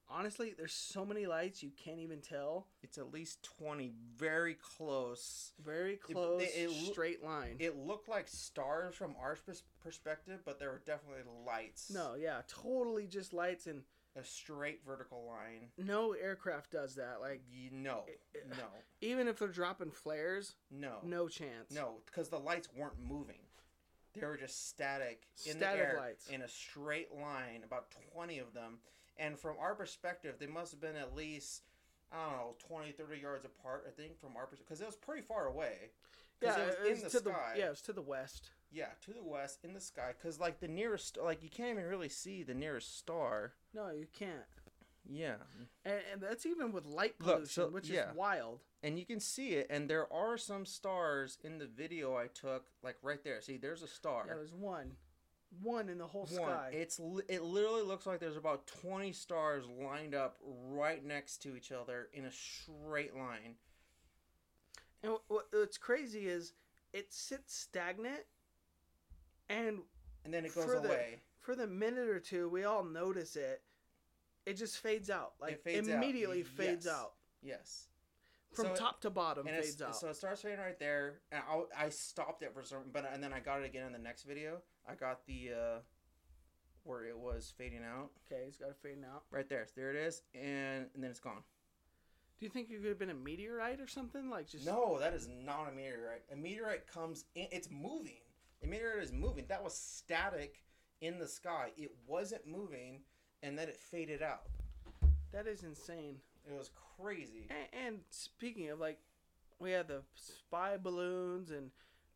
Honestly, 0.09 0.55
there's 0.57 0.73
so 0.73 1.05
many 1.05 1.27
lights 1.27 1.63
you 1.63 1.71
can't 1.83 1.99
even 1.99 2.21
tell. 2.21 2.69
it's 2.83 2.97
at 2.99 3.13
least 3.13 3.43
twenty, 3.43 3.93
very 4.17 4.55
close. 4.55 5.53
Very 5.65 5.97
close, 5.97 6.43
it 6.43 6.69
loo- 6.69 6.93
straight 6.93 7.25
line. 7.25 7.57
It 7.59 7.77
looked 7.77 8.09
like 8.09 8.29
stars 8.29 8.95
from 8.95 9.15
our 9.21 9.37
perspective, 9.83 10.41
but 10.45 10.59
there 10.61 10.71
were 10.71 10.83
definitely 10.87 11.23
lights. 11.45 11.91
no, 11.91 12.15
yeah, 12.15 12.43
totally 12.47 13.07
just 13.07 13.33
lights, 13.33 13.67
and 13.67 13.83
a 14.15 14.25
straight 14.25 14.81
vertical 14.87 15.27
line. 15.27 15.69
no 15.77 16.13
aircraft 16.13 16.71
does 16.71 16.95
that. 16.95 17.21
Like, 17.21 17.43
No, 17.73 18.05
it- 18.07 18.21
no, 18.49 18.65
even 19.01 19.27
if 19.29 19.39
they're 19.41 19.49
dropping 19.49 19.91
flares, 19.91 20.55
no, 20.71 20.99
no 21.03 21.29
chance. 21.29 21.73
No, 21.75 21.97
because 22.07 22.29
the 22.29 22.39
lights 22.39 22.69
weren't 22.77 22.99
moving. 23.07 23.41
They 24.15 24.25
were 24.27 24.39
just 24.39 24.69
static 24.71 25.27
in 25.45 25.57
Static 25.59 25.79
the 25.81 25.87
air 25.89 25.97
lights. 26.01 26.29
in 26.29 26.41
a 26.41 26.49
straight 26.49 27.13
line, 27.15 27.63
about 27.65 27.89
20 28.15 28.39
of 28.39 28.55
them. 28.55 28.79
And 29.19 29.39
from 29.39 29.57
our 29.61 29.75
perspective, 29.75 30.37
they 30.39 30.47
must 30.47 30.73
have 30.73 30.81
been 30.81 30.97
at 30.97 31.15
least, 31.15 31.63
I 32.13 32.23
don't 32.23 32.33
know, 32.37 32.55
20, 32.69 32.93
30 32.93 33.21
yards 33.21 33.45
apart, 33.45 33.85
I 33.89 33.91
think, 33.91 34.19
from 34.21 34.37
our 34.37 34.47
perspective. 34.47 34.67
Because 34.69 34.81
it 34.81 34.87
was 34.87 34.97
pretty 34.97 35.23
far 35.23 35.47
away. 35.47 35.91
Yeah, 36.43 36.59
it 36.59 36.67
was 36.67 36.75
it 36.75 36.91
was 36.91 36.99
in 36.99 37.05
the 37.05 37.11
to 37.11 37.19
sky. 37.19 37.53
the 37.55 37.59
yeah, 37.61 37.67
it 37.67 37.71
was 37.71 37.81
to 37.83 37.93
the 37.95 38.03
west. 38.03 38.51
Yeah, 38.71 38.89
to 39.07 39.13
the 39.13 39.23
west, 39.23 39.61
in 39.65 39.73
the 39.73 39.81
sky. 39.81 40.13
Because, 40.17 40.39
like, 40.39 40.61
the 40.61 40.69
nearest, 40.69 41.17
like, 41.23 41.43
you 41.43 41.49
can't 41.49 41.71
even 41.71 41.85
really 41.85 42.09
see 42.11 42.43
the 42.43 42.53
nearest 42.53 42.99
star. 42.99 43.53
No, 43.73 43.91
you 43.91 44.07
can't. 44.13 44.45
Yeah, 45.09 45.37
and, 45.85 46.01
and 46.13 46.21
that's 46.21 46.45
even 46.47 46.73
with 46.73 46.85
light 46.85 47.15
Look, 47.21 47.37
pollution, 47.37 47.47
so- 47.49 47.69
which 47.71 47.89
yeah. 47.89 48.11
is 48.11 48.17
wild. 48.17 48.61
and 48.83 48.99
you 48.99 49.07
can 49.07 49.21
see 49.21 49.51
it. 49.51 49.69
And 49.71 49.89
there 49.89 50.13
are 50.13 50.37
some 50.37 50.67
stars 50.67 51.39
in 51.45 51.59
the 51.59 51.67
video 51.67 52.17
I 52.17 52.27
took, 52.27 52.67
like 52.83 52.97
right 53.03 53.23
there. 53.23 53.41
See, 53.41 53.57
there's 53.57 53.83
a 53.83 53.87
star. 53.89 54.25
Yeah, 54.27 54.35
there's 54.35 54.53
one, 54.53 54.97
one 55.63 55.89
in 55.89 55.99
the 55.99 56.07
whole 56.07 56.27
One. 56.27 56.33
sky. 56.35 56.71
It's 56.73 56.99
li- 56.99 57.25
it 57.29 57.43
literally 57.43 57.83
looks 57.83 58.07
like 58.07 58.21
there's 58.21 58.37
about 58.37 58.67
twenty 58.67 59.13
stars 59.13 59.67
lined 59.67 60.15
up 60.15 60.37
right 60.43 61.05
next 61.05 61.39
to 61.43 61.57
each 61.57 61.73
other 61.73 62.09
in 62.13 62.25
a 62.25 62.33
straight 62.33 63.15
line. 63.15 63.57
And 65.03 65.19
what- 65.29 65.53
what's 65.53 65.79
crazy 65.79 66.29
is 66.29 66.55
it 66.93 67.13
sits 67.13 67.55
stagnant, 67.55 68.27
and 69.49 69.83
And 70.25 70.35
then 70.35 70.45
it 70.45 70.55
goes 70.55 70.65
For 70.65 70.81
the- 70.81 70.89
away. 70.89 71.23
for 71.39 71.55
the 71.55 71.67
minute 71.67 72.09
or 72.09 72.19
two, 72.21 72.49
we 72.49 72.65
all 72.65 72.83
notice 72.85 73.37
it. 73.37 73.63
It 74.45 74.55
just 74.55 74.79
fades 74.79 75.11
out, 75.11 75.35
like 75.41 75.61
fades 75.63 75.89
out. 75.89 75.95
immediately 75.97 76.43
fades 76.43 76.87
Yes. 76.87 76.95
out 76.95 77.15
Yes. 77.43 77.89
From 78.53 78.67
So 78.67 78.73
it- 78.73 78.77
top 78.77 79.01
to 79.03 79.11
bottom. 79.11 79.47
Fades 79.47 79.81
out. 79.83 79.97
so 79.97 80.09
it 80.09 80.17
starts 80.17 80.43
fading 80.43 80.59
right 80.59 80.79
there, 80.79 81.21
and 81.33 81.43
I, 81.49 81.85
I 81.87 81.89
stopped 81.91 82.43
it 82.43 82.53
for 82.55 82.63
some, 82.63 82.79
but 82.93 83.09
and 83.13 83.23
then 83.23 83.33
I 83.33 83.41
got 83.41 83.61
it 83.61 83.67
again 83.67 83.87
in 83.87 83.93
the 83.93 83.99
next 83.99 84.23
video. 84.25 84.59
I 84.89 84.95
got 84.95 85.27
the 85.27 85.51
uh, 85.53 85.79
where 86.85 87.05
it 87.05 87.19
was 87.19 87.53
fading 87.59 87.83
out 87.85 88.11
okay, 88.31 88.43
it's 88.47 88.57
got 88.59 88.69
to 88.69 88.75
fade 88.75 88.99
out. 89.13 89.25
right 89.31 89.49
there. 89.49 89.67
There 89.77 89.91
it 89.91 89.97
is, 89.97 90.23
and, 90.35 90.87
and 90.95 91.03
then 91.03 91.11
it's 91.11 91.21
gone. 91.21 91.43
Do 92.39 92.45
you 92.45 92.51
think 92.51 92.71
it 92.71 92.81
could 92.81 92.89
have 92.91 92.99
been 92.99 93.11
a 93.11 93.15
meteorite 93.15 93.81
or 93.81 93.87
something? 93.87 94.29
Like 94.29 94.47
just 94.49 94.67
No, 94.67 94.99
that 95.01 95.15
is 95.15 95.27
not 95.29 95.69
a 95.73 95.75
meteorite. 95.75 96.23
A 96.33 96.37
meteorite 96.37 96.87
comes 96.87 97.25
in, 97.35 97.47
it's 97.51 97.69
moving. 97.71 98.21
A 98.63 98.67
meteorite 98.67 99.03
is 99.03 99.13
moving. 99.13 99.47
That 99.49 99.63
was 99.65 99.75
static 99.75 100.63
in 101.01 101.19
the 101.19 101.27
sky. 101.29 101.73
It 101.77 101.93
wasn't 102.07 102.47
moving, 102.47 103.01
and 103.43 103.59
then 103.59 103.69
it 103.69 103.77
faded 103.77 104.23
out. 104.23 104.43
That 105.33 105.47
is 105.47 105.63
insane. 105.63 106.17
It 106.49 106.57
was 106.57 106.71
crazy. 107.01 107.47
And, 107.51 107.87
and 107.87 107.99
speaking 108.11 108.69
of 108.71 108.81
like, 108.81 108.99
we 109.59 109.71
had 109.73 109.89
the 109.89 110.03
spy 110.15 110.77
balloons 110.77 111.51
and 111.51 111.71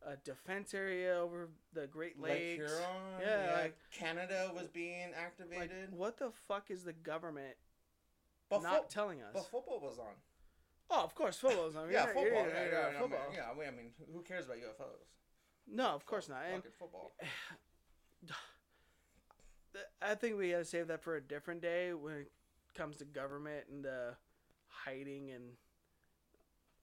a 0.05 0.15
defense 0.17 0.73
area 0.73 1.15
over 1.19 1.49
the 1.73 1.87
Great 1.87 2.19
Lake 2.19 2.59
Lakes. 2.59 2.71
Huron, 2.71 2.81
Yeah, 3.21 3.45
yeah, 3.45 3.61
like- 3.61 3.77
Canada 3.91 4.51
was 4.55 4.67
being 4.67 5.09
like, 5.11 5.17
activated. 5.19 5.91
what 5.91 6.17
the 6.17 6.31
fuck 6.47 6.71
is 6.71 6.83
the 6.83 6.93
government 6.93 7.55
but, 8.49 8.63
not 8.63 8.83
fo- 8.83 8.87
telling 8.89 9.21
us? 9.21 9.29
but 9.33 9.45
football 9.45 9.79
was 9.79 9.99
on. 9.99 10.05
oh, 10.89 11.03
of 11.03 11.13
course, 11.15 11.37
football's 11.37 11.75
on. 11.75 11.89
yeah, 11.91 12.05
football. 12.07 12.25
yeah, 12.25 12.31
yeah, 12.31 12.63
you're 12.63 12.71
yeah, 12.93 12.99
football. 12.99 13.19
I 13.25 13.29
mean, 13.29 13.37
yeah, 13.59 13.67
I 13.67 13.71
mean, 13.71 13.91
who 14.13 14.21
cares 14.21 14.45
about 14.45 14.57
UFOs? 14.57 15.05
No, 15.71 15.85
of 15.89 16.05
course 16.05 16.27
not. 16.27 16.39
And 16.45 16.55
Fucking 16.63 16.71
football. 16.77 17.11
I 20.01 20.15
think 20.15 20.37
we 20.37 20.51
gotta 20.51 20.65
save 20.65 20.87
that 20.87 21.01
for 21.01 21.15
a 21.15 21.21
different 21.21 21.61
day 21.61 21.93
when 21.93 22.15
it 22.15 22.31
comes 22.73 22.97
to 22.97 23.05
government 23.05 23.65
and 23.69 23.85
uh, 23.85 24.11
hiding 24.67 25.31
and 25.31 25.43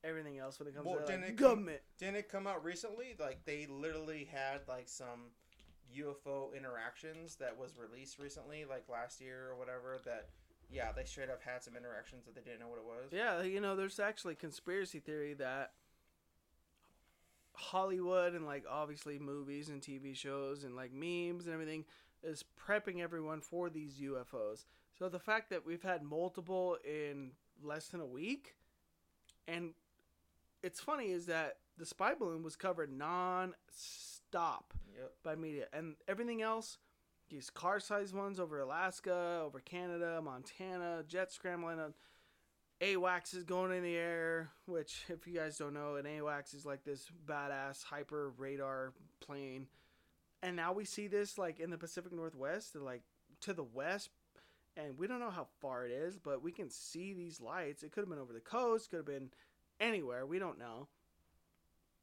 everything 0.05 0.39
else 0.39 0.59
when 0.59 0.69
it 0.69 0.75
comes 0.75 0.87
Well, 0.87 1.01
to 1.01 1.07
didn't 1.07 1.23
like, 1.23 1.31
it 1.31 1.37
come- 1.39 1.49
government. 1.51 1.81
Didn't 1.99 2.17
it 2.17 2.29
come 2.29 2.47
out 2.47 2.65
recently? 2.65 3.15
Like 3.19 3.45
they 3.45 3.67
literally 3.67 4.29
had 4.31 4.61
like 4.69 4.89
some 4.89 5.31
UFO 5.97 6.55
interactions 6.57 7.37
that 7.37 7.57
was 7.59 7.77
released 7.77 8.19
recently, 8.19 8.65
like 8.69 8.85
last 8.89 9.21
year 9.21 9.49
or 9.51 9.57
whatever. 9.57 9.99
That 10.05 10.29
yeah, 10.71 10.93
they 10.93 11.05
straight 11.05 11.31
up 11.31 11.43
had 11.43 11.63
some 11.63 11.77
interactions 11.77 12.27
that 12.27 12.35
they 12.35 12.43
didn't 12.43 12.61
know 12.61 12.69
what 12.69 12.79
it 12.79 12.85
was. 12.85 13.11
Yeah, 13.13 13.43
you 13.43 13.61
know, 13.61 13.75
there's 13.75 13.99
actually 13.99 14.35
conspiracy 14.35 15.01
theory 15.01 15.33
that 15.35 15.73
Hollywood 17.55 18.35
and 18.35 18.45
like 18.47 18.65
obviously 18.71 19.19
movies 19.19 19.69
and 19.69 19.81
TV 19.81 20.15
shows 20.15 20.65
and 20.65 20.77
like 20.77 20.93
memes 20.93 21.47
and 21.47 21.55
everything 21.55 21.85
is 22.23 22.45
prepping 22.61 23.01
everyone 23.01 23.41
for 23.41 23.71
these 23.71 23.95
UFOs. 23.95 24.65
So 24.99 25.09
the 25.09 25.19
fact 25.19 25.51
that 25.51 25.65
we've 25.65 25.83
had 25.83 26.03
multiple 26.03 26.77
in 26.85 27.31
less 27.63 27.89
than 27.89 28.01
a 28.01 28.07
week 28.07 28.55
and 29.47 29.71
it's 30.63 30.81
funny 30.81 31.11
is 31.11 31.27
that 31.27 31.57
the 31.77 31.87
spy 31.87 32.15
balloon 32.15 32.43
was 32.43 32.57
covered 32.57 32.91
non-stop 32.93 34.75
Yep. 34.97 35.13
by 35.23 35.35
media 35.37 35.67
and 35.73 35.95
everything 36.09 36.43
else 36.43 36.79
these 37.31 37.51
car-sized 37.51 38.15
ones 38.15 38.39
over 38.41 38.61
alaska 38.61 39.41
over 39.45 39.61
canada 39.61 40.21
montana 40.23 41.03
jet 41.07 41.33
scrambling 41.33 41.79
uh, 41.79 41.85
on 41.85 41.95
awacs 42.81 43.35
is 43.35 43.45
going 43.45 43.73
in 43.77 43.83
the 43.83 43.97
air 43.97 44.51
which 44.67 45.05
if 45.09 45.27
you 45.27 45.35
guys 45.35 45.57
don't 45.59 45.75
know 45.75 45.97
an 45.97 46.05
awacs 46.05 46.55
is 46.55 46.67
like 46.67 46.85
this 46.85 47.07
badass 47.27 47.85
hyper 47.85 48.31
radar 48.39 48.93
plane 49.21 49.67
and 50.43 50.55
now 50.57 50.73
we 50.73 50.85
see 50.85 51.07
this 51.07 51.39
like 51.39 51.59
in 51.61 51.71
the 51.71 51.79
pacific 51.79 52.13
northwest 52.13 52.75
like 52.77 53.03
to 53.41 53.53
the 53.53 53.65
west 53.65 54.11
and 54.79 54.97
we 54.97 55.07
don't 55.07 55.21
know 55.21 55.31
how 55.31 55.47
far 55.61 55.85
it 55.85 55.93
is 55.93 56.19
but 56.19 56.43
we 56.43 56.53
can 56.53 56.71
see 56.71 57.13
these 57.13 57.41
lights 57.41 57.83
it 57.83 57.93
could 57.93 58.01
have 58.01 58.09
been 58.09 58.19
over 58.19 58.33
the 58.33 58.41
coast 58.41 58.89
could 58.89 58.99
have 58.99 59.07
been 59.07 59.29
anywhere 59.81 60.25
we 60.25 60.39
don't 60.39 60.59
know 60.59 60.89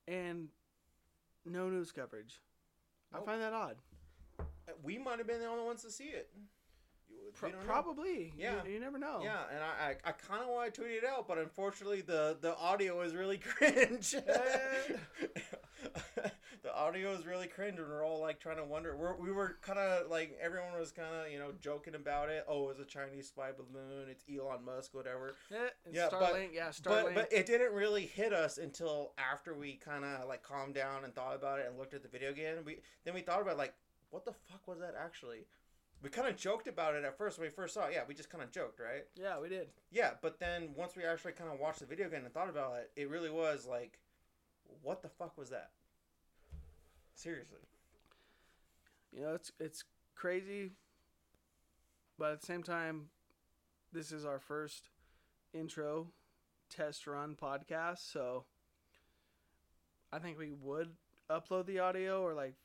and 0.08 0.50
no 1.46 1.70
news 1.70 1.92
coverage 1.92 2.40
I 3.16 3.24
find 3.24 3.42
that 3.42 3.54
odd. 3.54 3.78
Uh, 4.40 4.44
we 4.84 4.98
might 4.98 5.20
have 5.20 5.28
been 5.28 5.40
the 5.40 5.48
only 5.48 5.64
ones 5.64 5.84
to 5.84 5.92
see 5.92 6.06
it. 6.06 6.30
Pro- 7.34 7.50
probably. 7.66 8.32
Yeah. 8.38 8.64
You, 8.66 8.74
you 8.74 8.80
never 8.80 8.98
know. 8.98 9.20
Yeah, 9.22 9.42
and 9.54 9.60
I, 9.62 9.90
I, 9.90 10.10
I 10.10 10.12
kind 10.14 10.42
of 10.42 10.48
want 10.50 10.74
to 10.74 10.82
tweet 10.82 10.94
it 10.94 11.04
out, 11.06 11.28
but 11.28 11.38
unfortunately 11.38 12.02
the 12.02 12.38
the 12.40 12.56
audio 12.58 13.02
is 13.02 13.14
really 13.14 13.38
cringe. 13.40 14.16
Eh. 14.16 14.94
the 16.64 16.74
audio 16.74 17.12
is 17.14 17.26
really 17.26 17.48
cringe, 17.48 17.78
and 17.78 17.88
we're 17.88 18.06
all 18.06 18.22
like 18.22 18.40
trying 18.40 18.58
to 18.58 18.64
wonder. 18.64 18.96
We're, 18.96 19.16
we 19.18 19.32
were 19.32 19.58
kind 19.62 19.78
of 19.80 20.10
like 20.10 20.38
everyone 20.42 20.80
was 20.80 20.92
kind 20.92 21.14
of 21.14 21.32
you 21.32 21.38
know 21.40 21.52
joking 21.62 21.96
about 21.96 22.30
it. 22.30 22.46
Oh, 22.48 22.70
it's 22.70 22.80
a 22.80 22.86
Chinese 22.86 23.28
spy 23.28 23.50
balloon. 23.52 24.08
It's 24.10 24.24
Elon 24.34 24.64
Musk, 24.64 24.94
whatever. 24.94 25.34
Yeah, 25.52 25.58
and 25.86 25.94
Yeah, 25.94 26.08
but- 26.10 26.22
Starlink. 26.22 26.54
yeah, 26.54 26.70
Starlink. 26.70 27.04
But 27.04 27.16
but 27.16 27.34
it 27.34 27.46
didn't 27.46 27.74
really 27.74 28.06
hit 28.06 28.32
us 28.34 28.58
until 28.58 29.12
after 29.18 29.54
we 29.54 29.74
kind 29.74 30.06
of 30.06 30.28
like 30.28 30.42
calmed 30.44 30.76
down 30.76 31.04
and 31.04 31.14
thought 31.14 31.36
about 31.36 31.60
it 31.60 31.66
and 31.68 31.78
looked 31.78 31.94
at 31.94 32.02
the 32.02 32.10
video 32.10 32.30
again. 32.32 32.58
We 32.66 32.78
then 33.04 33.14
we 33.14 33.22
thought 33.22 33.42
about 33.42 33.58
like 33.58 33.74
what 34.10 34.24
the 34.26 34.34
fuck 34.50 34.66
was 34.68 34.80
that 34.80 34.96
actually? 34.98 35.46
We 36.02 36.10
kind 36.10 36.28
of 36.28 36.38
joked 36.38 36.68
about 36.68 36.96
it 36.96 37.04
at 37.04 37.18
first 37.18 37.40
when 37.40 37.48
we 37.48 37.52
first 37.52 37.74
saw 37.74 37.86
it. 37.86 37.94
Yeah, 37.94 38.02
we 38.08 38.14
just 38.14 38.30
kind 38.30 38.44
of 38.44 38.52
joked, 38.52 38.80
right? 38.80 39.06
yeah, 39.16 39.40
we 39.40 39.50
did. 39.50 39.70
Yeah, 39.92 40.12
but 40.22 40.40
then 40.40 40.70
once 40.76 40.96
we 40.96 41.04
actually 41.04 41.32
kind 41.32 41.50
of 41.52 41.60
watched 41.60 41.80
the 41.80 41.86
video 41.86 42.08
again 42.08 42.24
and 42.24 42.34
thought 42.34 42.50
about 42.50 42.76
it, 42.76 42.92
it 42.96 43.10
really 43.10 43.32
was 43.32 43.66
like, 43.66 44.00
what 44.84 45.02
the 45.02 45.10
fuck 45.10 45.38
was 45.38 45.50
that? 45.50 45.72
Seriously. 47.16 47.60
You 49.12 49.22
know, 49.22 49.34
it's 49.34 49.52
it's 49.60 49.84
crazy, 50.16 50.72
but 52.20 52.34
at 52.34 52.42
the 52.42 52.46
same 52.46 52.64
time, 52.64 53.10
this 53.94 54.12
is 54.12 54.26
our 54.26 54.40
first 54.40 54.90
intro 55.54 56.08
test 56.70 57.08
run 57.08 57.36
podcast, 57.42 58.12
so 58.12 58.46
I 60.12 60.20
think 60.20 60.38
we 60.38 60.52
would 60.52 60.92
upload 61.30 61.66
the 61.66 61.80
audio 61.80 62.22
or 62.22 62.34
like 62.34 62.56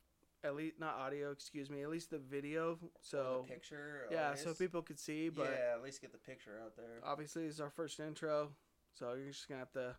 at 0.43 0.55
least 0.55 0.79
not 0.79 0.95
audio, 0.95 1.31
excuse 1.31 1.69
me, 1.69 1.81
at 1.83 1.89
least 1.89 2.09
the 2.09 2.17
video. 2.19 2.77
So 3.01 3.45
the 3.47 3.53
picture. 3.53 4.07
yeah, 4.11 4.33
so 4.35 4.53
people 4.53 4.81
could 4.81 4.99
see. 4.99 5.29
But 5.29 5.49
yeah, 5.51 5.75
at 5.75 5.83
least 5.83 6.01
get 6.01 6.11
the 6.11 6.17
picture 6.17 6.59
out 6.63 6.75
there. 6.75 6.99
obviously, 7.03 7.45
this 7.45 7.55
is 7.55 7.61
our 7.61 7.69
first 7.69 7.99
intro, 7.99 8.49
so 8.93 9.13
you're 9.13 9.31
just 9.31 9.47
gonna 9.47 9.59
have 9.59 9.71
to, 9.73 9.95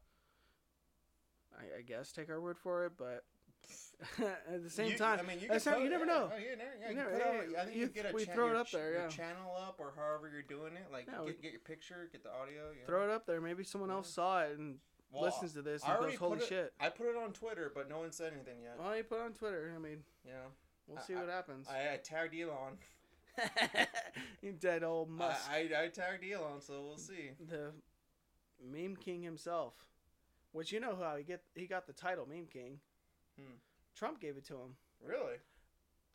I, 1.58 1.78
I 1.78 1.82
guess, 1.82 2.12
take 2.12 2.30
our 2.30 2.40
word 2.40 2.58
for 2.58 2.86
it. 2.86 2.92
But 2.96 3.24
at 4.48 4.62
the 4.64 4.70
same 4.70 4.90
You- 4.92 4.98
time, 4.98 5.20
I 5.20 5.22
mean, 5.22 5.38
you, 5.40 5.48
can 5.48 5.60
how- 5.60 5.78
you 5.78 5.88
never 5.88 6.04
yeah, 6.04 6.12
know. 6.12 6.30
Oh, 6.32 6.36
you 6.36 6.56
never, 6.56 6.70
yeah, 6.80 6.84
You 6.84 6.90
you 6.90 6.96
never- 6.96 7.10
put 7.10 7.50
yeah, 7.52 7.60
I 7.60 7.64
think 7.64 7.76
you- 7.76 7.82
you 7.82 7.88
get 7.88 8.10
a 8.10 8.12
we 8.14 8.24
cha- 8.26 8.32
throw 8.32 8.50
it 8.50 8.56
up 8.56 8.66
ch- 8.66 8.72
there, 8.72 8.92
yeah. 8.94 9.08
channel 9.08 9.54
up 9.56 9.76
or 9.78 9.92
however 9.96 10.28
you're 10.32 10.42
doing 10.42 10.72
it. 10.74 10.90
Like 10.90 11.06
Yeah, 11.06 11.18
get, 11.18 11.24
we- 11.24 11.32
get 11.34 11.52
your 11.52 11.60
picture, 11.60 12.08
get 12.10 12.24
the 12.24 12.32
audio. 12.32 12.70
Yeah. 12.76 12.86
throw 12.86 13.04
it 13.04 13.10
up 13.10 13.26
there. 13.26 13.40
Maybe 13.40 13.62
someone 13.62 13.90
else 13.92 14.12
saw 14.12 14.42
it 14.42 14.58
and 14.58 14.78
Well, 15.12 15.22
listens 15.24 15.52
to 15.54 15.62
this 15.62 15.84
I 15.84 15.94
and 15.96 16.06
goes, 16.06 16.16
"Holy 16.16 16.38
it- 16.38 16.46
shit!" 16.46 16.72
I 16.80 16.88
put 16.88 17.06
it 17.06 17.16
on 17.16 17.32
Twitter, 17.32 17.70
but 17.74 17.88
no 17.88 17.98
one 17.98 18.12
said 18.12 18.32
anything 18.32 18.62
yet. 18.62 18.78
Well, 18.78 18.96
you 18.96 19.04
put 19.04 19.18
it 19.20 19.22
on 19.22 19.32
Twitter. 19.34 19.72
I 19.74 19.78
mean, 19.78 20.02
Yeah. 20.26 20.46
we'll 20.86 20.98
I- 20.98 21.02
see 21.02 21.14
what 21.14 21.28
happens. 21.28 21.68
I, 21.68 21.94
I 21.94 21.96
tagged 21.98 22.34
Elon. 22.34 22.78
you 24.42 24.52
dead 24.52 24.82
old 24.82 25.08
Musk, 25.10 25.50
I, 25.50 25.68
I, 25.74 25.84
I 25.84 25.88
tagged 25.88 26.24
Elon, 26.24 26.60
so 26.60 26.82
we'll 26.82 26.98
see. 26.98 27.30
the 27.48 27.72
meme 28.62 28.96
king 28.96 29.22
himself. 29.22 29.74
Which 30.52 30.70
you 30.72 30.80
know 30.80 30.96
how 30.96 31.16
he 31.16 31.24
get 31.24 31.42
he 31.54 31.66
got 31.66 31.86
the 31.86 31.92
title 31.94 32.26
meme 32.26 32.46
king. 32.46 32.78
Hmm. 33.38 33.54
Trump 33.94 34.20
gave 34.20 34.36
it 34.36 34.44
to 34.46 34.54
him. 34.54 34.76
Really? 35.02 35.36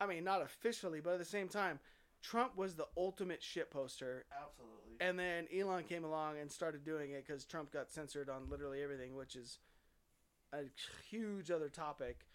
I 0.00 0.06
mean, 0.06 0.22
not 0.24 0.42
officially, 0.42 1.00
but 1.00 1.14
at 1.14 1.18
the 1.18 1.24
same 1.24 1.48
time, 1.48 1.80
Trump 2.22 2.56
was 2.56 2.74
the 2.74 2.86
ultimate 2.96 3.42
shit 3.42 3.70
poster. 3.70 4.24
Absolutely. 4.32 4.74
And 5.00 5.18
then 5.18 5.46
Elon 5.56 5.84
came 5.84 6.04
along 6.04 6.38
and 6.38 6.50
started 6.50 6.84
doing 6.84 7.12
it 7.12 7.24
because 7.26 7.44
Trump 7.44 7.72
got 7.72 7.90
censored 7.90 8.28
on 8.28 8.50
literally 8.50 8.82
everything, 8.82 9.14
which 9.14 9.36
is 9.36 9.58
a 10.52 10.62
huge 11.08 11.50
other 11.50 11.68
topic. 11.68 12.26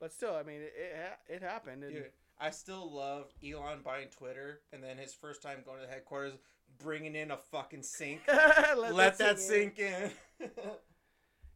But 0.00 0.12
still, 0.12 0.34
I 0.34 0.42
mean, 0.42 0.60
it 0.60 0.72
it, 0.76 1.36
it 1.36 1.42
happened. 1.42 1.82
And 1.84 1.94
Dude, 1.94 2.10
I 2.38 2.50
still 2.50 2.92
love 2.92 3.32
Elon 3.44 3.80
buying 3.84 4.08
Twitter, 4.08 4.60
and 4.72 4.82
then 4.82 4.98
his 4.98 5.14
first 5.14 5.42
time 5.42 5.58
going 5.64 5.80
to 5.80 5.86
the 5.86 5.92
headquarters, 5.92 6.34
bringing 6.82 7.14
in 7.14 7.30
a 7.30 7.36
fucking 7.36 7.82
sink. 7.82 8.20
let, 8.28 8.94
Let 8.94 9.18
that 9.18 9.38
sink 9.38 9.78
in. 9.78 10.10
sink 10.38 10.52
in. 10.56 10.70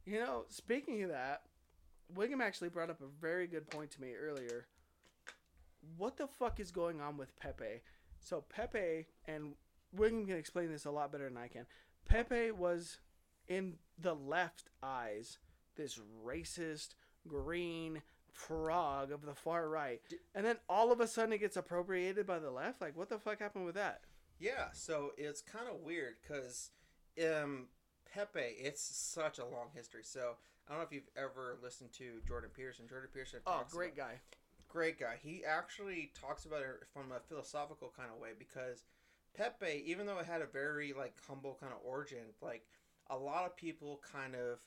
You 0.05 0.19
know, 0.19 0.45
speaking 0.49 1.03
of 1.03 1.09
that, 1.09 1.43
Wiggum 2.15 2.41
actually 2.41 2.69
brought 2.69 2.89
up 2.89 3.01
a 3.01 3.21
very 3.21 3.45
good 3.45 3.69
point 3.69 3.91
to 3.91 4.01
me 4.01 4.13
earlier. 4.15 4.65
What 5.97 6.17
the 6.17 6.27
fuck 6.27 6.59
is 6.59 6.71
going 6.71 7.01
on 7.01 7.17
with 7.17 7.35
Pepe? 7.39 7.81
So 8.19 8.43
Pepe 8.49 9.07
and 9.25 9.53
William 9.93 10.25
can 10.25 10.35
explain 10.35 10.69
this 10.71 10.85
a 10.85 10.91
lot 10.91 11.11
better 11.11 11.25
than 11.29 11.37
I 11.37 11.47
can. 11.47 11.65
Pepe 12.07 12.51
was 12.51 12.99
in 13.47 13.75
the 13.97 14.13
left 14.13 14.69
eyes 14.83 15.37
this 15.75 15.99
racist 16.25 16.95
green 17.27 18.01
frog 18.33 19.11
of 19.11 19.25
the 19.25 19.33
far 19.33 19.67
right, 19.67 20.01
and 20.35 20.45
then 20.45 20.57
all 20.67 20.91
of 20.91 20.99
a 20.99 21.07
sudden 21.07 21.33
it 21.33 21.39
gets 21.39 21.57
appropriated 21.57 22.25
by 22.27 22.39
the 22.39 22.51
left. 22.51 22.81
Like, 22.81 22.95
what 22.97 23.09
the 23.09 23.17
fuck 23.19 23.39
happened 23.39 23.65
with 23.65 23.75
that? 23.75 24.01
Yeah, 24.39 24.67
so 24.73 25.11
it's 25.17 25.41
kind 25.41 25.67
of 25.67 25.81
weird 25.81 26.15
because 26.21 26.71
um, 27.21 27.67
Pepe, 28.13 28.39
it's 28.39 28.81
such 28.81 29.39
a 29.39 29.45
long 29.45 29.67
history. 29.73 30.01
So 30.03 30.35
I 30.67 30.71
don't 30.71 30.79
know 30.79 30.85
if 30.85 30.93
you've 30.93 31.09
ever 31.17 31.57
listened 31.61 31.91
to 31.93 32.21
Jordan 32.27 32.49
Peterson. 32.55 32.85
Jordan 32.87 33.09
Peterson. 33.13 33.39
Oh, 33.45 33.63
great 33.69 33.93
about- 33.93 34.07
guy. 34.07 34.13
Great 34.69 34.99
guy. 34.99 35.15
He 35.21 35.43
actually 35.45 36.11
talks 36.19 36.45
about 36.45 36.61
it 36.61 36.85
from 36.93 37.11
a 37.11 37.19
philosophical 37.19 37.91
kind 37.95 38.09
of 38.13 38.21
way 38.21 38.29
because 38.37 38.85
Pepe, 39.35 39.83
even 39.85 40.05
though 40.05 40.19
it 40.19 40.25
had 40.25 40.41
a 40.41 40.45
very 40.45 40.93
like 40.93 41.15
humble 41.27 41.57
kind 41.59 41.73
of 41.73 41.79
origin, 41.83 42.33
like 42.41 42.65
a 43.09 43.17
lot 43.17 43.45
of 43.45 43.55
people 43.57 44.01
kind 44.11 44.35
of 44.35 44.59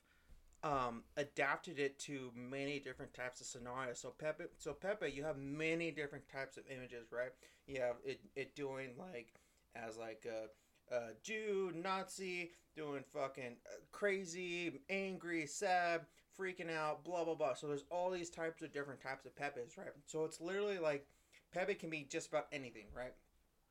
um, 0.64 1.02
adapted 1.16 1.78
it 1.78 1.98
to 2.00 2.30
many 2.36 2.78
different 2.78 3.14
types 3.14 3.40
of 3.40 3.46
scenarios. 3.46 3.98
So 4.00 4.10
Pepe, 4.16 4.44
so 4.58 4.72
Pepe, 4.72 5.10
you 5.10 5.24
have 5.24 5.36
many 5.36 5.90
different 5.90 6.28
types 6.28 6.56
of 6.56 6.64
images, 6.70 7.10
right? 7.10 7.32
You 7.66 7.80
have 7.80 7.96
it, 8.04 8.20
it 8.36 8.54
doing 8.54 8.90
like 8.98 9.34
as 9.74 9.96
like 9.96 10.26
a, 10.26 10.94
a 10.94 11.00
Jew, 11.22 11.72
Nazi, 11.74 12.52
doing 12.76 13.04
fucking 13.12 13.56
uh, 13.66 13.80
crazy, 13.90 14.80
angry, 14.88 15.46
sad, 15.46 16.02
freaking 16.38 16.70
out, 16.70 17.04
blah 17.04 17.24
blah 17.24 17.34
blah. 17.34 17.54
So 17.54 17.66
there's 17.66 17.84
all 17.90 18.10
these 18.10 18.30
types 18.30 18.62
of 18.62 18.72
different 18.72 19.00
types 19.00 19.26
of 19.26 19.36
Pepes, 19.36 19.76
right? 19.76 19.88
So 20.06 20.24
it's 20.24 20.40
literally 20.40 20.78
like 20.78 21.06
Pepe 21.52 21.74
can 21.74 21.90
be 21.90 22.06
just 22.08 22.28
about 22.28 22.46
anything, 22.52 22.86
right? 22.96 23.12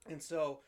And 0.09 0.21
so 0.21 0.61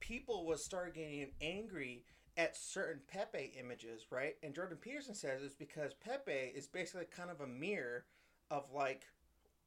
people 0.00 0.46
would 0.46 0.58
start 0.58 0.94
getting 0.94 1.28
angry 1.40 2.04
at 2.36 2.56
certain 2.56 3.00
Pepe 3.08 3.52
images, 3.58 4.06
right? 4.10 4.36
And 4.42 4.54
Jordan 4.54 4.78
Peterson 4.80 5.14
says 5.14 5.42
it's 5.42 5.54
because 5.54 5.92
Pepe 5.94 6.52
is 6.54 6.66
basically 6.66 7.06
kind 7.06 7.30
of 7.30 7.40
a 7.40 7.46
mirror 7.46 8.04
of 8.50 8.64
like 8.74 9.06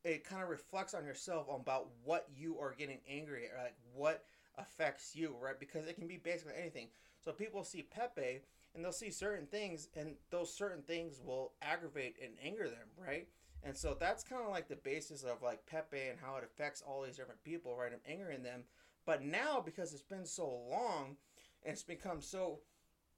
it 0.04 0.24
kind 0.24 0.42
of 0.42 0.50
reflects 0.50 0.94
on 0.94 1.06
yourself 1.06 1.48
about 1.54 1.90
what 2.04 2.28
you 2.36 2.58
are 2.60 2.74
getting 2.76 3.00
angry 3.08 3.46
at, 3.46 3.64
like 3.64 3.76
what 3.94 4.24
affects 4.58 5.16
you, 5.16 5.36
right? 5.40 5.60
Because 5.60 5.88
it 5.88 5.96
can 5.96 6.08
be 6.08 6.18
basically 6.18 6.54
anything. 6.60 6.88
So 7.24 7.32
people 7.32 7.64
see 7.64 7.84
Pepe 7.84 8.42
and 8.74 8.84
they'll 8.84 8.92
see 8.92 9.12
certain 9.12 9.48
things, 9.48 9.90
and 9.96 10.16
those 10.30 10.54
certain 10.54 10.82
things 10.84 11.20
will 11.24 11.54
aggravate 11.62 12.16
and 12.24 12.34
anger 12.44 12.70
them, 12.70 12.88
right? 12.98 13.28
And 13.64 13.76
so 13.76 13.96
that's 14.00 14.24
kind 14.24 14.42
of 14.44 14.50
like 14.50 14.68
the 14.68 14.76
basis 14.76 15.24
of 15.24 15.42
like 15.42 15.66
Pepe 15.66 16.10
and 16.10 16.20
how 16.20 16.38
it 16.38 16.44
affects 16.44 16.82
all 16.82 17.04
these 17.04 17.18
different 17.18 17.44
people, 17.44 17.76
right? 17.76 17.92
And 17.92 18.02
angering 18.08 18.44
them. 18.44 18.64
But 19.06 19.24
now, 19.24 19.62
because 19.64 19.94
it's 19.94 20.02
been 20.02 20.26
so 20.26 20.48
long, 20.70 21.18
and 21.64 21.74
it's 21.74 21.84
become 21.84 22.22
so 22.22 22.60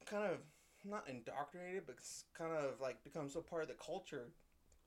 kind 0.05 0.25
of 0.31 0.39
not 0.85 1.07
indoctrinated, 1.07 1.83
but 1.85 1.95
it's 1.97 2.25
kind 2.37 2.51
of 2.51 2.81
like 2.81 3.03
become 3.03 3.29
so 3.29 3.41
part 3.41 3.61
of 3.61 3.69
the 3.69 3.75
culture 3.75 4.31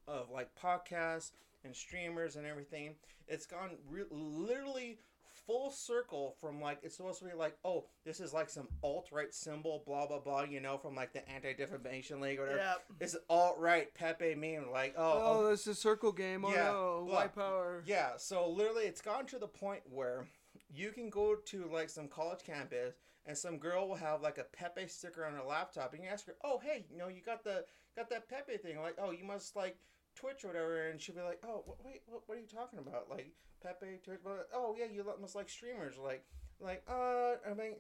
of 0.07 0.31
like 0.31 0.50
podcasts 0.61 1.33
and 1.64 1.74
streamers 1.74 2.37
and 2.37 2.46
everything. 2.46 2.94
It's 3.26 3.46
gone 3.46 3.70
re- 3.88 4.05
literally 4.11 4.98
full 5.46 5.70
circle 5.70 6.37
from 6.40 6.61
like 6.61 6.78
it's 6.82 6.96
supposed 6.96 7.18
to 7.20 7.24
be 7.24 7.32
like 7.35 7.56
oh 7.64 7.85
this 8.04 8.20
is 8.20 8.32
like 8.32 8.50
some 8.50 8.68
alt 8.82 9.09
right 9.12 9.32
symbol 9.32 9.82
blah 9.87 10.06
blah 10.06 10.18
blah 10.18 10.42
you 10.42 10.61
know 10.61 10.76
from 10.76 10.94
like 10.94 11.12
the 11.12 11.28
Anti 11.28 11.52
Defamation 11.54 12.20
League 12.20 12.38
or 12.38 12.42
whatever. 12.42 12.59
Yeah. 12.61 12.74
It's 13.00 13.16
alt 13.28 13.56
right 13.59 13.92
Pepe 13.94 14.35
meme 14.35 14.70
like 14.72 14.94
oh, 14.96 15.02
Oh, 15.02 15.22
oh 15.40 15.50
this 15.50 15.66
is 15.66 15.78
circle 15.78 16.12
game. 16.12 16.44
Oh 16.44 16.50
Yeah, 16.50 16.64
no, 16.64 17.04
blah. 17.06 17.14
white 17.16 17.35
power. 17.35 17.82
yeah, 17.87 18.11
so 18.16 18.48
literally 18.50 18.85
it's 18.85 19.00
gotten 19.00 19.26
to 19.26 19.38
the 19.38 19.46
point 19.48 19.82
where 19.88 20.26
you 20.72 20.90
can 20.90 21.11
go 21.11 21.37
to 21.46 21.68
like 21.72 21.88
some 21.90 22.09
college 22.09 22.42
campus 22.44 22.94
and 23.26 23.37
some 23.37 23.59
girl 23.59 23.88
will 23.88 23.96
have 23.96 24.22
like 24.22 24.38
a 24.38 24.44
Pepe 24.44 24.88
sticker 24.88 25.24
on 25.24 25.35
her 25.35 25.42
laptop 25.42 25.94
and 25.94 26.02
you 26.02 26.09
ask 26.09 26.26
her, 26.26 26.35
"Oh, 26.44 26.61
hey, 26.62 26.87
you 26.90 26.96
know, 26.96 27.09
you 27.09 27.20
got 27.22 27.44
the 27.44 27.64
got 27.96 28.09
that 28.11 28.28
Pepe 28.28 28.56
thing." 28.56 28.80
Like, 28.80 28.96
"Oh, 28.98 29.11
you 29.11 29.24
must 29.24 29.56
like 29.56 29.76
Twitch 30.16 30.44
or 30.44 30.48
whatever." 30.48 30.88
And 30.88 31.00
she'll 31.00 31.14
be 31.14 31.20
like, 31.20 31.40
"Oh, 31.44 31.64
wh- 31.66 31.85
wait, 31.85 32.02
what, 32.07 32.22
what 32.26 32.38
are 32.38 32.40
you 32.40 32.46
talking 32.46 32.79
about? 32.79 33.09
Like 33.09 33.31
Pepe 33.62 34.00
Twitch? 34.05 34.20
Oh, 34.52 34.74
yeah, 34.79 34.87
you 34.92 35.05
must 35.20 35.37
like 35.37 35.48
streamers." 35.48 35.96
Like, 35.98 36.24
like, 36.61 36.83
uh, 36.88 37.35
I 37.48 37.55
mean, 37.57 37.76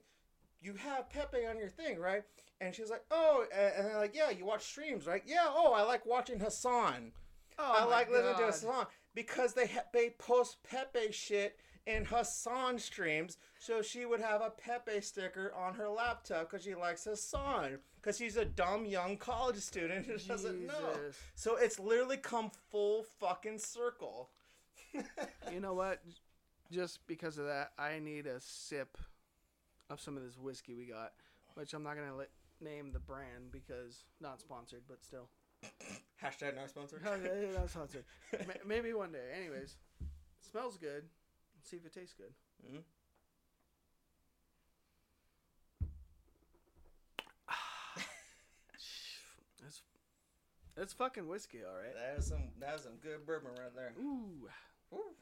you 0.60 0.74
have 0.74 1.10
Pepe 1.10 1.46
on 1.46 1.58
your 1.58 1.68
thing, 1.68 1.98
right? 1.98 2.22
And 2.60 2.74
she's 2.74 2.90
like, 2.90 3.04
"Oh," 3.10 3.46
and, 3.52 3.74
and 3.76 3.86
they're 3.86 3.98
like, 3.98 4.14
"Yeah, 4.14 4.30
you 4.30 4.44
watch 4.44 4.64
streams, 4.64 5.06
right? 5.06 5.22
Yeah, 5.26 5.46
oh, 5.48 5.72
I 5.72 5.82
like 5.82 6.06
watching 6.06 6.38
Hasan." 6.38 7.12
Oh, 7.58 7.72
I 7.74 7.84
like 7.84 8.10
listening 8.10 8.34
to 8.34 8.40
God. 8.40 8.46
Hasan 8.46 8.86
because 9.14 9.54
they 9.54 9.66
ha- 9.66 9.86
they 9.92 10.10
post 10.10 10.58
Pepe 10.62 11.10
shit 11.10 11.58
in 11.86 12.04
Hasan 12.04 12.78
streams, 12.78 13.38
so 13.58 13.80
she 13.80 14.04
would 14.04 14.20
have 14.20 14.40
a 14.40 14.50
Pepe 14.50 15.00
sticker 15.00 15.52
on 15.56 15.74
her 15.74 15.88
laptop 15.88 16.50
because 16.50 16.64
she 16.64 16.74
likes 16.74 17.04
Hasan 17.04 17.78
because 18.00 18.18
she's 18.18 18.36
a 18.36 18.44
dumb 18.44 18.84
young 18.84 19.16
college 19.16 19.56
student 19.56 20.06
who 20.06 20.18
doesn't 20.18 20.66
know. 20.66 20.94
So 21.34 21.56
it's 21.56 21.78
literally 21.78 22.16
come 22.16 22.50
full 22.70 23.04
fucking 23.20 23.58
circle. 23.58 24.30
You 25.52 25.60
know 25.60 25.74
what? 25.74 26.02
Just 26.72 27.06
because 27.06 27.38
of 27.38 27.46
that, 27.46 27.72
I 27.78 27.98
need 27.98 28.26
a 28.26 28.40
sip 28.40 28.96
of 29.90 30.00
some 30.00 30.16
of 30.16 30.24
this 30.24 30.38
whiskey 30.38 30.74
we 30.74 30.86
got, 30.86 31.12
which 31.54 31.74
I'm 31.74 31.82
not 31.82 31.96
gonna 31.96 32.16
let, 32.16 32.30
name 32.60 32.90
the 32.92 32.98
brand 32.98 33.52
because 33.52 34.04
not 34.20 34.40
sponsored, 34.40 34.82
but 34.88 35.04
still. 35.04 35.28
Hashtag 36.22 36.56
not 36.56 36.70
sponsored. 36.70 37.02
Not 37.54 37.70
sponsored. 37.70 38.04
Maybe 38.66 38.92
one 38.92 39.12
day. 39.12 39.18
Anyways, 39.38 39.76
smells 40.50 40.76
good. 40.76 41.04
See 41.66 41.76
if 41.78 41.84
it 41.84 41.92
tastes 41.92 42.14
good. 42.14 42.32
Mhm. 42.64 42.84
That's 49.62 49.82
that's 50.76 50.92
fucking 50.92 51.26
whiskey, 51.26 51.60
all 51.66 51.74
right. 51.76 51.94
That 51.94 52.18
is 52.18 52.26
some 52.26 52.42
that 52.60 52.74
is 52.76 52.82
some 52.82 52.96
good 53.02 53.26
bourbon 53.26 53.52
right 53.58 53.74
there. 53.74 53.92
Ooh. 53.98 54.48
Ooh. 54.94 55.14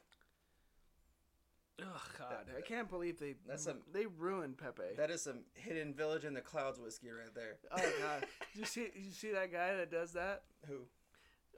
Oh 1.82 2.02
God, 2.18 2.46
I 2.56 2.60
can't 2.60 2.88
believe 2.88 3.18
they 3.18 3.34
That's 3.48 3.64
some- 3.64 3.80
they 3.92 4.06
ruined 4.06 4.58
Pepe. 4.58 4.94
That 4.96 5.10
is 5.10 5.22
some 5.22 5.40
hidden 5.54 5.92
village 5.94 6.24
in 6.24 6.32
the 6.34 6.40
clouds 6.40 6.78
whiskey 6.78 7.10
right 7.10 7.34
there. 7.34 7.56
oh 7.72 7.92
God, 8.00 8.26
did 8.54 8.60
you 8.60 8.64
see 8.66 8.88
you 8.96 9.10
see 9.12 9.32
that 9.32 9.52
guy 9.52 9.74
that 9.76 9.90
does 9.90 10.12
that? 10.12 10.42
Who? 10.68 10.80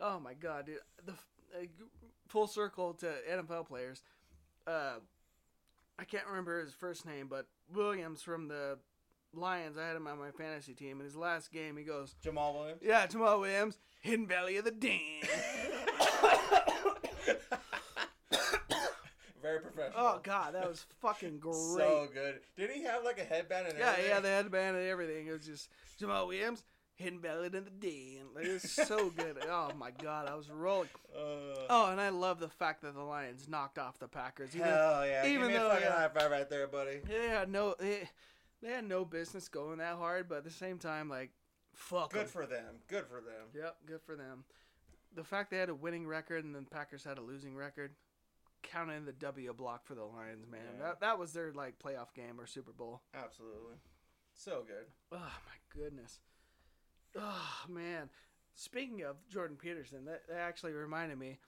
Oh 0.00 0.20
my 0.20 0.34
God, 0.34 0.66
dude. 0.66 0.78
The 1.04 1.12
uh, 1.12 1.64
full 2.28 2.46
circle 2.46 2.94
to 2.94 3.12
NFL 3.30 3.66
players. 3.66 4.02
Uh, 4.66 4.94
I 5.98 6.04
can't 6.04 6.26
remember 6.26 6.60
his 6.60 6.72
first 6.74 7.06
name, 7.06 7.28
but 7.28 7.46
Williams 7.72 8.22
from 8.22 8.48
the 8.48 8.78
Lions. 9.32 9.76
I 9.78 9.86
had 9.86 9.96
him 9.96 10.06
on 10.06 10.18
my 10.18 10.30
fantasy 10.30 10.74
team. 10.74 10.98
In 10.98 11.04
his 11.04 11.16
last 11.16 11.52
game, 11.52 11.76
he 11.76 11.84
goes, 11.84 12.14
Jamaal 12.24 12.54
Williams. 12.54 12.80
"Yeah, 12.82 13.06
Jamaal 13.06 13.40
Williams, 13.40 13.78
Hidden 14.00 14.26
Valley 14.26 14.56
of 14.56 14.64
the 14.64 14.70
Dam." 14.72 14.98
Very 19.42 19.60
professional. 19.60 19.94
oh 19.96 20.20
God, 20.24 20.54
that 20.54 20.68
was 20.68 20.84
fucking 21.00 21.38
great. 21.40 21.54
So 21.54 22.08
good. 22.12 22.40
Did 22.56 22.70
he 22.70 22.82
have 22.82 23.04
like 23.04 23.20
a 23.20 23.24
headband 23.24 23.68
and 23.68 23.78
yeah, 23.78 23.90
everything? 23.90 24.10
yeah, 24.10 24.20
the 24.20 24.28
headband 24.28 24.76
and 24.76 24.86
everything. 24.88 25.26
It 25.28 25.32
was 25.32 25.46
just 25.46 25.68
Jamal 25.98 26.26
Williams, 26.26 26.64
Hidden 26.96 27.20
Valley 27.20 27.46
of 27.46 27.52
the 27.52 27.60
Dam. 27.60 28.28
Like, 28.34 28.46
it 28.46 28.52
was 28.54 28.70
so 28.70 29.10
good. 29.10 29.36
Oh 29.48 29.70
my 29.78 29.90
God, 30.02 30.28
I 30.28 30.34
was 30.34 30.50
rolling. 30.50 30.88
Uh, 31.14 31.66
Oh, 31.68 31.90
and 31.90 32.00
I 32.00 32.08
love 32.08 32.40
the 32.40 32.48
fact 32.48 32.82
that 32.82 32.94
the 32.94 33.02
Lions 33.02 33.48
knocked 33.48 33.78
off 33.78 33.98
the 33.98 34.08
Packers. 34.08 34.54
Even 34.56 34.68
hell 34.68 35.06
yeah. 35.06 35.26
even 35.26 35.40
Give 35.42 35.48
me 35.48 35.54
a 35.56 35.60
though, 35.60 35.68
fucking 35.70 35.84
yeah. 35.86 35.96
high 35.96 36.08
five 36.08 36.30
right 36.30 36.48
there, 36.50 36.66
buddy. 36.66 37.00
Had 37.28 37.50
no 37.50 37.74
they, 37.78 38.08
they 38.62 38.68
had 38.70 38.84
no 38.88 39.04
business 39.04 39.48
going 39.48 39.78
that 39.78 39.96
hard, 39.96 40.28
but 40.28 40.38
at 40.38 40.44
the 40.44 40.50
same 40.50 40.78
time, 40.78 41.08
like, 41.08 41.30
fuck. 41.74 42.12
Good 42.12 42.22
'em. 42.22 42.26
for 42.28 42.46
them. 42.46 42.76
Good 42.88 43.06
for 43.06 43.20
them. 43.20 43.48
Yep, 43.54 43.76
good 43.86 44.00
for 44.02 44.16
them. 44.16 44.44
The 45.14 45.24
fact 45.24 45.50
they 45.50 45.58
had 45.58 45.68
a 45.68 45.74
winning 45.74 46.06
record 46.06 46.44
and 46.44 46.54
then 46.54 46.66
Packers 46.70 47.04
had 47.04 47.18
a 47.18 47.22
losing 47.22 47.54
record, 47.56 47.92
counting 48.62 49.04
the 49.04 49.12
W 49.12 49.52
block 49.52 49.84
for 49.86 49.94
the 49.94 50.04
Lions, 50.04 50.46
man. 50.50 50.60
Yeah. 50.78 50.84
That 50.86 51.00
that 51.00 51.18
was 51.18 51.32
their 51.32 51.52
like 51.52 51.78
playoff 51.78 52.14
game 52.14 52.38
or 52.40 52.46
Super 52.46 52.72
Bowl. 52.72 53.02
Absolutely. 53.14 53.76
So 54.34 54.64
good. 54.66 54.86
Oh 55.12 55.16
my 55.18 55.80
goodness. 55.82 56.20
Oh 57.18 57.64
man. 57.68 58.10
Speaking 58.54 59.02
of 59.02 59.16
Jordan 59.28 59.56
Peterson, 59.56 60.04
that, 60.06 60.26
that 60.28 60.38
actually 60.38 60.72
reminded 60.72 61.18
me. 61.18 61.38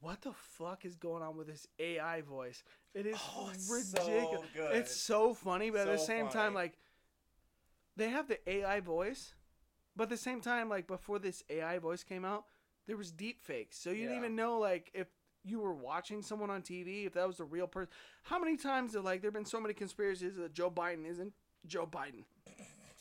What 0.00 0.22
the 0.22 0.32
fuck 0.32 0.84
is 0.84 0.96
going 0.96 1.22
on 1.22 1.36
with 1.36 1.46
this 1.46 1.66
AI 1.78 2.22
voice? 2.22 2.64
It 2.92 3.06
is 3.06 3.16
Oh, 3.36 3.50
it's 3.54 3.70
ridiculous. 3.70 4.50
so. 4.56 4.68
It's 4.72 4.96
so 4.96 5.34
funny, 5.34 5.70
but 5.70 5.80
at 5.82 5.86
the 5.92 5.98
So 5.98 6.06
same 6.06 6.28
time, 6.28 6.54
like 6.54 6.76
they 7.96 8.08
have 8.08 8.28
the 8.28 8.38
AI 8.50 8.80
voice, 8.80 9.34
but 9.96 10.04
at 10.04 10.08
the 10.10 10.16
same 10.16 10.40
time, 10.40 10.68
like 10.68 10.86
before 10.86 11.18
this 11.18 11.42
AI 11.50 11.78
voice 11.78 12.02
came 12.02 12.24
out, 12.24 12.44
there 12.86 12.96
was 12.96 13.12
deep 13.12 13.42
fakes. 13.42 13.78
So 13.78 13.90
you 13.90 14.02
didn't 14.04 14.18
even 14.18 14.36
know 14.36 14.58
like 14.58 14.90
if 14.94 15.08
you 15.44 15.60
were 15.60 15.74
watching 15.74 16.22
someone 16.22 16.50
on 16.50 16.62
TV, 16.62 17.06
if 17.06 17.14
that 17.14 17.26
was 17.26 17.36
the 17.38 17.44
real 17.44 17.66
person. 17.66 17.90
How 18.24 18.38
many 18.38 18.56
times 18.56 18.94
have 18.94 19.04
like 19.04 19.20
there've 19.22 19.34
been 19.34 19.44
so 19.44 19.60
many 19.60 19.74
conspiracies 19.74 20.36
that 20.36 20.52
Joe 20.54 20.70
Biden 20.70 21.06
isn't 21.08 21.32
Joe 21.66 21.86
Biden, 21.86 22.24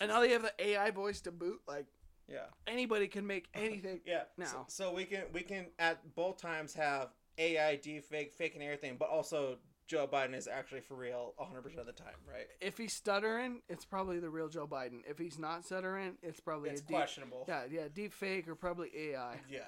and 0.02 0.10
now 0.10 0.20
they 0.20 0.32
have 0.32 0.42
the 0.42 0.54
AI 0.60 0.92
voice 0.92 1.22
to 1.22 1.32
boot. 1.32 1.62
Like 1.68 1.86
Yeah. 2.28 2.48
anybody 2.68 3.08
can 3.08 3.26
make 3.26 3.48
anything. 3.54 4.02
Yeah. 4.06 4.24
Now. 4.38 4.46
So, 4.46 4.66
so 4.68 4.94
we 4.94 5.06
can 5.06 5.24
we 5.32 5.42
can 5.42 5.68
at 5.80 6.14
both 6.16 6.42
times 6.42 6.74
have 6.74 7.10
AI 7.38 7.78
deepfake 7.78 8.34
faking 8.34 8.62
everything, 8.62 8.98
but 9.00 9.08
also 9.10 9.58
Joe 9.88 10.08
Biden 10.08 10.36
is 10.36 10.48
actually 10.48 10.82
for 10.82 10.96
real 10.96 11.34
100 11.38 11.62
percent 11.64 11.80
of 11.82 11.86
the 11.88 11.92
time, 11.94 12.14
right? 12.30 12.48
If 12.62 12.78
he's 12.78 12.94
stuttering, 12.94 13.62
it's 13.70 13.84
probably 13.86 14.20
the 14.20 14.30
real 14.30 14.48
Joe 14.50 14.68
Biden. 14.68 15.02
If 15.10 15.18
he's 15.18 15.38
not 15.40 15.66
stuttering, 15.66 16.18
it's 16.22 16.40
probably 16.40 16.70
It's 16.70 16.82
a 16.82 16.86
deep, 16.86 16.96
questionable. 16.98 17.46
yeah, 17.48 17.64
yeah, 17.70 17.88
deep 17.94 18.14
fake 18.14 18.48
or 18.48 18.56
probably 18.56 18.90
AI, 18.96 19.40
Yeah. 19.50 19.60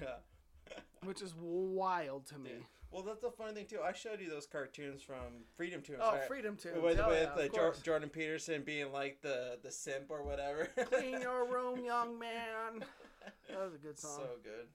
yeah. 0.00 0.16
which 1.04 1.20
is 1.22 1.34
wild 1.38 2.26
to 2.28 2.38
me. 2.38 2.50
Yeah. 2.54 2.56
Well, 2.90 3.02
that's 3.02 3.20
the 3.20 3.30
funny 3.30 3.52
thing 3.54 3.66
too. 3.66 3.80
I 3.84 3.92
showed 3.92 4.20
you 4.20 4.30
those 4.30 4.46
cartoons 4.46 5.02
from 5.02 5.44
Freedom 5.56 5.82
Toons. 5.82 5.98
Oh, 6.02 6.12
right? 6.12 6.26
freedom 6.28 6.56
to 6.58 6.80
with, 6.80 6.98
oh, 7.00 7.08
with 7.08 7.30
yeah, 7.36 7.44
uh, 7.44 7.48
Jor- 7.48 7.74
Jordan 7.82 8.08
Peterson 8.08 8.62
being 8.62 8.92
like 8.92 9.20
the 9.22 9.58
the 9.62 9.70
simp 9.70 10.10
or 10.10 10.22
whatever. 10.22 10.68
Clean 10.90 11.20
your 11.20 11.46
room, 11.46 11.84
young 11.84 12.18
man. 12.18 12.84
That 13.48 13.58
was 13.64 13.74
a 13.74 13.78
good 13.78 13.98
song. 13.98 14.20
so 14.20 14.28
good. 14.42 14.68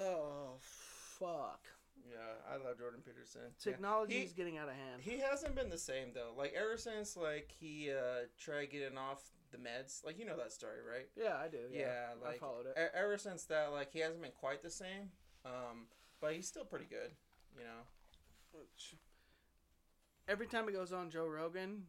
oh, 0.00 0.54
fuck. 0.60 1.60
Yeah, 2.08 2.18
I 2.52 2.56
love 2.64 2.78
Jordan 2.78 3.00
Peterson. 3.04 3.40
Technology 3.58 4.14
He- 4.18 4.24
is 4.24 4.32
getting 4.32 4.58
out 4.58 4.68
of 4.68 4.74
hand. 4.74 5.00
He 5.00 5.18
hasn't 5.18 5.54
been 5.54 5.70
the 5.70 5.78
same 5.78 6.08
though. 6.14 6.32
Like 6.36 6.54
ever 6.56 6.76
since 6.76 7.16
like 7.16 7.50
he 7.58 7.90
uh 7.90 8.26
tried 8.38 8.66
getting 8.66 8.98
off 8.98 9.22
the 9.52 9.58
meds. 9.58 10.04
Like 10.04 10.18
you 10.18 10.24
know 10.26 10.36
that 10.36 10.52
story, 10.52 10.78
right? 10.88 11.08
yeah, 11.16 11.36
I 11.42 11.48
do. 11.48 11.58
Yeah, 11.72 11.80
Yeah, 11.80 12.06
like 12.22 12.36
I 12.36 12.38
followed 12.38 12.66
it. 12.66 12.90
ever 12.94 13.16
since 13.18 13.44
that, 13.44 13.72
like 13.72 13.90
he 13.92 14.00
hasn't 14.00 14.20
been 14.22 14.32
quite 14.38 14.62
the 14.62 14.70
same. 14.70 15.10
Um, 15.46 15.86
but 16.24 16.34
he's 16.34 16.48
still 16.48 16.64
pretty 16.64 16.86
good. 16.86 17.10
You 17.58 17.64
know. 17.64 18.60
Every 20.26 20.46
time 20.46 20.66
he 20.66 20.72
goes 20.72 20.90
on 20.90 21.10
Joe 21.10 21.26
Rogan, 21.26 21.82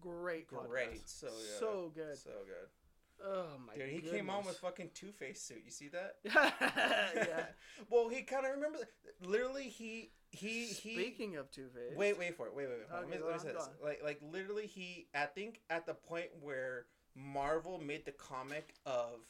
great, 0.00 0.50
podcast. 0.50 0.68
Great. 0.68 1.08
So 1.08 1.26
good. 1.26 1.58
so 1.58 1.92
good. 1.94 2.16
So 2.16 2.30
good. 2.46 3.26
Oh 3.26 3.46
my 3.66 3.76
god. 3.76 3.90
Dude, 3.90 3.90
he 3.90 4.00
came 4.00 4.30
on 4.30 4.46
with 4.46 4.56
fucking 4.56 4.90
Two 4.94 5.12
Face 5.12 5.42
suit. 5.42 5.62
You 5.66 5.70
see 5.70 5.88
that? 5.88 6.16
yeah. 6.24 7.44
well, 7.90 8.08
he 8.08 8.22
kind 8.22 8.46
of 8.46 8.52
remember. 8.52 8.78
Literally, 9.20 9.64
he 9.64 10.12
he 10.30 10.64
he. 10.64 10.94
Speaking 10.94 11.36
of 11.36 11.50
Two 11.50 11.68
Face, 11.74 11.94
Wait, 11.94 12.18
wait 12.18 12.36
for 12.36 12.46
it. 12.46 12.54
Wait, 12.54 12.68
wait, 12.68 12.78
wait. 12.78 12.98
Okay, 12.98 13.10
Let 13.10 13.20
me, 13.20 13.26
let 13.26 13.34
me 13.34 13.38
say 13.40 13.52
this. 13.52 13.68
Like, 13.84 14.00
like 14.02 14.20
literally, 14.22 14.66
he. 14.66 15.08
I 15.14 15.26
think 15.26 15.60
at 15.68 15.84
the 15.84 15.94
point 15.94 16.28
where 16.40 16.86
Marvel 17.14 17.78
made 17.78 18.06
the 18.06 18.12
comic 18.12 18.76
of 18.86 19.20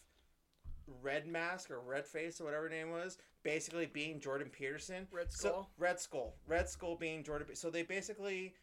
Red 1.02 1.26
Mask 1.26 1.70
or 1.70 1.80
Red 1.80 2.06
Face 2.06 2.40
or 2.40 2.44
whatever 2.44 2.68
name 2.68 2.90
was, 2.90 3.18
basically 3.42 3.86
being 3.86 4.20
Jordan 4.20 4.48
Peterson. 4.50 5.06
Red 5.10 5.32
So 5.32 5.48
Skull. 5.48 5.70
Red 5.78 6.00
Skull, 6.00 6.34
Red 6.46 6.68
Skull 6.68 6.96
being 6.96 7.22
Jordan. 7.22 7.54
So 7.54 7.70
they 7.70 7.82
basically 7.82 8.54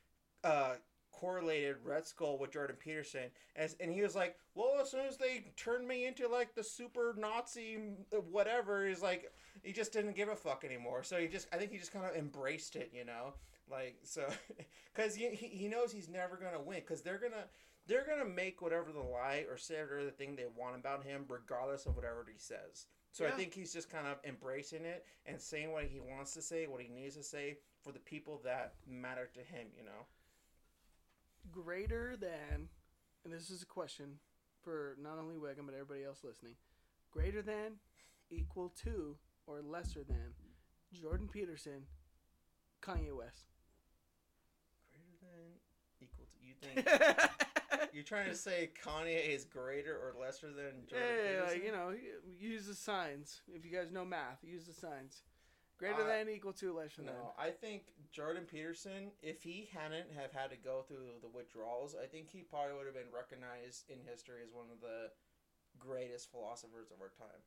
uh, 0.43 0.75
correlated 1.11 1.77
Red 1.83 2.05
Skull 2.05 2.37
with 2.37 2.51
Jordan 2.51 2.75
Peterson, 2.79 3.29
as 3.55 3.75
and 3.79 3.91
he 3.91 4.01
was 4.01 4.15
like, 4.15 4.35
"Well, 4.53 4.77
as 4.81 4.91
soon 4.91 5.05
as 5.05 5.17
they 5.17 5.45
turned 5.55 5.87
me 5.87 6.05
into 6.05 6.27
like 6.27 6.55
the 6.55 6.63
super 6.63 7.15
Nazi 7.17 7.77
whatever, 8.31 8.87
he's 8.87 9.01
like, 9.01 9.31
he 9.63 9.71
just 9.71 9.93
didn't 9.93 10.15
give 10.15 10.29
a 10.29 10.35
fuck 10.35 10.63
anymore. 10.63 11.03
So 11.03 11.17
he 11.17 11.27
just, 11.27 11.47
I 11.53 11.57
think 11.57 11.71
he 11.71 11.77
just 11.77 11.93
kind 11.93 12.05
of 12.05 12.15
embraced 12.15 12.75
it, 12.75 12.91
you 12.93 13.05
know, 13.05 13.33
like 13.69 13.97
so, 14.03 14.25
because 14.93 15.15
he, 15.15 15.29
he 15.29 15.47
he 15.47 15.67
knows 15.67 15.91
he's 15.91 16.09
never 16.09 16.37
gonna 16.37 16.61
win 16.61 16.79
because 16.79 17.01
they're 17.01 17.19
gonna. 17.19 17.45
They're 17.87 18.03
gonna 18.03 18.25
make 18.27 18.63
whatever 18.63 18.91
the 18.91 18.99
lie 18.99 19.45
or 19.47 19.57
say 19.57 19.75
whatever 19.75 20.03
the 20.03 20.09
thing 20.09 20.35
they 20.35 20.47
want 20.57 20.75
about 20.75 21.03
him, 21.03 21.25
regardless 21.29 21.85
of 21.85 21.95
whatever 21.95 22.25
he 22.27 22.39
says. 22.39 22.87
So 23.15 23.25
I 23.25 23.31
think 23.31 23.53
he's 23.53 23.71
just 23.71 23.89
kind 23.89 24.07
of 24.07 24.17
embracing 24.25 24.83
it 24.83 25.05
and 25.25 25.39
saying 25.39 25.71
what 25.71 25.85
he 25.85 26.01
wants 26.01 26.33
to 26.33 26.41
say, 26.41 26.67
what 26.67 26.81
he 26.81 26.89
needs 26.89 27.15
to 27.15 27.23
say 27.23 27.59
for 27.81 27.93
the 27.93 27.99
people 27.99 28.41
that 28.43 28.73
matter 28.85 29.29
to 29.35 29.39
him, 29.39 29.67
you 29.77 29.85
know? 29.85 30.05
greater 31.51 32.15
than, 32.19 32.69
and 33.23 33.33
this 33.33 33.49
is 33.49 33.61
a 33.61 33.65
question 33.65 34.19
for 34.63 34.95
not 35.01 35.17
only 35.19 35.35
Wiggum 35.35 35.65
but 35.65 35.73
everybody 35.73 36.03
else 36.03 36.23
listening, 36.23 36.55
greater 37.11 37.41
than, 37.41 37.73
equal 38.31 38.73
to, 38.83 39.15
or 39.47 39.61
lesser 39.61 40.03
than 40.03 40.33
Jordan 40.93 41.27
Peterson, 41.31 41.83
Kanye 42.81 43.15
West. 43.15 43.47
Greater 44.91 45.17
than, 45.21 45.61
equal 46.01 46.25
to. 46.25 46.37
You 46.41 46.53
think. 46.61 47.29
You're 47.95 48.03
trying 48.03 48.27
to 48.27 48.35
say 48.35 48.71
Kanye 48.83 49.25
is 49.33 49.45
greater 49.45 49.95
or 49.95 50.19
lesser 50.19 50.47
than 50.47 50.83
Jordan 50.85 51.07
yeah, 51.07 51.31
Peterson? 51.31 51.47
like, 51.47 51.63
you 51.63 51.71
know, 51.71 51.93
use 52.37 52.67
the 52.67 52.75
signs. 52.75 53.41
If 53.47 53.63
you 53.63 53.71
guys 53.71 53.89
know 53.89 54.03
math, 54.03 54.39
use 54.43 54.65
the 54.65 54.73
signs. 54.73 55.23
Greater 55.77 56.01
Uh, 56.01 56.07
than, 56.07 56.27
equal 56.27 56.51
to, 56.51 56.73
lesser 56.73 57.03
than. 57.03 57.13
No, 57.13 57.33
I 57.39 57.51
think 57.51 57.83
Jordan 58.11 58.43
Peterson, 58.43 59.11
if 59.21 59.43
he 59.43 59.69
hadn't 59.73 60.11
have 60.11 60.33
had 60.33 60.49
to 60.49 60.57
go 60.57 60.81
through 60.81 61.19
the 61.21 61.29
withdrawals, 61.29 61.95
I 61.95 62.05
think 62.05 62.29
he 62.29 62.41
probably 62.41 62.75
would 62.75 62.85
have 62.85 62.95
been 62.95 63.13
recognized 63.15 63.89
in 63.89 63.99
history 64.05 64.41
as 64.43 64.51
one 64.51 64.65
of 64.73 64.81
the 64.81 65.11
greatest 65.79 66.29
philosophers 66.31 66.91
of 66.91 66.99
our 67.01 67.13
time. 67.17 67.39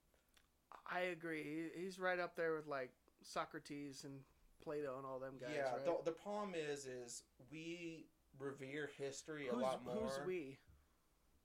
I 0.90 1.00
agree. 1.12 1.70
He's 1.74 1.98
right 1.98 2.18
up 2.18 2.36
there 2.36 2.54
with 2.54 2.66
like 2.66 2.92
Socrates 3.22 4.04
and 4.04 4.20
Plato 4.64 4.96
and 4.96 5.06
all 5.06 5.18
them 5.18 5.34
guys. 5.38 5.50
yeah, 5.54 5.72
right? 5.72 5.84
the, 5.84 5.96
the 6.04 6.12
problem 6.12 6.54
is, 6.54 6.86
is 6.86 7.22
we 7.52 8.06
revere 8.38 8.88
history 8.98 9.48
a 9.48 9.52
who's, 9.52 9.62
lot 9.62 9.84
more. 9.84 9.94
who's 9.94 10.18
we? 10.26 10.58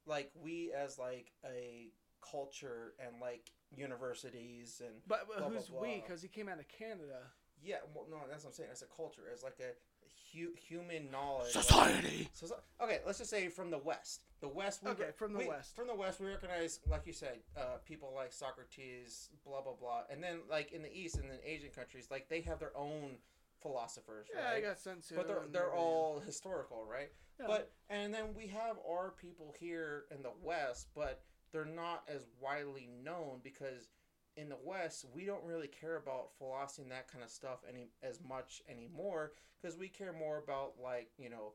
like 0.05 0.31
we 0.41 0.71
as 0.73 0.97
like 0.99 1.31
a 1.45 1.87
culture 2.21 2.93
and 2.99 3.19
like 3.21 3.51
universities 3.75 4.81
and 4.85 4.95
But, 5.07 5.27
but 5.27 5.37
blah, 5.39 5.49
blah, 5.49 5.57
who's 5.57 5.69
we? 5.71 6.01
Because 6.05 6.21
he 6.21 6.27
came 6.27 6.49
out 6.49 6.59
of 6.59 6.67
Canada. 6.67 7.19
yeah 7.63 7.77
well, 7.93 8.05
no 8.09 8.17
that's 8.29 8.43
what 8.43 8.49
i'm 8.51 8.53
saying 8.55 8.69
as 8.71 8.81
a 8.81 8.85
culture 8.95 9.21
as 9.33 9.43
like 9.43 9.59
a 9.59 9.71
hu- 10.33 10.53
human 10.55 11.09
knowledge 11.11 11.51
Society. 11.51 12.27
so, 12.33 12.47
so- 12.47 12.59
okay 12.81 12.99
let's 13.05 13.19
just 13.19 13.29
say 13.29 13.47
from 13.47 13.71
the 13.71 13.77
west 13.77 14.21
the 14.41 14.47
west 14.49 14.83
we 14.83 14.91
Okay, 14.91 15.03
re- 15.05 15.11
from 15.15 15.31
the 15.33 15.39
we- 15.39 15.47
West. 15.47 15.75
from 15.75 15.87
the 15.87 15.95
west 15.95 16.19
we 16.19 16.27
recognize 16.27 16.79
like 16.89 17.03
you 17.05 17.13
said 17.13 17.39
uh, 17.57 17.77
people 17.85 18.11
like 18.15 18.33
socrates 18.33 19.29
blah 19.45 19.61
blah 19.61 19.73
blah 19.79 20.01
and 20.11 20.21
then 20.21 20.39
like 20.49 20.71
in 20.73 20.81
the 20.81 20.93
east 20.93 21.15
and 21.15 21.25
in 21.25 21.37
asian 21.45 21.69
countries 21.69 22.07
like 22.11 22.27
they 22.29 22.41
have 22.41 22.59
their 22.59 22.75
own 22.75 23.11
philosophers 23.63 24.27
Yeah, 24.33 24.43
right 24.45 24.57
I 24.57 24.61
got 24.61 24.77
Sun 24.79 24.97
Tzu. 24.99 25.15
but 25.15 25.27
they're, 25.27 25.41
they're 25.51 25.61
everything. 25.67 25.79
all 25.79 26.19
historical 26.25 26.85
right 26.85 27.09
Yeah. 27.39 27.47
but 27.47 27.71
and 27.89 28.13
then 28.13 28.35
we 28.37 28.47
have 28.47 28.77
our 28.87 29.11
people 29.11 29.53
here 29.59 30.05
in 30.15 30.21
the 30.21 30.31
West, 30.43 30.89
but 30.93 31.23
they're 31.51 31.65
not 31.65 32.03
as 32.07 32.25
widely 32.41 32.87
known 33.03 33.39
because 33.43 33.89
in 34.37 34.49
the 34.49 34.57
West 34.63 35.05
we 35.15 35.25
don't 35.25 35.43
really 35.43 35.67
care 35.67 35.95
about 35.97 36.29
philosophy 36.37 36.83
and 36.83 36.91
that 36.91 37.07
kind 37.11 37.23
of 37.23 37.29
stuff 37.29 37.59
any 37.67 37.87
as 38.03 38.19
much 38.27 38.61
anymore 38.69 39.31
because 39.61 39.77
we 39.77 39.87
care 39.87 40.13
more 40.13 40.37
about 40.37 40.73
like 40.83 41.09
you 41.17 41.29
know 41.29 41.53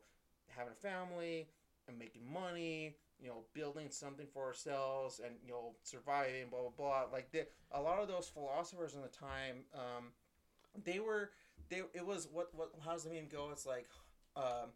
having 0.49 0.73
a 0.73 0.75
family 0.75 1.47
and 1.87 1.97
making 1.97 2.21
money, 2.31 2.95
you 3.19 3.27
know, 3.27 3.43
building 3.53 3.87
something 3.89 4.27
for 4.33 4.45
ourselves 4.45 5.19
and 5.25 5.35
you 5.43 5.51
know 5.51 5.73
surviving, 5.83 6.47
blah 6.49 6.59
blah 6.61 6.69
blah. 6.77 7.03
Like 7.11 7.31
the, 7.31 7.47
a 7.71 7.81
lot 7.81 7.99
of 7.99 8.07
those 8.07 8.27
philosophers 8.29 8.93
in 8.93 9.01
the 9.01 9.07
time, 9.07 9.63
um, 9.73 10.05
they 10.83 10.99
were 10.99 11.31
they 11.69 11.81
it 11.93 12.05
was 12.05 12.27
what 12.31 12.49
what 12.53 12.71
how 12.83 12.93
does 12.93 13.03
the 13.03 13.09
meme 13.09 13.27
go? 13.31 13.49
It's 13.51 13.65
like. 13.65 13.87
Um, 14.35 14.69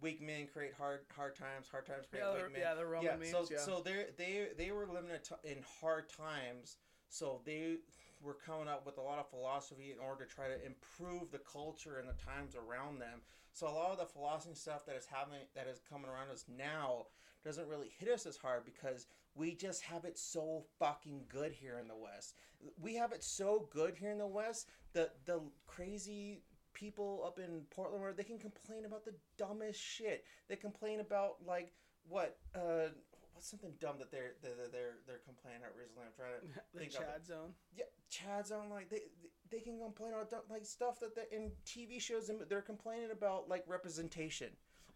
Weak 0.00 0.20
men 0.20 0.48
create 0.52 0.72
hard 0.76 1.00
hard 1.14 1.36
times. 1.36 1.68
Hard 1.70 1.86
times 1.86 2.06
create 2.10 2.24
Yeah, 2.24 2.34
weak 2.34 2.52
men 2.54 2.60
yeah, 2.62 2.74
the 2.74 2.84
Roman 2.84 3.06
yeah, 3.06 3.16
memes. 3.16 3.30
so 3.30 3.46
yeah. 3.48 3.58
so 3.60 3.80
they 3.84 4.06
they 4.18 4.48
they 4.58 4.72
were 4.72 4.86
living 4.86 5.10
in, 5.10 5.48
in 5.48 5.58
hard 5.80 6.08
times, 6.08 6.76
so 7.08 7.40
they 7.44 7.76
were 8.20 8.34
coming 8.34 8.66
up 8.66 8.84
with 8.84 8.98
a 8.98 9.00
lot 9.00 9.20
of 9.20 9.28
philosophy 9.30 9.92
in 9.92 9.98
order 9.98 10.24
to 10.24 10.34
try 10.34 10.48
to 10.48 10.58
improve 10.66 11.30
the 11.30 11.38
culture 11.38 11.98
and 11.98 12.08
the 12.08 12.18
times 12.20 12.56
around 12.56 12.98
them. 12.98 13.20
So 13.52 13.68
a 13.68 13.70
lot 13.70 13.92
of 13.92 13.98
the 13.98 14.06
philosophy 14.06 14.56
stuff 14.56 14.86
that 14.86 14.96
is 14.96 15.06
happening 15.06 15.42
that 15.54 15.68
is 15.68 15.80
coming 15.88 16.10
around 16.10 16.30
us 16.30 16.46
now 16.48 17.06
doesn't 17.44 17.68
really 17.68 17.90
hit 17.98 18.08
us 18.08 18.26
as 18.26 18.36
hard 18.36 18.64
because 18.64 19.06
we 19.34 19.54
just 19.54 19.82
have 19.82 20.04
it 20.04 20.18
so 20.18 20.64
fucking 20.78 21.22
good 21.28 21.52
here 21.52 21.78
in 21.80 21.88
the 21.88 21.96
West. 21.96 22.34
We 22.80 22.94
have 22.96 23.12
it 23.12 23.24
so 23.24 23.68
good 23.70 23.94
here 23.96 24.10
in 24.10 24.18
the 24.18 24.26
West. 24.26 24.68
The 24.92 25.10
the 25.24 25.40
crazy 25.66 26.42
people 26.74 27.22
up 27.26 27.38
in 27.38 27.62
Portland 27.70 28.02
where 28.02 28.12
they 28.12 28.22
can 28.22 28.38
complain 28.38 28.84
about 28.84 29.04
the 29.04 29.14
dumbest 29.36 29.80
shit. 29.80 30.24
They 30.48 30.56
complain 30.56 31.00
about 31.00 31.36
like 31.46 31.72
what 32.08 32.38
uh 32.54 32.88
what's 33.32 33.48
something 33.48 33.72
dumb 33.80 33.96
that 33.98 34.10
they're 34.10 34.34
they're 34.42 34.68
they're, 34.70 34.94
they're 35.06 35.20
complaining 35.24 35.62
about 35.62 35.76
recently. 35.76 36.04
I'm 36.06 36.12
trying 36.16 36.40
to 36.40 36.60
the 36.74 36.78
think 36.78 36.92
of 36.94 37.00
Chad 37.00 37.26
zone. 37.26 37.50
yeah, 37.76 37.84
Chad's 38.08 38.52
on 38.52 38.70
like 38.70 38.90
they 38.90 39.02
they 39.50 39.60
can 39.60 39.78
complain 39.78 40.12
about 40.12 40.44
like 40.50 40.64
stuff 40.64 41.00
that 41.00 41.14
they, 41.14 41.36
in 41.36 41.50
TV 41.66 42.00
shows 42.00 42.28
and 42.28 42.40
they're 42.48 42.62
complaining 42.62 43.10
about 43.10 43.48
like 43.48 43.64
representation 43.66 44.48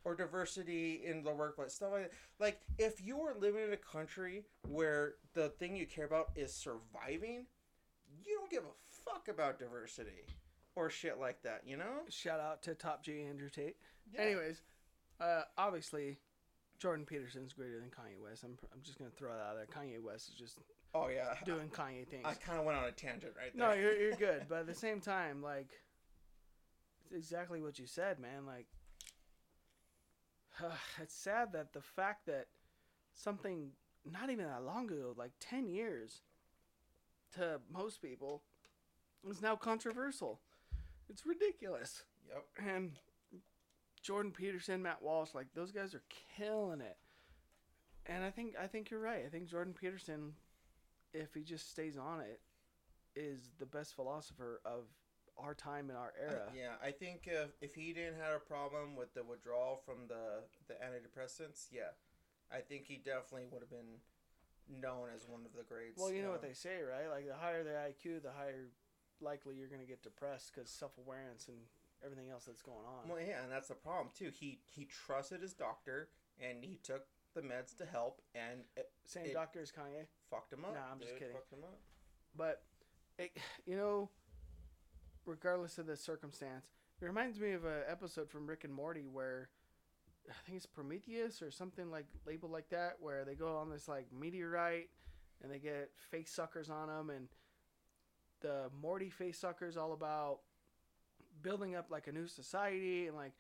or 0.06 0.14
diversity 0.14 1.02
in 1.04 1.24
the 1.24 1.32
workplace 1.32 1.74
stuff 1.74 1.90
like 1.90 2.02
that. 2.02 2.12
Like 2.38 2.60
if 2.78 3.04
you 3.04 3.20
are 3.22 3.34
living 3.34 3.64
in 3.64 3.72
a 3.72 3.76
country 3.76 4.44
where 4.68 5.14
the 5.34 5.48
thing 5.48 5.74
you 5.74 5.84
care 5.84 6.04
about 6.04 6.30
is 6.36 6.54
surviving, 6.54 7.46
you 8.24 8.38
don't 8.38 8.50
give 8.50 8.62
a 8.62 9.04
fuck 9.04 9.26
about 9.26 9.58
diversity 9.58 10.24
or 10.76 10.88
shit 10.90 11.18
like 11.18 11.42
that. 11.42 11.62
You 11.66 11.76
know? 11.76 12.04
Shout 12.08 12.38
out 12.38 12.62
to 12.62 12.76
Top 12.76 13.02
G 13.02 13.24
Andrew 13.28 13.50
Tate. 13.50 13.78
Yeah. 14.14 14.20
Anyways, 14.20 14.62
uh, 15.20 15.42
obviously, 15.58 16.18
Jordan 16.78 17.04
Peterson's 17.04 17.52
greater 17.52 17.80
than 17.80 17.88
Kanye 17.88 18.22
West. 18.22 18.44
I'm, 18.44 18.56
I'm 18.72 18.82
just 18.84 18.98
gonna 18.98 19.10
throw 19.10 19.32
that 19.32 19.40
out 19.40 19.56
there. 19.56 19.66
Kanye 19.66 20.00
West 20.00 20.28
is 20.28 20.36
just 20.36 20.60
Oh 20.94 21.08
yeah. 21.08 21.34
doing 21.44 21.68
Kanye 21.68 22.06
things. 22.06 22.22
I 22.24 22.34
kind 22.34 22.60
of 22.60 22.64
went 22.64 22.78
on 22.78 22.84
a 22.84 22.92
tangent 22.92 23.32
right 23.36 23.50
there. 23.52 23.68
No, 23.70 23.74
you're 23.74 23.96
you're 23.96 24.12
good, 24.12 24.46
but 24.48 24.60
at 24.60 24.66
the 24.68 24.74
same 24.74 25.00
time, 25.00 25.42
like, 25.42 25.70
it's 27.04 27.12
exactly 27.12 27.60
what 27.60 27.80
you 27.80 27.88
said, 27.88 28.20
man. 28.20 28.46
Like, 28.46 28.66
it's 31.02 31.14
sad 31.14 31.52
that 31.52 31.72
the 31.72 31.80
fact 31.80 32.26
that 32.26 32.46
something 33.14 33.70
not 34.10 34.30
even 34.30 34.46
that 34.46 34.64
long 34.64 34.86
ago, 34.86 35.14
like 35.16 35.32
ten 35.40 35.68
years, 35.68 36.22
to 37.34 37.60
most 37.72 38.00
people, 38.00 38.42
is 39.28 39.42
now 39.42 39.56
controversial. 39.56 40.40
It's 41.08 41.24
ridiculous. 41.26 42.02
Yep. 42.28 42.44
and 42.68 42.92
Jordan 44.02 44.32
Peterson, 44.32 44.82
Matt 44.82 45.02
Walsh, 45.02 45.30
like 45.34 45.46
those 45.54 45.72
guys 45.72 45.94
are 45.94 46.02
killing 46.36 46.80
it. 46.80 46.96
And 48.06 48.24
I 48.24 48.30
think 48.30 48.54
I 48.60 48.66
think 48.66 48.90
you're 48.90 49.00
right. 49.00 49.24
I 49.24 49.28
think 49.28 49.48
Jordan 49.48 49.74
Peterson, 49.78 50.32
if 51.12 51.34
he 51.34 51.42
just 51.42 51.70
stays 51.70 51.96
on 51.96 52.20
it, 52.20 52.40
is 53.16 53.50
the 53.58 53.66
best 53.66 53.94
philosopher 53.94 54.60
of 54.64 54.84
our 55.38 55.54
time 55.54 55.88
and 55.90 55.98
our 55.98 56.12
era. 56.20 56.50
Yeah, 56.54 56.74
I 56.82 56.90
think 56.90 57.22
if, 57.26 57.50
if 57.60 57.74
he 57.74 57.92
didn't 57.92 58.18
have 58.20 58.36
a 58.36 58.40
problem 58.40 58.96
with 58.96 59.14
the 59.14 59.22
withdrawal 59.22 59.80
from 59.84 60.08
the 60.08 60.44
the 60.68 60.74
antidepressants, 60.74 61.66
yeah, 61.72 61.94
I 62.52 62.60
think 62.60 62.86
he 62.86 62.96
definitely 62.96 63.46
would 63.50 63.62
have 63.62 63.70
been 63.70 64.00
known 64.68 65.08
as 65.14 65.28
one 65.28 65.40
of 65.44 65.52
the 65.56 65.62
greats. 65.62 65.98
Well, 65.98 66.12
you 66.12 66.22
know 66.22 66.30
what 66.30 66.42
um, 66.42 66.48
they 66.48 66.54
say, 66.54 66.80
right? 66.82 67.10
Like 67.10 67.26
the 67.26 67.34
higher 67.34 67.62
the 67.62 67.70
IQ, 67.70 68.22
the 68.22 68.32
higher 68.32 68.68
likely 69.20 69.56
you're 69.56 69.68
going 69.68 69.80
to 69.80 69.86
get 69.86 70.02
depressed 70.02 70.52
because 70.54 70.70
self 70.70 70.92
awareness 70.98 71.48
and 71.48 71.58
everything 72.04 72.30
else 72.30 72.44
that's 72.44 72.62
going 72.62 72.84
on. 72.86 73.08
Well, 73.08 73.20
yeah, 73.20 73.42
and 73.42 73.52
that's 73.52 73.68
the 73.68 73.74
problem 73.74 74.08
too. 74.16 74.30
He 74.32 74.60
he 74.64 74.86
trusted 74.86 75.42
his 75.42 75.52
doctor, 75.52 76.08
and 76.40 76.64
he 76.64 76.78
took 76.82 77.06
the 77.34 77.42
meds 77.42 77.76
to 77.76 77.84
help, 77.84 78.22
and 78.34 78.60
it 78.76 78.90
Same 79.06 79.26
it- 79.26 79.34
doctor 79.34 79.60
as 79.60 79.70
Kanye, 79.70 80.06
fucked 80.30 80.52
him 80.52 80.64
up. 80.64 80.74
Nah, 80.74 80.92
I'm 80.92 81.00
just 81.00 81.14
kidding. 81.14 81.34
Fucked 81.34 81.52
him 81.52 81.64
up. 81.64 81.78
but 82.36 82.62
it, 83.18 83.36
you 83.66 83.76
know, 83.76 84.10
regardless 85.26 85.78
of 85.78 85.86
the 85.86 85.96
circumstance, 85.96 86.70
it 87.00 87.04
reminds 87.04 87.38
me 87.38 87.52
of 87.52 87.64
an 87.64 87.82
episode 87.88 88.30
from 88.30 88.46
Rick 88.46 88.64
and 88.64 88.72
Morty 88.72 89.06
where 89.10 89.50
I 90.28 90.34
think 90.44 90.56
it's 90.56 90.66
Prometheus 90.66 91.42
or 91.42 91.50
something 91.50 91.90
like 91.90 92.06
labeled 92.26 92.52
like 92.52 92.68
that, 92.70 92.96
where 93.00 93.24
they 93.24 93.34
go 93.34 93.56
on 93.56 93.70
this 93.70 93.88
like 93.88 94.06
meteorite 94.12 94.88
and 95.42 95.52
they 95.52 95.58
get 95.58 95.90
face 96.10 96.30
suckers 96.30 96.70
on 96.70 96.88
them, 96.88 97.10
and 97.10 97.28
the 98.40 98.70
Morty 98.80 99.10
face 99.10 99.38
suckers 99.38 99.76
all 99.76 99.92
about 99.92 100.38
building 101.42 101.76
up 101.76 101.90
like 101.90 102.06
a 102.06 102.12
new 102.12 102.26
society 102.26 103.06
and 103.06 103.16
like 103.16 103.32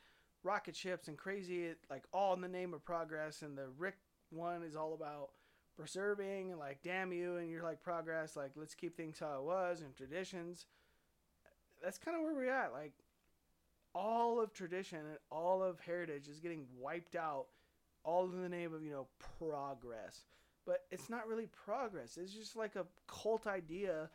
rocket 0.42 0.76
ships 0.76 1.08
and 1.08 1.16
crazy, 1.16 1.70
like 1.90 2.04
all 2.12 2.34
in 2.34 2.40
the 2.40 2.48
name 2.48 2.74
of 2.74 2.84
progress, 2.84 3.42
and 3.42 3.56
the 3.56 3.68
Rick 3.78 3.96
one 4.30 4.62
is 4.62 4.76
all 4.76 4.94
about 4.94 5.30
preserving 5.76 6.50
and 6.50 6.58
like 6.58 6.78
damn 6.82 7.12
you 7.12 7.36
and 7.36 7.50
you're 7.50 7.62
like 7.62 7.82
progress 7.82 8.34
like 8.34 8.50
let's 8.56 8.74
keep 8.74 8.96
things 8.96 9.18
how 9.18 9.38
it 9.38 9.44
was 9.44 9.82
and 9.82 9.94
traditions 9.94 10.64
that's 11.86 11.98
kind 11.98 12.16
of 12.16 12.24
where 12.24 12.34
we're 12.34 12.50
at 12.50 12.72
like 12.72 12.92
all 13.94 14.40
of 14.40 14.52
tradition 14.52 14.98
and 14.98 15.18
all 15.30 15.62
of 15.62 15.78
heritage 15.78 16.26
is 16.26 16.40
getting 16.40 16.66
wiped 16.76 17.14
out 17.14 17.46
all 18.02 18.24
in 18.24 18.42
the 18.42 18.48
name 18.48 18.74
of 18.74 18.82
you 18.82 18.90
know 18.90 19.06
progress. 19.38 20.24
But 20.66 20.80
it's 20.90 21.08
not 21.08 21.28
really 21.28 21.46
progress 21.46 22.18
it's 22.20 22.32
just 22.32 22.56
like 22.56 22.74
a 22.74 22.86
cult 23.06 23.46
idea 23.46 24.10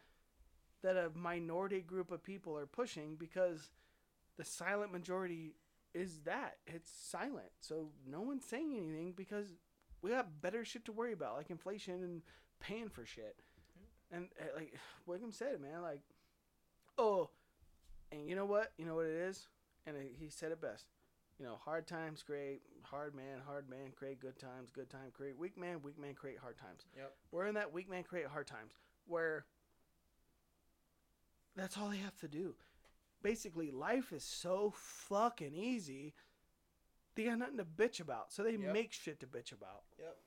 that 0.84 0.98
a 0.98 1.12
minority 1.16 1.80
group 1.80 2.12
of 2.12 2.22
people 2.22 2.58
are 2.58 2.66
pushing 2.66 3.16
because 3.16 3.72
the 4.38 4.44
silent 4.44 4.92
majority 4.92 5.56
is 5.94 6.20
that 6.26 6.58
it's 6.68 6.92
silent. 6.92 7.52
So 7.62 7.90
no 8.10 8.20
one's 8.20 8.44
saying 8.44 8.74
anything 8.76 9.14
because 9.16 9.54
we 10.02 10.10
got 10.10 10.42
better 10.42 10.66
shit 10.66 10.84
to 10.86 10.92
worry 10.92 11.14
about, 11.14 11.38
like 11.38 11.50
inflation 11.50 12.04
and 12.04 12.22
paying 12.60 12.90
for 12.90 13.06
shit. 13.06 13.38
And 14.12 14.28
uh, 14.40 14.46
like 14.56 14.74
Wiggum 15.08 15.34
said, 15.34 15.54
it, 15.54 15.62
man, 15.62 15.82
like, 15.82 16.02
oh, 16.98 17.30
and 18.12 18.28
you 18.28 18.36
know 18.36 18.46
what? 18.46 18.74
You 18.78 18.86
know 18.86 18.96
what 18.96 19.06
it 19.06 19.16
is? 19.16 19.48
And 19.86 19.98
it, 19.98 20.14
he 20.20 20.30
said 20.30 20.52
it 20.52 20.62
best. 20.62 20.86
You 21.40 21.46
know, 21.46 21.56
hard 21.56 21.88
times 21.88 22.22
create 22.22 22.62
hard 22.84 23.16
man, 23.16 23.40
hard 23.46 23.70
man 23.70 23.92
create 23.96 24.20
good 24.20 24.38
times, 24.38 24.70
good 24.70 24.90
time 24.90 25.12
create 25.12 25.38
weak 25.38 25.58
man, 25.58 25.82
weak 25.82 25.98
man 26.00 26.14
create 26.14 26.38
hard 26.38 26.58
times. 26.58 26.86
Yep. 26.96 27.14
We're 27.32 27.48
in 27.48 27.56
that 27.56 27.74
weak 27.74 27.90
man 27.90 28.04
create 28.04 28.28
hard 28.28 28.46
times 28.48 28.74
where 29.08 29.46
that's 31.56 31.78
all 31.78 31.90
they 31.90 31.98
have 31.98 32.18
to 32.18 32.28
do. 32.28 32.56
Basically, 33.24 33.72
life 33.72 34.12
is 34.14 34.24
so 34.24 34.74
fucking 34.76 35.54
easy. 35.56 36.14
They 37.16 37.26
got 37.26 37.40
nothing 37.40 37.58
to 37.58 37.66
bitch 37.66 38.00
about, 38.00 38.32
so 38.32 38.44
they 38.44 38.56
Yep. 38.56 38.74
make 38.74 38.94
shit 38.94 39.20
to 39.20 39.28
bitch 39.28 39.52
about. 39.52 39.84
Yep. 40.00 40.18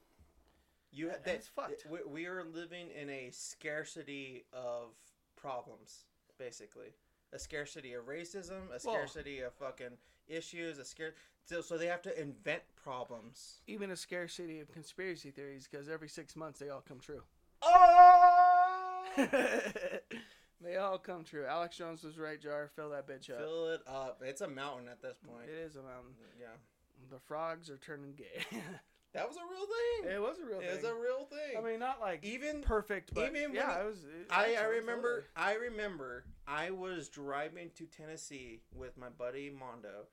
You 0.92 1.10
And 1.10 1.24
that, 1.24 1.34
it's 1.34 1.48
fucked. 1.48 1.86
We, 1.88 1.98
we 2.06 2.26
are 2.26 2.44
living 2.44 2.90
in 2.90 3.10
a 3.10 3.30
scarcity 3.30 4.44
of 4.52 4.94
problems, 5.36 6.04
basically. 6.38 6.94
A 7.34 7.38
scarcity 7.38 7.94
of 7.94 8.04
racism, 8.06 8.70
a 8.72 8.78
scarcity 8.78 9.40
of 9.40 9.52
fucking 9.54 9.98
issues, 10.28 10.78
a 10.78 10.84
scare. 10.84 11.14
So, 11.44 11.60
so 11.60 11.76
they 11.76 11.86
have 11.86 12.00
to 12.02 12.20
invent 12.20 12.62
problems. 12.82 13.60
even 13.66 13.90
a 13.90 13.96
scarcity 13.96 14.60
of 14.60 14.72
conspiracy 14.72 15.30
theories 15.30 15.68
because 15.70 15.88
every 15.88 16.08
six 16.08 16.36
months 16.36 16.58
they 16.60 16.70
all 16.70 16.82
come 16.86 17.00
true. 17.00 17.22
Oh! 17.62 19.04
they 20.60 20.76
all 20.76 20.98
come 20.98 21.24
true. 21.24 21.44
Alex 21.44 21.76
Jones 21.76 22.02
was 22.04 22.18
right, 22.18 22.40
Jar. 22.40 22.70
Fill 22.74 22.90
that 22.90 23.06
bitch 23.06 23.30
up. 23.30 23.38
Fill 23.38 23.68
it 23.70 23.82
up. 23.86 24.22
It's 24.24 24.40
a 24.40 24.48
mountain 24.48 24.88
at 24.88 25.02
this 25.02 25.16
point. 25.18 25.48
It 25.48 25.58
is 25.58 25.76
a 25.76 25.82
mountain. 25.82 26.12
Yeah, 26.40 26.46
The 27.10 27.18
frogs 27.18 27.68
are 27.68 27.78
turning 27.78 28.14
gay. 28.14 28.46
that 29.14 29.26
was 29.28 29.36
a 29.36 29.40
real 29.50 29.66
thing. 29.66 30.14
it 30.14 30.20
was 30.20 30.38
a 30.38 30.44
real 30.44 30.60
It 30.60 30.70
was 30.70 30.80
thing. 30.82 30.90
a 30.90 30.94
real 30.94 31.24
thing. 31.24 31.56
I 31.58 31.60
mean, 31.70 31.78
not 31.80 32.00
like 32.00 32.24
even 32.24 32.60
perfect, 32.60 33.14
but 33.14 33.30
even 33.34 33.54
yeah, 33.54 33.80
it- 33.80 33.86
was. 33.86 34.04
It, 34.04 34.26
I, 34.30 34.56
I 34.60 34.64
remember 34.64 35.24
I 35.36 35.54
remember 35.54 36.24
I 36.46 36.70
was 36.70 37.08
driving 37.08 37.70
to 37.76 37.86
Tennessee 37.86 38.60
with 38.74 38.96
my 38.98 39.08
buddy 39.08 39.50
Mondo 39.50 40.06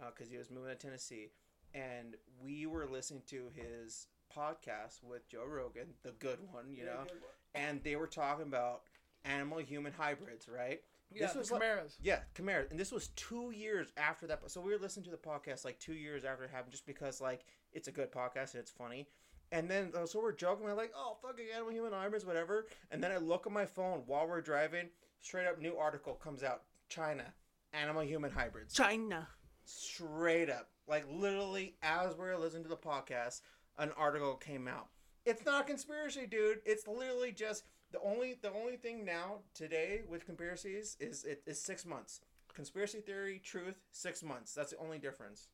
uh, 0.00 0.06
because 0.10 0.30
he 0.30 0.36
was 0.36 0.50
moving 0.50 0.70
to 0.70 0.76
Tennessee, 0.76 1.30
and 1.74 2.16
we 2.42 2.66
were 2.66 2.86
listening 2.86 3.22
to 3.28 3.50
his 3.54 4.08
podcast 4.36 5.02
with 5.02 5.28
Joe 5.28 5.44
Rogan, 5.46 5.88
the 6.02 6.10
good 6.18 6.38
one, 6.52 6.72
you 6.72 6.84
Yeah, 6.84 6.90
know, 6.92 6.98
one. 6.98 7.08
and 7.54 7.82
they 7.84 7.96
were 7.96 8.06
talking 8.08 8.46
about 8.46 8.82
animal 9.24 9.58
human 9.58 9.92
hybrids, 9.92 10.48
right? 10.48 10.80
Yeah, 11.14 11.26
this 11.26 11.36
was 11.36 11.50
like- 11.52 11.62
Chimeras. 11.62 11.96
Yeah, 12.02 12.20
Chimera, 12.36 12.64
and 12.70 12.78
this 12.78 12.90
was 12.90 13.08
two 13.14 13.52
years 13.52 13.92
after 13.96 14.26
that. 14.26 14.40
So 14.50 14.60
we 14.60 14.72
were 14.72 14.78
listening 14.78 15.04
to 15.04 15.10
the 15.12 15.16
podcast 15.16 15.64
like 15.64 15.78
two 15.78 15.94
years 15.94 16.24
after 16.24 16.44
it 16.44 16.50
happened, 16.50 16.72
just 16.72 16.84
because 16.86 17.20
like 17.20 17.44
it's 17.76 17.88
a 17.88 17.92
good 17.92 18.10
podcast 18.10 18.54
and 18.54 18.60
it's 18.60 18.70
funny. 18.70 19.06
And 19.52 19.70
then 19.70 19.92
uh, 19.94 20.06
so 20.06 20.20
we're 20.20 20.32
joking, 20.32 20.64
we're 20.64 20.74
like, 20.74 20.92
"Oh, 20.96 21.16
fucking 21.22 21.44
animal 21.54 21.72
human 21.72 21.92
hybrids, 21.92 22.24
whatever." 22.24 22.66
And 22.90 23.04
then 23.04 23.12
I 23.12 23.18
look 23.18 23.46
at 23.46 23.52
my 23.52 23.66
phone 23.66 24.02
while 24.06 24.26
we're 24.26 24.40
driving. 24.40 24.88
Straight 25.20 25.46
up, 25.46 25.60
new 25.60 25.76
article 25.76 26.14
comes 26.14 26.42
out: 26.42 26.62
China, 26.88 27.24
animal 27.72 28.02
human 28.02 28.30
hybrids. 28.32 28.74
China. 28.74 29.28
Straight 29.64 30.48
up, 30.48 30.70
like 30.88 31.04
literally, 31.10 31.76
as 31.82 32.16
we're 32.16 32.36
listening 32.36 32.62
to 32.64 32.68
the 32.68 32.76
podcast, 32.76 33.42
an 33.78 33.90
article 33.96 34.34
came 34.34 34.66
out. 34.66 34.88
It's 35.24 35.44
not 35.44 35.62
a 35.62 35.64
conspiracy, 35.64 36.26
dude. 36.26 36.58
It's 36.64 36.86
literally 36.88 37.32
just 37.32 37.64
the 37.92 38.00
only 38.00 38.38
the 38.40 38.52
only 38.52 38.76
thing 38.76 39.04
now 39.04 39.40
today 39.54 40.02
with 40.08 40.24
conspiracies 40.24 40.96
is 40.98 41.24
it 41.24 41.42
is 41.46 41.60
six 41.60 41.84
months. 41.84 42.20
Conspiracy 42.54 43.00
theory, 43.00 43.40
truth, 43.44 43.82
six 43.92 44.22
months. 44.22 44.54
That's 44.54 44.70
the 44.70 44.78
only 44.78 44.98
difference. 44.98 45.48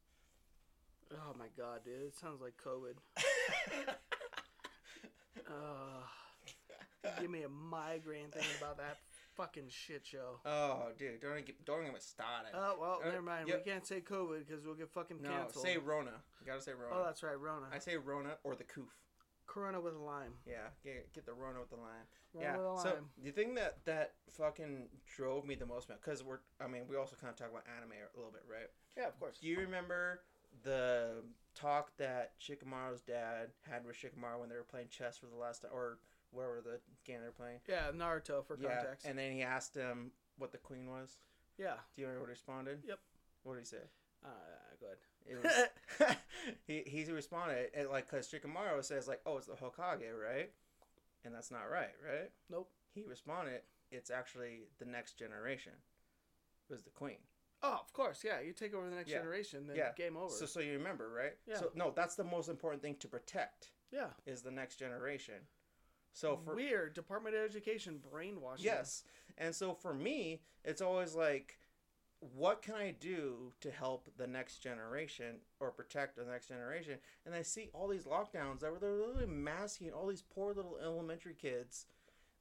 Oh 1.15 1.35
my 1.39 1.47
god, 1.57 1.81
dude! 1.85 2.03
It 2.07 2.17
sounds 2.17 2.41
like 2.41 2.55
COVID. 2.65 2.95
Uh, 5.49 7.11
give 7.21 7.31
me 7.31 7.43
a 7.43 7.49
migraine 7.49 8.29
thinking 8.33 8.51
about 8.59 8.79
that 8.79 8.99
fucking 9.37 9.65
shit 9.69 10.07
show. 10.07 10.41
oh, 10.47 10.89
dude, 10.99 11.21
don't 11.21 11.33
even 11.33 11.45
get, 11.45 11.65
don't 11.65 11.83
even 11.87 12.01
start 12.01 12.47
it. 12.47 12.55
Oh 12.55 12.77
well, 12.81 13.01
Uh, 13.03 13.09
never 13.09 13.23
mind. 13.23 13.49
yep. 13.49 13.65
We 13.65 13.71
can't 13.71 13.87
say 13.87 14.01
COVID 14.01 14.47
because 14.47 14.65
we'll 14.65 14.75
get 14.75 14.91
fucking 14.91 15.21
no, 15.21 15.29
canceled. 15.31 15.65
say 15.65 15.77
Rona. 15.77 16.13
You 16.41 16.47
gotta 16.47 16.63
say 16.63 16.73
Rona. 16.73 16.95
oh, 16.95 17.05
that's 17.05 17.23
right, 17.23 17.39
Rona. 17.39 17.67
I 17.73 17.79
say 17.79 17.97
Rona 17.97 18.37
or 18.45 18.55
the 18.55 18.65
Coof. 18.65 18.89
Corona 19.47 19.81
with 19.81 19.95
a 19.95 19.99
lime. 19.99 20.33
Yeah, 20.47 20.69
get, 20.85 21.13
get 21.13 21.27
the 21.27 21.33
Rona 21.35 21.61
with 21.61 21.71
the 21.71 21.77
lime. 21.77 22.07
Rona 22.33 22.47
yeah. 22.47 22.83
So 22.83 22.89
lime. 22.91 23.05
the 23.23 23.31
thing 23.33 23.55
that 23.57 23.79
that 23.85 24.13
fucking 24.31 24.89
drove 25.17 25.45
me 25.45 25.55
the 25.57 25.67
most, 25.67 25.89
because 25.89 26.23
we're, 26.25 26.39
I 26.61 26.67
mean, 26.69 26.83
we 26.89 26.97
also 26.97 27.17
kind 27.21 27.31
of 27.31 27.37
talk 27.37 27.51
about 27.51 27.65
anime 27.77 27.93
a 27.93 28.17
little 28.17 28.33
bit, 28.33 28.45
right? 28.51 28.69
yeah, 28.97 29.09
of 29.09 29.19
course. 29.19 29.39
Do 29.41 29.49
you 29.49 29.59
remember 29.59 30.21
the 30.63 31.23
talk 31.55 31.97
that 31.99 32.33
Shikamaru's 32.41 33.03
dad 33.03 33.49
had 33.71 33.85
with 33.85 33.97
Shikamaru 33.97 34.41
when 34.41 34.49
they 34.49 34.55
were 34.57 34.63
playing 34.69 34.89
chess 34.91 35.19
for 35.19 35.27
the 35.27 35.37
last 35.37 35.63
time, 35.63 35.71
or 35.75 35.99
whatever 36.31 36.61
the 36.63 36.81
game 37.05 37.21
they 37.21 37.27
were 37.27 37.33
playing? 37.33 37.59
Yeah, 37.69 37.91
Naruto 37.95 38.45
for 38.45 38.59
yeah. 38.61 38.77
context. 38.77 39.07
And 39.07 39.19
then 39.19 39.33
he 39.33 39.43
asked 39.43 39.75
him 39.75 40.13
what 40.39 40.53
the 40.53 40.59
queen 40.59 40.89
was. 40.89 41.19
yeah. 41.59 41.75
Do 41.95 42.03
you 42.03 42.07
remember 42.07 42.23
what 42.23 42.29
he 42.29 42.33
responded? 42.33 42.79
Yep. 42.87 42.99
What 43.45 43.55
did 43.55 43.61
he 43.61 43.67
say? 43.67 43.85
Uh, 44.25 44.29
go 44.81 44.87
ahead. 44.87 44.99
It 45.25 45.99
was 46.01 46.17
he 46.67 46.83
he 46.87 47.11
responded 47.13 47.71
and 47.75 47.89
like 47.89 48.09
because 48.11 48.29
Shikamaru 48.29 48.85
says 48.85 49.07
like 49.09 49.21
oh 49.27 49.37
it's 49.37 49.47
the 49.47 49.53
Hokage 49.55 50.03
right, 50.21 50.51
and 51.25 51.35
that's 51.35 51.51
not 51.51 51.71
right 51.71 51.91
right. 52.05 52.31
Nope. 52.51 52.69
He 52.95 53.03
responded 53.05 53.61
it's 53.91 54.11
actually 54.11 54.63
the 54.79 54.85
next 54.85 55.19
generation. 55.19 55.73
it 56.69 56.73
Was 56.73 56.83
the 56.83 56.91
queen. 56.91 57.19
Oh, 57.63 57.79
of 57.81 57.93
course. 57.93 58.25
Yeah, 58.25 58.41
you 58.41 58.53
take 58.53 58.75
over 58.75 58.89
the 58.89 58.97
next 58.97 59.11
Yeah. 59.11 59.19
generation, 59.19 59.67
then 59.67 59.77
Yeah. 59.77 59.93
game 59.93 60.17
over. 60.17 60.35
So 60.35 60.47
so 60.47 60.61
you 60.61 60.73
remember 60.73 61.09
right? 61.11 61.39
Yeah. 61.47 61.59
So 61.59 61.71
no, 61.75 61.91
that's 61.91 62.17
the 62.17 62.25
most 62.25 62.49
important 62.49 62.83
thing 62.83 62.97
to 62.97 63.09
protect 63.09 63.73
yeah. 63.91 64.11
is 64.27 64.43
the 64.43 64.51
next 64.51 64.77
generation. 64.77 65.47
So 66.13 66.37
for 66.37 66.55
Weird. 66.55 66.95
Department 66.95 67.35
of 67.37 67.43
Education 67.43 67.99
brainwashing. 67.99 68.65
Yes. 68.65 69.05
And 69.39 69.55
so 69.55 69.75
for 69.75 69.95
me, 69.95 70.43
it's 70.65 70.83
always 70.83 71.15
like, 71.15 71.59
what 72.21 72.63
can 72.63 72.75
I 72.75 72.93
do 72.93 73.53
to 73.61 73.71
help 73.71 74.09
the 74.17 74.27
next 74.27 74.59
generation 74.59 75.41
or 75.59 75.71
protect 75.71 76.17
the 76.17 76.25
next 76.25 76.49
generation? 76.49 76.99
And 77.25 77.35
I 77.35 77.43
see 77.43 77.71
all 77.73 77.89
these 77.89 78.05
lockdowns 78.05 78.61
that 78.61 78.71
were 78.73 78.79
they're 78.79 78.93
literally 78.93 79.27
masking 79.27 79.91
all 79.93 80.07
these 80.07 80.23
poor 80.23 80.53
little 80.53 80.79
elementary 80.79 81.35
kids. 81.35 81.87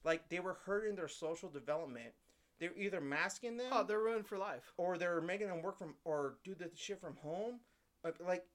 Like 0.04 0.30
they 0.30 0.40
were 0.40 0.58
hurting 0.66 0.96
their 0.96 1.08
social 1.08 1.50
development 1.50 2.14
they're 2.62 2.78
either 2.78 3.02
masking 3.02 3.58
them 3.58 3.68
Oh, 3.74 3.84
they're 3.84 4.00
ruined 4.00 4.26
for 4.28 4.38
life. 4.38 4.72
or 4.78 4.98
they're 4.98 5.20
making 5.20 5.48
them 5.48 5.62
work 5.62 5.78
from 5.78 5.96
or 6.06 6.36
do 6.46 6.56
the 6.56 6.70
shit 6.76 7.02
from 7.02 7.18
home. 7.18 7.60
Like, 8.06 8.16
like 8.26 8.46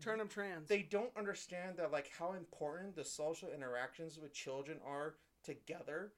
Turn 0.00 0.18
them 0.18 0.28
trans. 0.28 0.68
they 0.68 0.82
don't 0.82 1.10
understand 1.16 1.78
that 1.78 1.90
like 1.90 2.10
how 2.16 2.34
important 2.34 2.94
the 2.94 3.02
social 3.04 3.50
interactions 3.50 4.18
with 4.20 4.32
children 4.34 4.78
are 4.86 5.14
together 5.42 6.12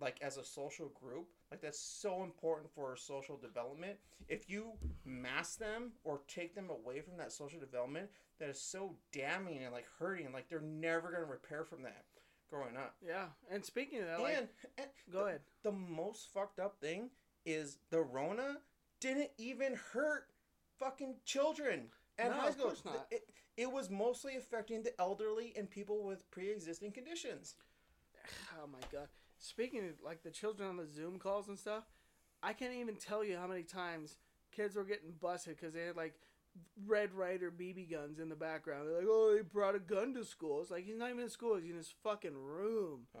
like 0.00 0.16
as 0.22 0.36
a 0.36 0.44
social 0.44 0.88
group 1.00 1.28
like 1.50 1.60
that's 1.60 1.78
so 1.78 2.22
important 2.24 2.68
for 2.74 2.96
social 2.96 3.36
development 3.36 3.96
if 4.28 4.48
you 4.50 4.72
mask 5.04 5.58
them 5.58 5.92
or 6.02 6.22
take 6.26 6.54
them 6.56 6.70
away 6.70 7.00
from 7.02 7.16
that 7.18 7.30
social 7.30 7.60
development 7.60 8.08
that 8.40 8.48
is 8.48 8.60
so 8.60 8.96
damning 9.12 9.62
and 9.62 9.72
like 9.72 9.86
hurting 9.98 10.32
like 10.32 10.48
they're 10.48 10.60
never 10.62 11.10
going 11.10 11.22
to 11.22 11.30
repair 11.30 11.62
from 11.64 11.82
that 11.82 12.04
growing 12.50 12.76
up 12.76 12.94
yeah. 13.06 13.26
And 13.50 13.64
speaking 13.64 14.00
of 14.00 14.06
that, 14.06 14.20
like, 14.20 14.36
and, 14.36 14.48
and 14.78 14.86
go 15.12 15.20
the, 15.20 15.24
ahead. 15.26 15.40
the 15.62 15.72
most 15.72 16.28
fucked 16.32 16.58
up 16.58 16.80
thing 16.80 17.10
is 17.46 17.78
the 17.90 18.00
rona 18.00 18.58
didn't 19.00 19.30
even 19.38 19.78
hurt 19.92 20.26
fucking 20.78 21.16
children 21.24 21.86
and 22.18 22.30
No, 22.30 22.36
high 22.36 22.48
of 22.48 22.58
course 22.58 22.82
not. 22.84 23.06
It, 23.10 23.22
it 23.56 23.70
was 23.70 23.90
mostly 23.90 24.36
affecting 24.36 24.82
the 24.82 24.98
elderly 25.00 25.52
and 25.56 25.70
people 25.70 26.04
with 26.04 26.30
pre-existing 26.30 26.92
conditions 26.92 27.54
Oh 28.62 28.66
my 28.66 28.80
god. 28.92 29.08
Speaking 29.38 29.80
of 29.88 30.04
like 30.04 30.22
the 30.22 30.30
children 30.30 30.68
on 30.68 30.76
the 30.76 30.86
Zoom 30.86 31.18
calls 31.18 31.48
and 31.48 31.58
stuff, 31.58 31.84
I 32.42 32.52
can't 32.52 32.74
even 32.74 32.96
tell 32.96 33.24
you 33.24 33.36
how 33.36 33.46
many 33.46 33.62
times 33.62 34.16
kids 34.54 34.76
were 34.76 34.84
getting 34.84 35.12
busted 35.20 35.56
because 35.56 35.74
they 35.74 35.86
had 35.86 35.96
like 35.96 36.14
Red 36.86 37.12
Ryder 37.12 37.50
BB 37.50 37.90
guns 37.90 38.18
in 38.18 38.28
the 38.28 38.34
background. 38.36 38.88
They're 38.88 38.98
like, 38.98 39.06
"Oh, 39.08 39.34
he 39.36 39.42
brought 39.42 39.74
a 39.74 39.78
gun 39.80 40.14
to 40.14 40.24
school." 40.24 40.60
It's 40.62 40.70
like 40.70 40.84
he's 40.84 40.96
not 40.98 41.10
even 41.10 41.22
in 41.22 41.30
school; 41.30 41.56
he's 41.56 41.70
in 41.70 41.76
his 41.76 41.94
fucking 42.02 42.36
room. 42.36 43.06
Oh. 43.16 43.20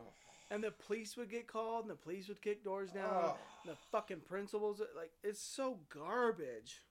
And 0.50 0.64
the 0.64 0.72
police 0.72 1.16
would 1.16 1.30
get 1.30 1.46
called, 1.46 1.82
and 1.84 1.90
the 1.90 1.94
police 1.94 2.26
would 2.28 2.42
kick 2.42 2.64
doors 2.64 2.90
down. 2.90 3.10
Oh. 3.12 3.36
And 3.64 3.72
the 3.72 3.78
fucking 3.92 4.20
principals, 4.28 4.80
like, 4.96 5.12
it's 5.22 5.40
so 5.40 5.78
garbage. 5.88 6.82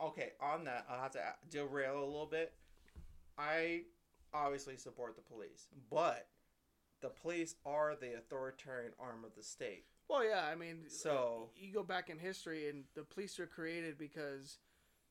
okay 0.00 0.32
on 0.40 0.64
that 0.64 0.84
i'll 0.90 1.00
have 1.02 1.12
to 1.12 1.20
derail 1.50 2.02
a 2.02 2.04
little 2.04 2.26
bit 2.26 2.52
i 3.38 3.82
obviously 4.32 4.76
support 4.76 5.14
the 5.14 5.22
police 5.22 5.68
but 5.88 6.26
the 7.00 7.08
police 7.10 7.54
are 7.64 7.94
the 8.00 8.14
authoritarian 8.16 8.92
arm 8.98 9.24
of 9.24 9.34
the 9.36 9.42
state 9.42 9.84
Well, 10.08 10.24
yeah, 10.24 10.44
I 10.50 10.54
mean, 10.56 10.88
So- 10.88 11.50
you 11.54 11.72
go 11.72 11.82
back 11.84 12.10
in 12.10 12.18
history, 12.18 12.68
and 12.68 12.84
the 12.94 13.04
police 13.04 13.38
were 13.38 13.46
created 13.46 13.96
because 13.98 14.58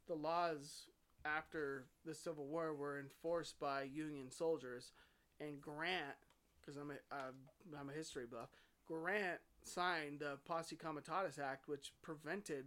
the 0.08 0.16
laws 0.16 0.88
after 1.26 1.86
the 2.06 2.14
Civil 2.14 2.46
War 2.46 2.74
were 2.74 3.00
enforced 3.00 3.60
by 3.60 3.84
Union 3.84 4.30
soldiers, 4.30 4.92
and 5.40 5.62
Grant, 5.62 6.16
because 6.60 6.78
I'm 6.78 6.92
a 6.92 7.76
I'm 7.80 7.90
a 7.90 7.94
history 7.94 8.26
buff, 8.30 8.50
Grant 8.88 9.40
signed 9.64 10.20
the 10.20 10.38
Posse 10.46 10.76
Comitatus 10.76 11.40
Act, 11.40 11.68
which 11.68 11.94
prevented 12.02 12.66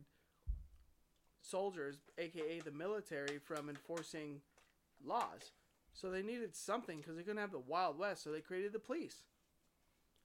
soldiers, 1.43 1.99
aka 2.19 2.61
the 2.61 2.71
military, 2.71 3.39
from 3.39 3.69
enforcing 3.69 4.41
laws. 5.05 5.53
So 5.93 6.11
they 6.11 6.23
needed 6.23 6.55
something 6.55 6.99
because 6.99 7.17
they 7.17 7.23
couldn't 7.23 7.41
have 7.41 7.53
the 7.53 7.59
Wild 7.59 7.99
West, 7.99 8.23
so 8.25 8.31
they 8.31 8.41
created 8.41 8.73
the 8.73 8.79
police. 8.79 9.23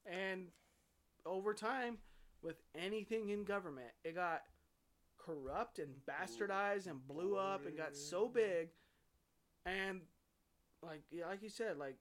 And 0.05 0.47
over 1.25 1.53
time, 1.53 1.99
with 2.41 2.61
anything 2.75 3.29
in 3.29 3.43
government, 3.43 3.91
it 4.03 4.15
got 4.15 4.41
corrupt 5.25 5.79
and 5.79 5.89
bastardized 6.09 6.87
and 6.87 7.05
blew 7.07 7.35
oh, 7.35 7.39
up 7.39 7.65
and 7.65 7.77
got 7.77 7.95
so 7.95 8.27
big. 8.27 8.69
And 9.65 10.01
like 10.83 11.03
yeah, 11.11 11.27
like 11.27 11.43
you 11.43 11.49
said, 11.49 11.77
like 11.77 11.97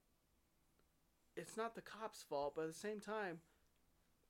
it's 1.37 1.57
not 1.57 1.75
the 1.75 1.83
cops' 1.83 2.23
fault, 2.23 2.55
but 2.57 2.63
at 2.63 2.69
the 2.69 2.79
same 2.79 3.01
time, 3.01 3.39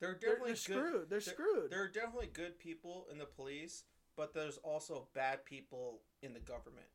they're 0.00 0.18
they're, 0.20 0.30
definitely 0.30 0.54
they're 0.54 0.76
good- 0.76 0.90
screwed. 0.90 1.10
They're, 1.10 1.20
screwed. 1.20 1.70
There 1.70 1.82
are 1.82 1.88
definitely 1.88 2.30
good 2.32 2.58
people 2.58 3.06
in 3.10 3.18
the 3.18 3.26
police, 3.26 3.84
but 4.16 4.34
there's 4.34 4.58
also 4.58 5.08
bad 5.14 5.44
people 5.44 6.00
in 6.22 6.32
the 6.32 6.40
government, 6.40 6.86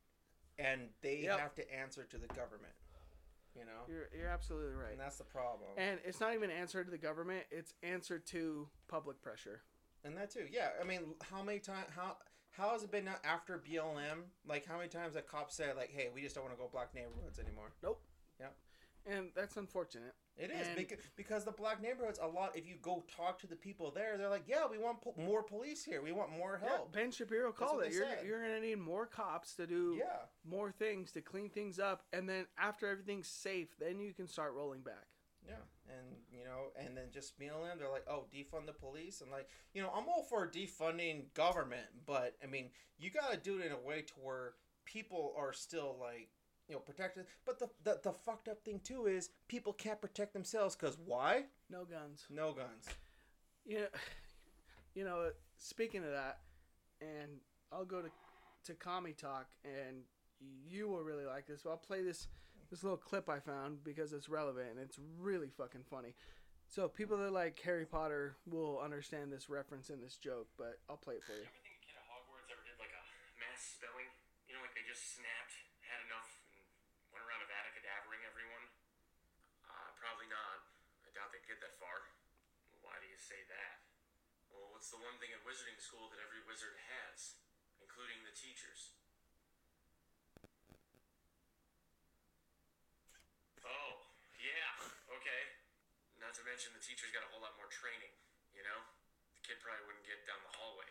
and 0.58 0.90
they 1.02 1.22
Yep. 1.22 1.38
have 1.40 1.54
to 1.56 1.74
answer 1.74 2.04
to 2.04 2.18
the 2.18 2.28
government. 2.28 2.72
You 3.54 3.64
know, 3.64 3.84
You're 3.88 4.08
you're 4.14 4.28
absolutely 4.28 4.74
right. 4.74 4.92
and 4.92 5.00
that's 5.00 5.16
the 5.16 5.24
problem. 5.24 5.70
And 5.78 5.98
it's 6.04 6.20
not 6.20 6.34
even 6.34 6.50
answer 6.50 6.84
to 6.84 6.90
the 6.90 6.98
government; 6.98 7.46
it's 7.50 7.72
answer 7.82 8.18
to 8.18 8.68
public 8.86 9.22
pressure. 9.22 9.62
And 10.06 10.16
that 10.16 10.30
too, 10.30 10.46
yeah. 10.50 10.68
I 10.80 10.84
mean, 10.84 11.00
how 11.30 11.42
many 11.42 11.58
times? 11.58 11.86
How 11.94 12.16
how 12.52 12.70
has 12.70 12.82
it 12.84 12.90
been 12.90 13.04
now 13.04 13.16
after 13.24 13.58
BLM? 13.58 14.22
Like, 14.48 14.64
how 14.66 14.76
many 14.76 14.88
times 14.88 15.14
that 15.14 15.26
cops 15.28 15.54
said, 15.56 15.76
like, 15.76 15.90
"Hey, 15.90 16.08
we 16.14 16.22
just 16.22 16.34
don't 16.34 16.44
want 16.44 16.56
to 16.56 16.62
go 16.62 16.68
black 16.72 16.94
neighborhoods 16.94 17.38
anymore." 17.38 17.72
Nope. 17.82 18.00
Yep. 18.40 18.54
And 19.08 19.30
that's 19.36 19.56
unfortunate. 19.56 20.14
It 20.36 20.50
is 20.50 20.66
And- 20.66 20.76
because 20.76 20.98
because 21.16 21.44
the 21.44 21.52
black 21.52 21.80
neighborhoods 21.80 22.18
a 22.20 22.26
lot. 22.26 22.56
If 22.56 22.66
you 22.66 22.76
go 22.76 23.04
talk 23.14 23.38
to 23.40 23.46
the 23.46 23.56
people 23.56 23.90
there, 23.90 24.16
they're 24.18 24.28
like, 24.28 24.46
"Yeah, 24.48 24.66
we 24.66 24.78
want 24.78 25.00
po- 25.00 25.14
more 25.16 25.42
police 25.42 25.84
here. 25.84 26.02
We 26.02 26.12
want 26.12 26.30
more 26.30 26.58
Yeah, 26.62 26.68
help." 26.68 26.92
ben 26.92 27.10
Shapiro 27.10 27.52
called 27.52 27.82
it. 27.82 27.92
You're, 27.92 28.04
said. 28.04 28.24
you're 28.26 28.40
going 28.40 28.60
to 28.60 28.66
need 28.66 28.78
more 28.78 29.06
cops 29.06 29.54
to 29.56 29.66
do 29.66 29.96
Yeah, 29.98 30.26
more 30.44 30.70
things 30.72 31.12
to 31.12 31.20
clean 31.22 31.50
things 31.50 31.78
up. 31.78 32.04
And 32.12 32.28
then 32.28 32.46
after 32.58 32.86
everything's 32.88 33.28
safe, 33.28 33.76
then 33.78 33.98
you 34.00 34.12
can 34.14 34.26
start 34.26 34.52
rolling 34.54 34.82
back. 34.82 35.06
Yeah, 35.46 35.54
and 35.88 36.16
you 36.30 36.44
know, 36.44 36.72
and 36.78 36.96
then 36.96 37.04
just 37.12 37.38
BLM, 37.38 37.78
they're 37.78 37.90
like, 37.90 38.06
"Oh, 38.08 38.24
defund 38.32 38.66
the 38.66 38.72
police," 38.72 39.20
and 39.20 39.30
like, 39.30 39.48
you 39.74 39.82
know, 39.82 39.90
I'm 39.94 40.08
all 40.08 40.24
for 40.24 40.46
defunding 40.46 41.32
government, 41.34 41.86
but 42.06 42.36
I 42.42 42.46
mean, 42.46 42.70
you 42.98 43.10
got 43.10 43.32
to 43.32 43.36
do 43.36 43.58
it 43.58 43.66
in 43.66 43.72
a 43.72 43.78
way 43.78 44.02
to 44.02 44.12
where 44.22 44.54
people 44.84 45.34
are 45.36 45.52
still 45.52 45.96
like. 46.00 46.28
You 46.68 46.74
know, 46.74 46.80
protected. 46.80 47.26
But 47.44 47.60
the, 47.60 47.68
the 47.84 48.00
the 48.02 48.12
fucked 48.12 48.48
up 48.48 48.64
thing 48.64 48.80
too 48.82 49.06
is 49.06 49.30
people 49.46 49.72
can't 49.72 50.00
protect 50.00 50.32
themselves 50.32 50.74
because 50.74 50.98
why? 50.98 51.44
No 51.70 51.84
guns. 51.84 52.26
No 52.28 52.54
guns. 52.54 52.86
You 53.64 53.82
know, 53.82 53.86
you 54.96 55.04
know, 55.04 55.30
speaking 55.58 56.02
of 56.02 56.10
that, 56.10 56.40
and 57.00 57.38
I'll 57.70 57.84
go 57.84 58.02
to 58.02 58.08
to 58.64 58.74
Kami 58.74 59.12
Talk, 59.12 59.46
and 59.64 59.98
you 60.68 60.88
will 60.88 61.02
really 61.02 61.24
like 61.24 61.46
this. 61.46 61.64
I'll 61.66 61.76
play 61.76 62.02
this 62.02 62.26
this 62.70 62.82
little 62.82 62.98
clip 62.98 63.28
I 63.28 63.38
found 63.38 63.84
because 63.84 64.12
it's 64.12 64.28
relevant 64.28 64.70
and 64.70 64.80
it's 64.80 64.98
really 65.18 65.48
fucking 65.48 65.84
funny. 65.90 66.14
So 66.66 66.90
people 66.90 67.16
that 67.22 67.30
like 67.30 67.62
Harry 67.62 67.86
Potter 67.86 68.34
will 68.50 68.82
understand 68.82 69.30
this 69.30 69.46
reference 69.46 69.88
in 69.88 70.02
this 70.02 70.18
joke, 70.18 70.50
but 70.58 70.82
I'll 70.90 70.98
play 70.98 71.14
it 71.14 71.24
for 71.24 71.38
you. 71.38 71.46
ever 71.46 71.62
think 71.62 71.78
a 71.78 71.82
kid 71.86 71.94
at 71.94 72.06
Hogwarts 72.10 72.50
ever 72.50 72.62
did 72.66 72.74
like 72.82 72.90
a 72.90 73.04
mass 73.38 73.78
spelling? 73.78 74.10
You 74.50 74.58
know, 74.58 74.62
like 74.66 74.74
they 74.74 74.82
just 74.82 75.14
snapped, 75.14 75.54
had 75.86 76.02
enough, 76.10 76.26
and 76.58 76.62
went 77.14 77.22
around 77.22 77.46
Avada-Kedavering 77.46 78.22
everyone? 78.26 78.66
Uh, 79.62 79.90
probably 79.94 80.26
not. 80.26 80.66
I 81.06 81.14
doubt 81.14 81.30
they'd 81.30 81.46
get 81.46 81.62
that 81.62 81.78
far. 81.78 82.02
Why 82.82 82.98
do 82.98 83.06
you 83.06 83.18
say 83.18 83.38
that? 83.46 83.86
Well, 84.50 84.74
what's 84.74 84.90
the 84.90 84.98
one 84.98 85.14
thing 85.22 85.30
at 85.30 85.46
wizarding 85.46 85.78
school 85.78 86.10
that 86.10 86.18
every 86.18 86.42
wizard 86.50 86.76
has, 86.90 87.38
including 87.78 88.26
the 88.26 88.34
teachers? 88.34 88.98
Oh, 93.62 93.92
yeah, 94.38 95.14
okay. 95.14 95.56
Not 96.56 96.64
to 96.64 96.72
mention 96.72 96.80
the 96.80 96.88
teachers 96.88 97.12
got 97.12 97.20
a 97.20 97.28
whole 97.28 97.44
lot 97.44 97.52
more 97.60 97.68
training, 97.68 98.16
you 98.56 98.64
know? 98.64 98.80
The 99.36 99.44
kid 99.44 99.60
probably 99.60 99.84
wouldn't 99.92 100.08
get 100.08 100.24
down 100.24 100.40
the 100.40 100.56
hallway. 100.56 100.88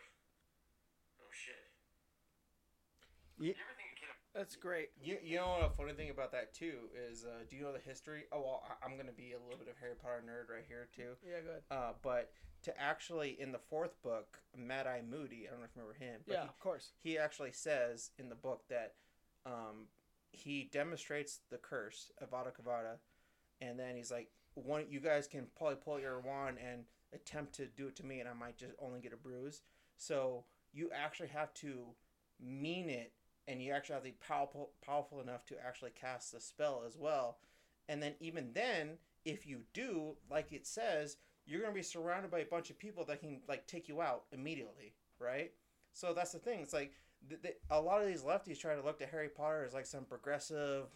Oh 1.18 1.26
shit. 1.34 1.58
Ye- 3.34 3.58
Never 3.58 3.74
think 3.74 3.90
a 3.90 3.98
kid 3.98 4.14
That's 4.30 4.54
great. 4.54 4.94
You, 4.94 5.18
you 5.18 5.42
know 5.42 5.58
what 5.58 5.66
a 5.66 5.74
funny 5.74 5.90
thing 5.98 6.14
about 6.14 6.30
that 6.38 6.54
too 6.54 6.86
is 6.94 7.26
uh, 7.26 7.42
do 7.50 7.58
you 7.58 7.66
know 7.66 7.74
the 7.74 7.82
history? 7.82 8.30
Oh 8.30 8.46
well, 8.46 8.62
I, 8.62 8.78
I'm 8.86 8.94
gonna 8.94 9.10
be 9.10 9.34
a 9.34 9.42
little 9.42 9.58
bit 9.58 9.66
of 9.66 9.74
Harry 9.82 9.98
Potter 9.98 10.22
nerd 10.22 10.54
right 10.54 10.62
here 10.70 10.86
too. 10.94 11.18
Yeah, 11.26 11.42
go 11.42 11.50
ahead. 11.58 11.66
Uh, 11.66 11.98
but 11.98 12.30
to 12.62 12.70
actually 12.78 13.34
in 13.34 13.50
the 13.50 13.58
fourth 13.58 13.98
book, 14.06 14.38
Mad 14.54 14.86
Eye 14.86 15.02
Moody, 15.02 15.50
I 15.50 15.50
don't 15.50 15.58
know 15.58 15.66
if 15.66 15.74
you 15.74 15.82
remember 15.82 15.98
him. 15.98 16.22
But 16.30 16.46
Yeah, 16.46 16.46
of 16.46 16.62
course. 16.62 16.94
He, 17.02 17.18
he 17.18 17.18
actually 17.18 17.58
says 17.58 18.14
in 18.22 18.30
the 18.30 18.38
book 18.38 18.62
that 18.70 18.94
um, 19.42 19.90
he 20.30 20.70
demonstrates 20.70 21.42
the 21.50 21.58
curse 21.58 22.14
of 22.22 22.30
Avada 22.30 22.54
Kedavra, 22.54 23.02
and 23.58 23.74
then 23.74 23.98
he's 23.98 24.14
like, 24.14 24.30
"One, 24.56 24.86
you 24.90 25.00
guys 25.00 25.26
can 25.26 25.46
probably 25.56 25.76
pull 25.76 26.00
your 26.00 26.20
wand 26.20 26.58
and 26.58 26.84
attempt 27.12 27.54
to 27.54 27.66
do 27.66 27.88
it 27.88 27.96
to 27.96 28.06
me, 28.06 28.20
and 28.20 28.28
I 28.28 28.32
might 28.32 28.56
just 28.56 28.74
only 28.78 29.00
get 29.00 29.12
a 29.12 29.16
bruise." 29.16 29.62
So 29.96 30.44
you 30.72 30.90
actually 30.92 31.28
have 31.28 31.54
to 31.54 31.94
mean 32.40 32.90
it 32.90 33.12
and 33.48 33.62
you 33.62 33.72
actually 33.72 33.94
have 33.94 34.02
to 34.02 34.10
be 34.10 34.16
powerful 34.26 34.70
powerful 34.84 35.20
enough 35.20 35.44
to 35.46 35.56
actually 35.64 35.92
cast 35.92 36.32
the 36.32 36.40
spell 36.40 36.82
as 36.86 36.96
well. 36.96 37.38
And 37.88 38.02
then 38.02 38.14
even 38.20 38.52
then, 38.52 38.98
if 39.24 39.46
you 39.46 39.62
do, 39.72 40.16
like 40.30 40.52
it 40.52 40.66
says, 40.66 41.16
you're 41.46 41.60
gonna 41.60 41.72
be 41.72 41.82
surrounded 41.82 42.30
by 42.30 42.40
a 42.40 42.46
bunch 42.46 42.70
of 42.70 42.78
people 42.78 43.04
that 43.04 43.20
can 43.20 43.40
like 43.48 43.66
take 43.66 43.88
you 43.88 44.02
out 44.02 44.24
immediately, 44.32 44.94
right? 45.18 45.52
So 45.92 46.12
that's 46.12 46.32
the 46.32 46.38
thing. 46.38 46.60
It's 46.60 46.72
like 46.72 46.92
a 47.70 47.80
lot 47.80 48.02
of 48.02 48.08
these 48.08 48.22
lefties 48.22 48.58
try 48.58 48.74
to 48.74 48.82
look 48.82 48.98
to 48.98 49.06
Harry 49.06 49.28
Potter 49.28 49.64
as 49.64 49.72
like 49.72 49.86
some 49.86 50.04
progressive, 50.04 50.86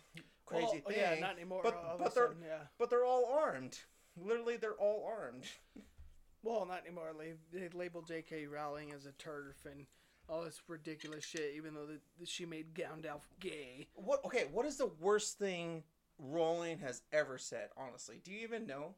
crazy 0.50 0.66
oh, 0.66 0.74
oh, 0.76 0.80
Well, 0.86 0.94
thing. 0.94 1.04
Yeah, 1.14 1.20
not 1.20 1.36
anymore. 1.36 1.60
but- 1.62 1.74
oh, 1.74 1.88
all 1.92 1.98
but 1.98 2.14
they're- 2.14 2.28
sudden, 2.28 2.42
yeah. 2.44 2.62
But 2.78 2.90
they're 2.90 3.04
all 3.04 3.26
armed. 3.26 3.78
Literally, 4.16 4.56
they're 4.56 4.72
all 4.74 5.04
armed. 5.06 5.44
Well, 6.42 6.66
not 6.66 6.84
anymore. 6.86 7.12
They, 7.18 7.34
they 7.52 7.68
labeled 7.68 8.06
J.K. 8.06 8.46
Rowling 8.46 8.92
as 8.92 9.06
a 9.06 9.12
TERF 9.12 9.66
and 9.70 9.86
all 10.28 10.42
this 10.42 10.60
ridiculous 10.68 11.24
shit, 11.24 11.52
even 11.56 11.74
though 11.74 11.86
the, 11.86 12.00
the, 12.18 12.26
she 12.26 12.46
made 12.46 12.74
Gandalf 12.74 13.22
gay. 13.40 13.88
What? 13.94 14.24
Okay, 14.24 14.46
what 14.50 14.64
is 14.66 14.76
the 14.76 14.90
worst 15.00 15.38
thing 15.38 15.82
Rowling 16.18 16.78
has 16.78 17.02
ever 17.12 17.36
said? 17.38 17.68
Honestly, 17.76 18.20
do 18.24 18.32
you 18.32 18.40
even 18.40 18.66
know? 18.66 18.94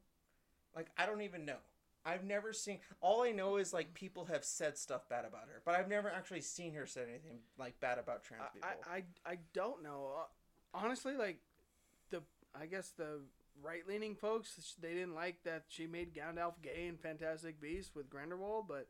Like, 0.75 0.89
I 0.97 1.05
don't 1.07 1.23
even 1.23 1.45
know. 1.45 1.59
I've 2.05 2.25
never 2.25 2.53
seen. 2.53 2.79
All 3.01 3.23
I 3.23 3.31
know 3.31 3.57
is 3.57 3.73
like 3.73 3.95
people 3.95 4.25
have 4.27 4.45
said 4.45 4.77
stuff 4.77 5.09
bad 5.09 5.25
about 5.25 5.49
her, 5.49 5.63
but 5.65 5.75
I've 5.75 5.89
never 5.89 6.11
actually 6.11 6.41
seen 6.41 6.75
her 6.75 6.87
say 6.87 7.03
anything 7.03 7.41
like 7.59 7.79
bad 7.81 7.99
about 7.99 8.25
trans 8.25 8.43
people. 8.53 8.69
I, 8.91 8.97
I, 8.97 9.33
I 9.33 9.39
don't 9.53 9.83
know. 9.83 10.15
Uh, 10.19 10.25
Honestly, 10.75 11.17
like 11.17 11.39
the 12.11 12.23
I 12.59 12.67
guess 12.67 12.91
the 12.91 13.21
right 13.63 13.87
leaning 13.87 14.15
folks 14.15 14.75
they 14.81 14.95
didn't 14.95 15.15
like 15.15 15.37
that 15.45 15.65
she 15.69 15.87
made 15.87 16.15
Gandalf 16.15 16.55
gay 16.63 16.87
in 16.89 16.97
Fantastic 16.97 17.61
Beasts 17.61 17.95
with 17.95 18.09
Grindelwald, 18.11 18.67
but 18.69 18.87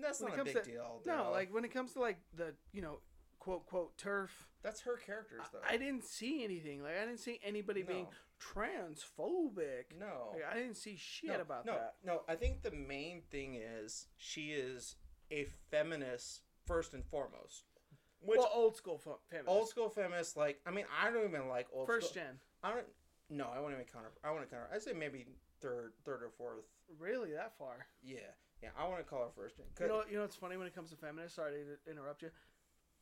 That's 0.00 0.20
not 0.20 0.38
a 0.38 0.44
big 0.44 0.62
to- 0.62 0.70
deal. 0.70 1.00
no, 1.06 1.24
though. 1.24 1.30
like 1.30 1.52
when 1.52 1.64
it 1.64 1.72
comes 1.72 1.92
to 1.94 2.00
like 2.00 2.18
the 2.36 2.54
you 2.72 2.82
know 2.82 3.00
quote 3.38 3.66
quote 3.66 3.96
TERF, 3.98 4.30
that's 4.62 4.80
her 4.82 4.96
characters 4.96 5.42
though. 5.52 5.60
I, 5.68 5.74
I 5.74 5.76
didn't 5.76 6.04
see 6.04 6.44
anything. 6.44 6.82
Like 6.82 6.96
I 7.00 7.04
didn't 7.04 7.20
see 7.20 7.38
anybody 7.44 7.82
being 7.82 8.06
transphobic. 8.40 9.96
no. 9.98 10.32
Like, 10.32 10.44
I 10.50 10.54
didn't 10.54 10.76
see 10.76 10.96
shit 10.96 11.30
no, 11.30 11.40
about 11.40 11.66
no, 11.66 11.72
that. 11.74 11.94
No, 12.04 12.22
I 12.28 12.34
think 12.34 12.62
the 12.62 12.70
main 12.70 13.22
thing 13.30 13.54
is 13.56 14.06
she 14.16 14.50
is 14.50 14.96
a 15.30 15.46
feminist 15.70 16.42
first 16.66 16.94
and 16.94 17.04
foremost. 17.04 17.64
Which 18.20 18.38
well, 18.38 18.50
old 18.52 18.76
school 18.76 18.98
fe- 18.98 19.10
feminist. 19.30 19.48
old 19.48 19.68
school 19.68 19.88
feminist, 19.88 20.36
like 20.36 20.60
I 20.66 20.70
mean, 20.70 20.84
I 21.02 21.10
don't 21.10 21.24
even 21.24 21.48
like 21.48 21.66
old 21.72 21.86
first 21.86 22.10
school. 22.10 22.22
gen. 22.22 22.38
I 22.62 22.70
don't. 22.70 22.86
No, 23.30 23.48
I 23.54 23.60
wouldn't 23.60 23.80
even 23.80 23.92
counter. 23.92 24.10
I 24.24 24.30
want 24.30 24.48
to 24.48 24.54
counter. 24.54 24.68
I 24.74 24.78
say 24.78 24.92
maybe 24.92 25.26
third, 25.60 25.92
third 26.04 26.22
or 26.22 26.30
fourth. 26.36 26.64
Really, 26.98 27.32
that 27.32 27.56
far? 27.58 27.86
Yeah, 28.02 28.32
yeah. 28.62 28.70
I 28.78 28.88
want 28.88 28.98
to 28.98 29.04
call 29.04 29.20
her 29.20 29.30
first 29.36 29.56
gen. 29.56 29.66
You 29.80 29.88
know, 29.88 30.02
you 30.08 30.16
know 30.16 30.22
what's 30.22 30.36
funny 30.36 30.56
when 30.56 30.66
it 30.66 30.74
comes 30.74 30.90
to 30.90 30.96
feminists. 30.96 31.36
Sorry 31.36 31.52
to 31.52 31.90
interrupt 31.90 32.22
you. 32.22 32.30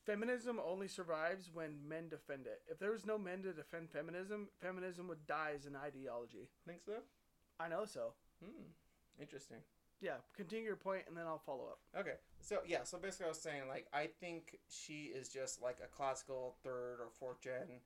Feminism 0.05 0.61
only 0.65 0.87
survives 0.87 1.51
when 1.53 1.77
men 1.89 2.09
defend 2.09 2.47
it. 2.47 2.63
If 2.71 2.79
there 2.79 2.93
was 2.93 3.07
no 3.07 3.19
men 3.19 3.43
to 3.43 3.53
defend 3.53 3.91
feminism, 3.91 4.49
feminism 4.61 5.09
would 5.09 5.27
die 5.27 5.53
as 5.57 5.67
an 5.67 5.75
ideology. 5.75 6.49
think 6.67 6.83
so. 6.85 6.93
I 7.59 7.69
know 7.69 7.85
so. 7.85 8.13
Hmm. 8.45 8.71
Interesting. 9.21 9.59
Yeah, 10.01 10.17
continue 10.37 10.65
your 10.65 10.77
point 10.77 11.05
and 11.09 11.17
then 11.17 11.27
I'll 11.27 11.39
follow 11.39 11.65
up. 11.65 11.79
Okay, 11.99 12.17
so 12.41 12.59
yeah, 12.67 12.85
so 12.85 12.99
basically, 12.99 13.27
I 13.27 13.29
was 13.31 13.41
saying 13.41 13.63
like 13.69 13.87
I 13.93 14.09
think 14.21 14.59
she 14.69 15.13
is 15.15 15.29
just 15.29 15.63
like 15.63 15.79
a 15.83 15.89
classical 15.89 16.57
third 16.63 16.99
or 17.01 17.09
fourth 17.19 17.41
gen 17.41 17.81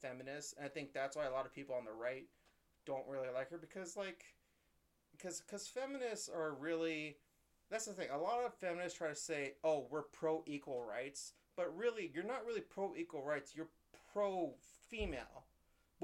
feminist, 0.00 0.54
and 0.56 0.66
I 0.66 0.68
think 0.68 0.92
that's 0.92 1.16
why 1.16 1.24
a 1.24 1.30
lot 1.30 1.46
of 1.46 1.54
people 1.54 1.74
on 1.74 1.84
the 1.84 1.92
right 1.92 2.26
don't 2.84 3.06
really 3.08 3.28
like 3.34 3.50
her 3.50 3.58
because 3.58 3.96
like 3.96 4.24
because 5.12 5.40
because 5.40 5.66
feminists 5.66 6.28
are 6.28 6.54
really 6.54 7.16
that's 7.70 7.86
the 7.86 7.92
thing. 7.92 8.08
A 8.12 8.18
lot 8.18 8.44
of 8.44 8.54
feminists 8.54 8.98
try 8.98 9.08
to 9.08 9.14
say, 9.14 9.54
"Oh, 9.64 9.86
we're 9.90 10.02
pro 10.02 10.44
equal 10.46 10.84
rights," 10.84 11.32
but 11.56 11.74
really, 11.76 12.10
you're 12.14 12.24
not 12.24 12.44
really 12.44 12.60
pro 12.60 12.94
equal 12.94 13.24
rights. 13.24 13.54
You're 13.56 13.70
pro 14.12 14.54
female, 14.88 15.46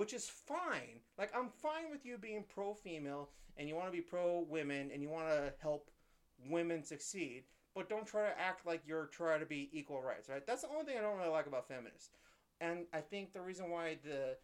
which 0.01 0.15
is 0.15 0.31
fine. 0.31 0.99
Like 1.19 1.31
I'm 1.37 1.51
fine 1.51 1.91
with 1.91 2.07
you 2.07 2.17
being 2.17 2.43
pro 2.49 2.73
female 2.73 3.29
and 3.59 3.69
you 3.69 3.75
want 3.75 3.89
to 3.89 3.93
be 3.93 4.01
pro 4.01 4.47
women 4.49 4.91
and 4.91 5.03
you 5.03 5.11
want 5.11 5.29
to 5.29 5.53
help 5.61 5.91
women 6.49 6.83
succeed, 6.83 7.45
but 7.75 7.91
don't 7.91 8.07
try 8.07 8.23
to 8.23 8.41
act 8.41 8.65
like 8.65 8.81
you're 8.87 9.11
trying 9.13 9.41
to 9.41 9.47
be 9.47 9.69
equal 9.75 10.01
rights, 10.01 10.31
right? 10.31 10.47
That's 10.47 10.63
the 10.63 10.71
only 10.71 10.87
thing 10.87 10.97
I 10.97 11.03
don't 11.03 11.19
really 11.19 11.29
like 11.29 11.47
about 11.47 11.69
feminists. 11.69 12.09
And 12.63 12.87
I 12.95 13.01
think 13.01 13.35
the 13.35 13.43
reason 13.43 13.69
why 13.69 13.99
the 14.03 14.39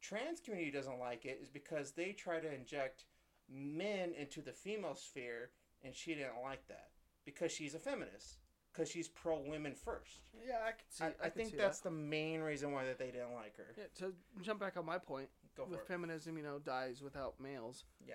trans 0.00 0.40
community 0.40 0.70
doesn't 0.70 0.98
like 0.98 1.26
it 1.26 1.40
is 1.42 1.50
because 1.50 1.90
they 1.90 2.12
try 2.12 2.40
to 2.40 2.50
inject 2.50 3.04
men 3.52 4.14
into 4.18 4.40
the 4.40 4.52
female 4.52 4.94
sphere, 4.94 5.50
and 5.84 5.94
she 5.94 6.14
didn't 6.14 6.42
like 6.42 6.66
that 6.68 6.88
because 7.26 7.52
she's 7.52 7.74
a 7.74 7.78
feminist, 7.78 8.38
because 8.72 8.90
she's 8.90 9.08
pro 9.08 9.38
women 9.38 9.74
first. 9.74 10.20
Yeah, 10.46 10.58
I 10.66 10.70
can 10.72 10.88
see. 10.88 11.04
I, 11.04 11.06
I, 11.06 11.10
I 11.10 11.28
can 11.28 11.30
think 11.32 11.50
see 11.50 11.56
that's 11.56 11.80
that. 11.80 11.90
the 11.90 11.94
main 11.94 12.40
reason 12.40 12.72
why 12.72 12.84
that 12.86 12.98
they 12.98 13.06
didn't 13.10 13.34
like 13.34 13.56
her. 13.56 13.66
Yeah, 13.76 13.84
to 13.98 14.12
jump 14.42 14.60
back 14.60 14.76
on 14.76 14.86
my 14.86 14.98
point, 14.98 15.28
Go 15.56 15.64
for 15.64 15.70
with 15.72 15.80
it. 15.80 15.86
feminism, 15.86 16.36
you 16.36 16.42
know, 16.42 16.58
dies 16.58 17.02
without 17.02 17.34
males. 17.40 17.84
Yeah. 18.06 18.14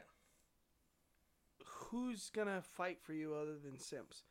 Who's 1.65 2.29
gonna 2.33 2.61
fight 2.61 2.99
for 3.01 3.13
you 3.13 3.33
other 3.35 3.57
than 3.63 3.79
simps? 3.79 4.23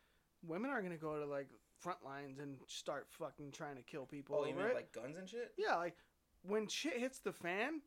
Women 0.47 0.71
are 0.71 0.83
gonna 0.83 0.97
go 0.97 1.19
to 1.19 1.27
like 1.27 1.49
front 1.79 2.05
lines 2.05 2.39
and 2.39 2.57
start 2.67 3.07
fucking 3.11 3.53
trying 3.53 3.77
to 3.77 3.83
kill 3.83 4.07
people. 4.07 4.39
Oh, 4.41 4.47
you 4.47 4.55
mean 4.55 4.67
it. 4.67 4.75
like 4.75 4.93
guns 4.93 5.17
and 5.17 5.29
shit? 5.29 5.53
Yeah, 5.57 5.77
like 5.77 5.97
when 6.43 6.67
shit 6.69 6.99
hits 6.99 7.19
the 7.19 7.33
fan, 7.33 7.81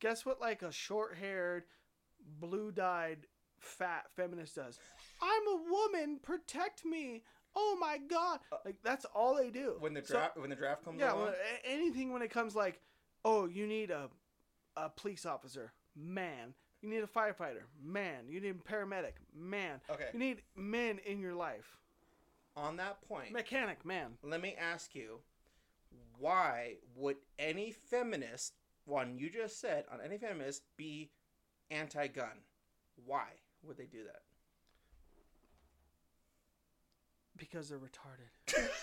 guess 0.00 0.24
what? 0.26 0.40
Like 0.40 0.62
a 0.62 0.72
short-haired, 0.72 1.64
blue-dyed, 2.40 3.26
fat 3.58 4.06
feminist 4.14 4.56
does. 4.56 4.78
I'm 5.22 5.48
a 5.48 5.70
woman. 5.70 6.18
Protect 6.22 6.84
me. 6.84 7.22
Oh 7.60 7.76
my 7.80 7.98
god! 8.08 8.38
Uh, 8.52 8.56
like 8.64 8.76
that's 8.84 9.04
all 9.14 9.34
they 9.34 9.50
do. 9.50 9.74
When 9.80 9.94
the 9.94 10.04
So- 10.04 10.14
draft 10.14 10.36
when 10.38 10.48
the 10.50 10.56
draft 10.56 10.84
comes 10.84 11.00
yeah, 11.00 11.12
along. 11.12 11.24
when, 11.26 11.34
anything 11.64 12.12
when 12.12 12.22
it 12.22 12.30
comes 12.30 12.54
like, 12.54 12.80
oh, 13.24 13.46
you 13.46 13.66
need 13.66 13.90
a, 13.90 14.08
a 14.76 14.88
police 14.90 15.26
officer, 15.26 15.72
man. 15.96 16.54
You 16.82 16.88
need 16.88 17.02
a 17.02 17.08
firefighter, 17.08 17.62
man. 17.82 18.28
You 18.28 18.40
need 18.40 18.50
a 18.54 18.72
paramedic, 18.72 19.14
man. 19.34 19.80
Okay. 19.90 20.06
You 20.12 20.18
need 20.20 20.42
men 20.54 21.00
in 21.04 21.18
your 21.18 21.34
life. 21.34 21.76
On 22.56 22.76
that 22.76 23.00
point, 23.08 23.32
Mechanic, 23.32 23.84
man. 23.84 24.12
let 24.22 24.40
me 24.40 24.54
ask 24.58 24.94
you, 24.94 25.18
why 26.18 26.74
would 26.96 27.16
any 27.38 27.72
feminist, 27.72 28.54
one 28.84 29.18
you 29.18 29.30
just 29.30 29.60
said, 29.60 29.84
on 29.92 30.00
any 30.04 30.18
feminist, 30.18 30.62
be 30.76 31.10
anti-gun? 31.70 32.42
Why 33.06 33.26
would 33.64 33.76
they 33.76 33.86
do 33.86 34.04
that? 34.04 34.22
Because 37.38 37.68
they're 37.68 37.78
retarded. 37.78 38.68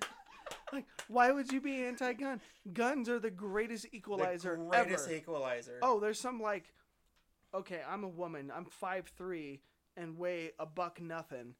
like, 0.72 0.86
why 1.08 1.30
would 1.30 1.52
you 1.52 1.60
be 1.60 1.84
anti-gun? 1.84 2.40
Guns 2.72 3.08
are 3.08 3.18
the 3.18 3.30
greatest 3.30 3.86
equalizer 3.92 4.56
the 4.56 4.64
greatest 4.64 5.06
ever. 5.06 5.16
equalizer. 5.16 5.78
Oh, 5.82 6.00
there's 6.00 6.20
some 6.20 6.40
like, 6.40 6.72
okay, 7.54 7.80
I'm 7.88 8.04
a 8.04 8.08
woman. 8.08 8.52
I'm 8.54 8.64
five 8.64 9.10
three 9.16 9.60
and 9.96 10.18
weigh 10.18 10.52
a 10.58 10.66
buck 10.66 11.00
nothing, 11.00 11.54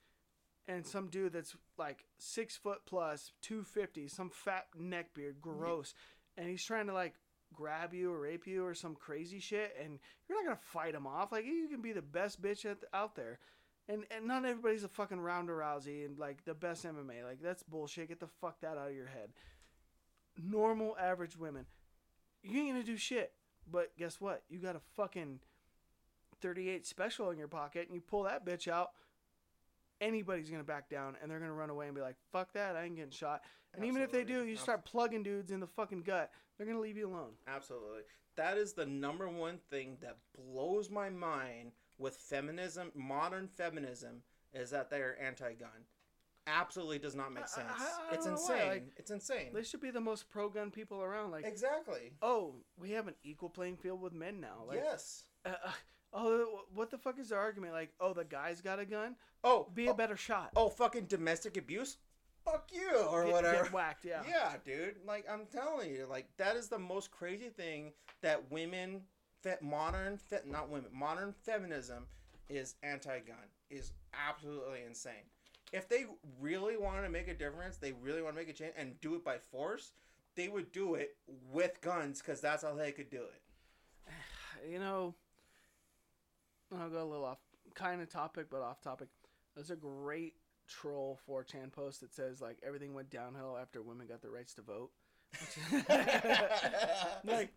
and 0.66 0.86
some 0.86 1.08
dude 1.08 1.34
that's 1.34 1.54
like 1.78 2.04
six 2.18 2.56
foot 2.56 2.80
plus, 2.86 3.32
two 3.42 3.62
fifty, 3.62 4.08
some 4.08 4.30
fat 4.30 4.66
neckbeard, 4.80 5.40
gross, 5.40 5.94
and 6.36 6.48
he's 6.48 6.64
trying 6.64 6.86
to 6.86 6.94
like 6.94 7.14
grab 7.52 7.92
you 7.92 8.10
or 8.10 8.20
rape 8.20 8.46
you 8.46 8.64
or 8.64 8.74
some 8.74 8.94
crazy 8.94 9.38
shit, 9.38 9.74
and 9.82 9.98
you're 10.28 10.38
not 10.38 10.44
gonna 10.44 10.60
fight 10.62 10.94
him 10.94 11.06
off. 11.06 11.32
Like 11.32 11.44
you 11.44 11.68
can 11.70 11.82
be 11.82 11.92
the 11.92 12.02
best 12.02 12.40
bitch 12.40 12.64
at, 12.64 12.78
out 12.94 13.14
there. 13.14 13.38
And, 13.88 14.04
and 14.14 14.26
not 14.26 14.44
everybody's 14.44 14.84
a 14.84 14.88
fucking 14.88 15.20
Ronda 15.20 15.52
Rousey 15.52 16.04
and 16.04 16.18
like 16.18 16.44
the 16.44 16.54
best 16.54 16.84
MMA. 16.84 17.24
Like 17.24 17.42
that's 17.42 17.62
bullshit. 17.62 18.08
Get 18.08 18.20
the 18.20 18.28
fuck 18.40 18.60
that 18.60 18.78
out 18.78 18.88
of 18.88 18.94
your 18.94 19.06
head. 19.06 19.30
Normal 20.42 20.96
average 20.98 21.36
women, 21.36 21.66
you 22.42 22.60
ain't 22.60 22.70
gonna 22.70 22.84
do 22.84 22.96
shit. 22.96 23.32
But 23.70 23.96
guess 23.96 24.20
what? 24.20 24.42
You 24.48 24.58
got 24.58 24.76
a 24.76 24.80
fucking 24.96 25.40
38 26.42 26.84
special 26.86 27.30
in 27.30 27.38
your 27.38 27.48
pocket 27.48 27.86
and 27.86 27.94
you 27.94 28.00
pull 28.00 28.24
that 28.24 28.44
bitch 28.44 28.68
out, 28.68 28.90
anybody's 30.00 30.50
going 30.50 30.60
to 30.60 30.66
back 30.66 30.90
down 30.90 31.16
and 31.22 31.30
they're 31.30 31.38
going 31.38 31.50
to 31.50 31.54
run 31.54 31.70
away 31.70 31.86
and 31.86 31.94
be 31.94 32.02
like, 32.02 32.16
fuck 32.32 32.52
that, 32.52 32.76
I 32.76 32.84
ain't 32.84 32.96
getting 32.96 33.12
shot. 33.12 33.42
And 33.74 33.84
even 33.84 34.02
if 34.02 34.10
they 34.10 34.24
do, 34.24 34.44
you 34.44 34.56
start 34.56 34.84
plugging 34.84 35.22
dudes 35.22 35.50
in 35.50 35.60
the 35.60 35.66
fucking 35.66 36.02
gut, 36.02 36.30
they're 36.58 36.66
going 36.66 36.76
to 36.76 36.82
leave 36.82 36.98
you 36.98 37.08
alone. 37.08 37.30
Absolutely. 37.46 38.02
That 38.36 38.58
is 38.58 38.74
the 38.74 38.84
number 38.84 39.28
one 39.28 39.58
thing 39.70 39.96
that 40.02 40.16
blows 40.36 40.90
my 40.90 41.08
mind 41.08 41.72
with 41.98 42.16
feminism, 42.16 42.90
modern 42.94 43.48
feminism, 43.48 44.22
is 44.52 44.70
that 44.70 44.90
they 44.90 44.98
are 45.00 45.16
anti-gun. 45.20 45.86
Absolutely 46.46 46.98
does 46.98 47.14
not 47.14 47.32
make 47.32 47.46
sense. 47.46 47.70
I- 47.78 48.08
I 48.10 48.14
it's 48.14 48.26
know 48.26 48.32
why, 48.32 48.38
insane. 48.38 48.68
like- 48.68 48.92
it's 48.96 49.10
insane. 49.10 49.52
They 49.54 49.62
should 49.62 49.80
be 49.80 49.90
the 49.90 50.00
most 50.00 50.28
pro 50.28 50.48
gun 50.48 50.70
people 50.72 51.00
around. 51.02 51.30
Like, 51.30 51.44
exactly. 51.46 52.12
oh, 52.20 52.56
we 52.76 52.90
have 52.92 53.06
an 53.06 53.14
equal 53.22 53.48
playing 53.48 53.76
field 53.76 54.00
with 54.00 54.12
men 54.12 54.40
now. 54.40 54.64
Like, 54.66 54.78
yes. 54.82 55.24
uh, 55.44 55.50
uh, 55.64 55.72
oh, 56.12 56.64
what 56.74 56.90
the 56.90 56.98
fuck 56.98 57.18
is 57.20 57.28
the 57.28 57.36
argument? 57.36 57.72
Like, 57.74 57.92
oh, 58.00 58.12
the 58.12 58.24
guy's 58.24 58.60
got 58.60 58.80
a 58.80 58.84
gun? 58.84 59.14
Oh, 59.44 59.68
Be 59.72 59.86
a 59.86 59.92
oh, 59.92 59.94
better 59.94 60.16
shot. 60.16 60.50
oh, 60.56 60.68
fucking 60.68 61.06
domestic 61.06 61.56
abuse. 61.56 61.98
Fuck 62.44 62.70
you 62.72 62.90
or 63.08 63.24
Get- 63.24 63.32
whatever. 63.32 63.62
Get 63.64 63.72
whacked, 63.72 64.04
yeah. 64.04 64.22
Yeah, 64.28 64.54
dude. 64.64 64.96
Like 65.06 65.24
I'm 65.30 65.46
telling 65.46 65.92
you, 65.92 66.06
like 66.10 66.26
that 66.38 66.56
is 66.56 66.68
the 66.68 66.78
most 66.78 67.12
crazy 67.12 67.50
thing 67.50 67.92
that 68.20 68.50
women, 68.50 69.02
fe- 69.42 69.56
modern, 69.60 70.16
fe- 70.16 70.40
not 70.46 70.70
women, 70.70 70.90
modern 70.92 71.34
feminism 71.44 72.06
is 72.48 72.74
anti-gun. 72.82 73.36
Is 73.70 73.92
absolutely 74.28 74.80
insane. 74.86 75.24
If 75.72 75.88
they 75.88 76.04
really 76.40 76.76
wanted 76.76 77.02
to 77.02 77.08
make 77.08 77.28
a 77.28 77.34
difference, 77.34 77.78
they 77.78 77.92
really 77.92 78.20
want 78.20 78.34
to 78.34 78.40
make 78.40 78.50
a 78.50 78.52
change 78.52 78.74
and 78.76 79.00
do 79.00 79.14
it 79.14 79.24
by 79.24 79.38
force, 79.38 79.92
they 80.34 80.48
would 80.48 80.70
do 80.72 80.94
it 80.94 81.16
with 81.50 81.80
guns 81.80 82.20
because 82.20 82.40
that's 82.40 82.62
how 82.62 82.74
they 82.74 82.92
could 82.92 83.10
do 83.10 83.22
it. 83.22 83.42
you 84.70 84.78
know, 84.78 85.14
I'll 86.78 86.90
go 86.90 87.02
a 87.02 87.04
little 87.04 87.24
off, 87.24 87.38
kind 87.74 88.02
of 88.02 88.10
topic, 88.10 88.46
but 88.50 88.60
off 88.60 88.82
topic. 88.82 89.08
There's 89.54 89.70
a 89.70 89.76
great 89.76 90.34
troll 90.68 91.18
4chan 91.28 91.72
post 91.72 92.00
that 92.00 92.14
says 92.14 92.40
like 92.40 92.58
everything 92.62 92.94
went 92.94 93.10
downhill 93.10 93.58
after 93.60 93.82
women 93.82 94.06
got 94.06 94.22
the 94.22 94.30
rights 94.30 94.54
to 94.54 94.62
vote. 94.62 94.90
like 97.24 97.52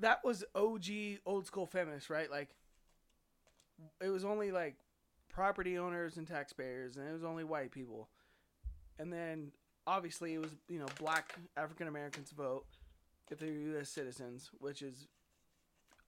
that 0.00 0.24
was 0.24 0.44
OG 0.54 0.86
old 1.24 1.46
school 1.46 1.66
feminist, 1.66 2.10
right? 2.10 2.30
Like 2.30 2.50
it 4.00 4.08
was 4.08 4.24
only 4.24 4.50
like 4.50 4.76
property 5.28 5.78
owners 5.78 6.16
and 6.16 6.26
taxpayers, 6.26 6.96
and 6.96 7.08
it 7.08 7.12
was 7.12 7.24
only 7.24 7.44
white 7.44 7.70
people. 7.70 8.08
And 8.98 9.12
then 9.12 9.52
obviously 9.86 10.34
it 10.34 10.40
was 10.40 10.50
you 10.68 10.78
know 10.78 10.86
black 10.98 11.34
African 11.56 11.88
Americans 11.88 12.30
vote 12.30 12.64
if 13.30 13.38
they're 13.38 13.52
U.S. 13.52 13.88
citizens, 13.88 14.50
which 14.58 14.82
is 14.82 15.08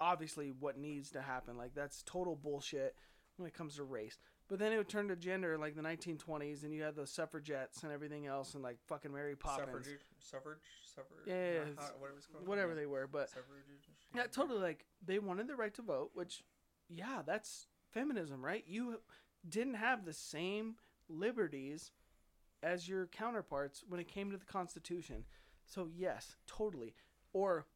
obviously 0.00 0.52
what 0.58 0.78
needs 0.78 1.10
to 1.12 1.22
happen. 1.22 1.56
Like 1.56 1.74
that's 1.74 2.02
total 2.04 2.36
bullshit. 2.36 2.94
when 3.36 3.46
it 3.46 3.54
comes 3.54 3.76
to 3.76 3.84
race. 3.84 4.18
But 4.48 4.58
then 4.58 4.72
it 4.72 4.78
would 4.78 4.88
turn 4.88 5.08
to 5.08 5.16
gender 5.16 5.58
like 5.58 5.76
the 5.76 5.82
1920s, 5.82 6.62
and 6.64 6.72
you 6.72 6.82
had 6.82 6.96
the 6.96 7.06
suffragettes 7.06 7.82
and 7.82 7.92
everything 7.92 8.26
else, 8.26 8.54
and 8.54 8.62
like 8.62 8.78
fucking 8.86 9.12
Mary 9.12 9.36
Poppins, 9.36 9.68
Suffrage, 9.68 10.00
suffrage, 10.20 10.58
suffrage. 10.94 11.26
Yeah, 11.26 11.52
yeah, 11.52 11.60
how- 11.76 11.92
whatever 11.98 12.16
it's 12.18 12.26
called. 12.26 12.46
whatever 12.46 12.74
they 12.74 12.86
were. 12.86 13.06
But 13.06 13.28
Suffrage. 13.28 13.64
yeah, 14.14 14.26
totally. 14.26 14.60
Like 14.60 14.86
they 15.04 15.18
wanted 15.18 15.48
the 15.48 15.56
right 15.56 15.74
to 15.74 15.82
vote, 15.82 16.10
which, 16.14 16.42
yeah, 16.88 17.22
that's 17.26 17.66
feminism, 17.90 18.42
right? 18.44 18.64
You 18.66 19.00
didn't 19.48 19.74
have 19.74 20.04
the 20.06 20.14
same 20.14 20.76
liberties 21.08 21.92
as 22.62 22.88
your 22.88 23.06
counterparts 23.06 23.84
when 23.86 24.00
it 24.00 24.08
came 24.08 24.30
to 24.30 24.36
the 24.38 24.44
Constitution. 24.46 25.24
So 25.66 25.88
yes, 25.94 26.36
totally. 26.46 26.94
Or 27.34 27.66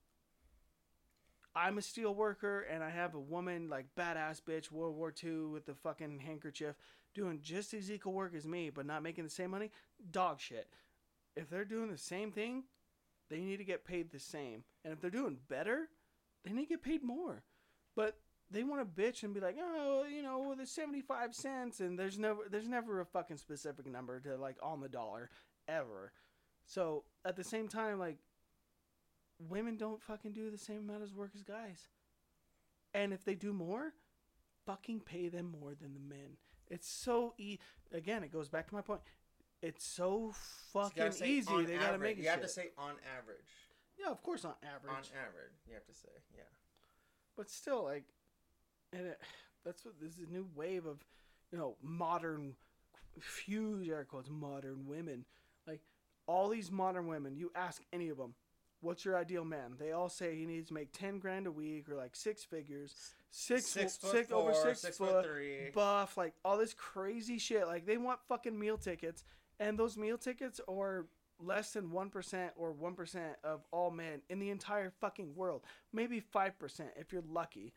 I'm 1.54 1.78
a 1.78 1.82
steel 1.82 2.14
worker 2.14 2.62
and 2.62 2.82
I 2.82 2.90
have 2.90 3.14
a 3.14 3.20
woman 3.20 3.68
like 3.68 3.86
badass 3.98 4.40
bitch 4.42 4.70
World 4.70 4.96
War 4.96 5.12
II 5.22 5.46
with 5.52 5.66
the 5.66 5.74
fucking 5.74 6.20
handkerchief 6.20 6.76
doing 7.14 7.40
just 7.42 7.74
as 7.74 7.90
equal 7.90 8.14
work 8.14 8.34
as 8.34 8.46
me, 8.46 8.70
but 8.70 8.86
not 8.86 9.02
making 9.02 9.24
the 9.24 9.30
same 9.30 9.50
money. 9.50 9.70
Dog 10.10 10.40
shit. 10.40 10.68
If 11.36 11.50
they're 11.50 11.64
doing 11.64 11.90
the 11.90 11.98
same 11.98 12.32
thing, 12.32 12.64
they 13.28 13.40
need 13.40 13.58
to 13.58 13.64
get 13.64 13.84
paid 13.84 14.10
the 14.10 14.18
same. 14.18 14.64
And 14.84 14.92
if 14.92 15.00
they're 15.00 15.10
doing 15.10 15.38
better, 15.48 15.88
they 16.44 16.52
need 16.52 16.64
to 16.64 16.68
get 16.68 16.82
paid 16.82 17.02
more. 17.02 17.42
But 17.94 18.18
they 18.50 18.62
want 18.62 18.82
to 18.82 19.02
bitch 19.02 19.22
and 19.22 19.32
be 19.34 19.40
like, 19.40 19.56
oh, 19.60 20.04
you 20.04 20.22
know, 20.22 20.54
there's 20.56 20.70
75 20.70 21.34
cents, 21.34 21.80
and 21.80 21.98
there's 21.98 22.18
never 22.18 22.42
there's 22.50 22.68
never 22.68 23.00
a 23.00 23.06
fucking 23.06 23.38
specific 23.38 23.86
number 23.86 24.20
to 24.20 24.36
like 24.36 24.56
on 24.62 24.80
the 24.80 24.88
dollar 24.88 25.30
ever. 25.68 26.12
So 26.66 27.04
at 27.24 27.36
the 27.36 27.44
same 27.44 27.68
time, 27.68 27.98
like 27.98 28.18
women 29.38 29.76
don't 29.76 30.00
fucking 30.02 30.32
do 30.32 30.50
the 30.50 30.58
same 30.58 30.88
amount 30.88 31.02
of 31.02 31.14
work 31.16 31.30
as 31.34 31.42
guys. 31.42 31.88
And 32.94 33.12
if 33.12 33.24
they 33.24 33.34
do 33.34 33.52
more, 33.52 33.94
fucking 34.66 35.00
pay 35.00 35.28
them 35.28 35.54
more 35.60 35.74
than 35.74 35.94
the 35.94 36.00
men. 36.00 36.36
It's 36.68 36.88
so 36.88 37.34
e 37.38 37.58
again, 37.92 38.22
it 38.22 38.32
goes 38.32 38.48
back 38.48 38.68
to 38.68 38.74
my 38.74 38.80
point. 38.82 39.00
It's 39.62 39.84
so 39.84 40.32
fucking 40.72 41.12
say 41.12 41.28
easy. 41.28 41.64
They 41.64 41.74
gotta 41.74 41.94
average. 41.94 42.00
make 42.00 42.18
it 42.18 42.22
You 42.22 42.28
have 42.30 42.40
shit. 42.40 42.48
to 42.48 42.52
say 42.52 42.70
on 42.78 42.94
average. 43.18 43.38
yeah, 43.98 44.10
of 44.10 44.22
course 44.22 44.44
on 44.44 44.54
average. 44.62 44.90
On 44.92 44.98
average, 45.18 45.52
you 45.68 45.74
have 45.74 45.86
to 45.86 45.94
say 45.94 46.08
yeah. 46.34 46.42
but 47.36 47.48
still 47.50 47.84
like 47.84 48.04
and 48.92 49.06
it, 49.06 49.20
that's 49.64 49.84
what 49.84 49.94
this 50.00 50.12
is 50.14 50.26
a 50.28 50.32
new 50.32 50.48
wave 50.54 50.86
of 50.86 51.04
you 51.50 51.58
know 51.58 51.76
modern 51.82 52.54
huge 53.46 53.88
air 53.88 54.04
quotes 54.04 54.30
modern 54.30 54.86
women 54.86 55.24
like 55.66 55.80
all 56.26 56.48
these 56.48 56.70
modern 56.70 57.06
women 57.06 57.36
you 57.36 57.50
ask 57.54 57.82
any 57.92 58.08
of 58.08 58.16
them 58.16 58.34
what's 58.82 59.04
your 59.04 59.16
ideal 59.16 59.44
man? 59.44 59.74
They 59.78 59.92
all 59.92 60.08
say 60.08 60.36
he 60.36 60.44
needs 60.44 60.68
to 60.68 60.74
make 60.74 60.92
10 60.92 61.18
grand 61.18 61.46
a 61.46 61.52
week 61.52 61.88
or 61.88 61.96
like 61.96 62.14
six 62.14 62.44
figures. 62.44 62.94
Six 63.30 63.66
Six 63.66 63.96
foot 63.96 64.10
six 64.10 64.30
over 64.30 64.52
four, 64.52 64.62
six, 64.62 64.80
six 64.80 64.98
foot, 64.98 65.10
foot 65.10 65.24
three. 65.24 65.70
buff 65.74 66.18
like 66.18 66.34
all 66.44 66.58
this 66.58 66.74
crazy 66.74 67.38
shit. 67.38 67.66
Like 67.66 67.86
they 67.86 67.96
want 67.96 68.18
fucking 68.28 68.58
meal 68.58 68.76
tickets 68.76 69.24
and 69.58 69.78
those 69.78 69.96
meal 69.96 70.18
tickets 70.18 70.60
are 70.68 71.06
less 71.40 71.72
than 71.72 71.88
1% 71.90 72.50
or 72.56 72.72
1% 72.72 73.18
of 73.42 73.62
all 73.72 73.90
men 73.90 74.20
in 74.28 74.38
the 74.38 74.50
entire 74.50 74.92
fucking 75.00 75.34
world. 75.34 75.62
Maybe 75.92 76.20
5% 76.20 76.52
if 76.96 77.12
you're 77.12 77.22
lucky. 77.28 77.72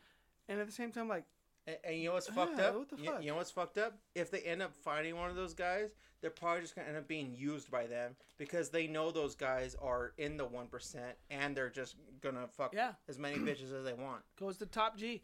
And 0.50 0.60
at 0.60 0.66
the 0.68 0.74
same 0.74 0.92
time 0.92 1.08
like 1.08 1.24
And, 1.68 1.78
and 1.84 1.96
you 1.98 2.06
know 2.10 2.14
what's 2.14 2.28
fucked 2.28 2.58
Yeah, 2.58 2.66
up? 2.66 2.76
what 2.76 2.90
the 2.90 2.98
you, 2.98 3.14
you 3.22 3.28
know 3.30 3.36
what's 3.38 3.52
fucked 3.52 3.78
up? 3.78 3.98
If 4.14 4.30
they 4.32 4.40
end 4.42 4.62
up 4.62 4.74
finding 4.74 5.16
one 5.18 5.30
of 5.30 5.36
those 5.36 5.54
guys, 5.54 5.90
they're 6.22 6.30
probably 6.32 6.62
just 6.62 6.76
gonna 6.76 6.88
end 6.88 6.98
up 6.98 7.08
being 7.08 7.34
used 7.36 7.70
by 7.72 7.88
them 7.88 8.16
because 8.38 8.70
they 8.70 8.88
know 8.88 9.12
those 9.12 9.36
guys 9.36 9.76
are 9.82 10.14
in 10.18 10.38
the 10.38 10.46
one 10.46 10.68
percent 10.68 11.16
and 11.30 11.56
they're 11.56 11.70
just 11.70 11.96
gonna 12.22 12.48
fuck 12.48 12.74
Yeah. 12.74 12.94
as 13.08 13.18
many 13.18 13.38
bitches 13.40 13.74
as 13.78 13.84
they 13.84 13.94
want. 13.94 14.22
goes 14.40 14.58
to 14.60 14.66
top 14.66 14.98
G. 14.98 15.22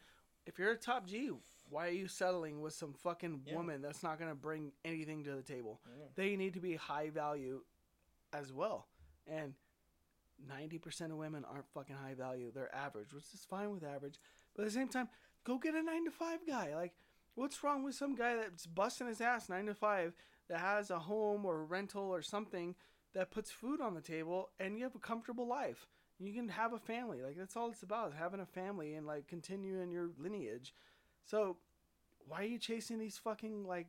If 0.47 0.57
you're 0.57 0.71
a 0.71 0.75
top 0.77 1.05
G, 1.07 1.29
why 1.69 1.87
are 1.87 1.91
you 1.91 2.07
settling 2.07 2.61
with 2.61 2.73
some 2.73 2.93
fucking 2.93 3.41
Yeah. 3.45 3.55
woman 3.55 3.81
that's 3.81 4.01
not 4.03 4.17
gonna 4.19 4.33
bring 4.35 4.71
anything 4.83 5.23
to 5.25 5.31
the 5.35 5.43
table? 5.43 5.79
Yeah. 5.97 6.05
They 6.15 6.35
need 6.35 6.55
to 6.55 6.59
be 6.59 6.75
high 6.75 7.09
value 7.11 7.61
as 8.33 8.51
well. 8.51 8.87
And 9.27 9.53
ninety 10.47 10.79
percent 10.79 11.11
of 11.11 11.17
women 11.19 11.45
aren't 11.45 11.69
fucking 11.73 11.95
high 11.95 12.15
value. 12.15 12.51
They're 12.51 12.73
average, 12.73 13.13
which 13.13 13.25
is 13.33 13.45
fine 13.47 13.71
with 13.71 13.83
average. 13.83 14.19
But 14.55 14.63
at 14.63 14.67
the 14.69 14.73
same 14.73 14.87
time, 14.89 15.07
go 15.43 15.57
get 15.57 15.75
a 15.75 15.81
nine 15.81 16.05
to 16.05 16.11
five 16.11 16.39
guy. 16.47 16.75
Like, 16.75 16.93
what's 17.35 17.63
wrong 17.63 17.83
with 17.83 17.95
some 17.95 18.15
guy 18.15 18.35
that's 18.35 18.65
busting 18.65 19.07
his 19.07 19.21
ass 19.21 19.49
nine 19.49 19.65
to 19.67 19.73
five 19.73 20.13
that 20.49 20.59
has 20.59 20.89
a 20.89 20.99
home 20.99 21.45
or 21.45 21.61
a 21.61 21.63
rental 21.63 22.03
or 22.09 22.21
something 22.21 22.75
that 23.13 23.31
puts 23.31 23.51
food 23.51 23.81
on 23.81 23.93
the 23.93 24.01
table 24.01 24.49
and 24.59 24.77
you 24.77 24.83
have 24.83 24.95
a 24.95 24.99
comfortable 24.99 25.47
life. 25.47 25.87
You 26.19 26.33
can 26.33 26.49
have 26.49 26.73
a 26.73 26.79
family. 26.79 27.21
Like 27.21 27.37
that's 27.37 27.55
all 27.57 27.69
it's 27.71 27.83
about 27.83 28.13
having 28.13 28.39
a 28.39 28.45
family 28.45 28.93
and 28.93 29.07
like 29.07 29.27
continuing 29.27 29.91
your 29.91 30.09
lineage. 30.17 30.73
So 31.25 31.57
why 32.27 32.41
are 32.41 32.45
you 32.47 32.59
chasing 32.59 32.99
these 32.99 33.17
fucking 33.17 33.65
like 33.65 33.87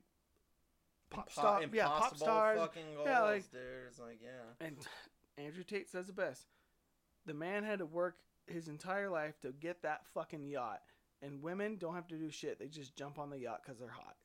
pop 1.10 1.30
star 1.30 1.60
yeah, 1.72 1.86
pop 1.88 2.16
stars 2.16 2.58
fucking 2.58 2.94
goals, 2.96 3.06
Yeah, 3.06 3.20
like- 3.22 3.50
dude. 3.50 3.60
Like 4.00 4.20
yeah. 4.22 4.66
and 4.66 4.76
Andrew 5.38 5.62
Tate 5.64 5.88
says 5.90 6.08
it 6.08 6.16
best. 6.16 6.46
The 7.26 7.34
man 7.34 7.64
had 7.64 7.78
to 7.80 7.86
work 7.86 8.16
his 8.46 8.66
entire 8.68 9.08
life 9.10 9.38
to 9.40 9.52
get 9.52 9.82
that 9.82 10.02
fucking 10.14 10.46
yacht. 10.48 10.80
And 11.22 11.40
women 11.42 11.76
don't 11.78 11.94
have 11.94 12.08
to 12.08 12.16
do 12.16 12.30
shit. 12.30 12.58
They 12.58 12.66
just 12.66 12.96
jump 12.96 13.18
on 13.18 13.30
the 13.30 13.38
yacht 13.38 13.60
because 13.64 13.78
they're 13.78 13.88
hot. 13.88 14.16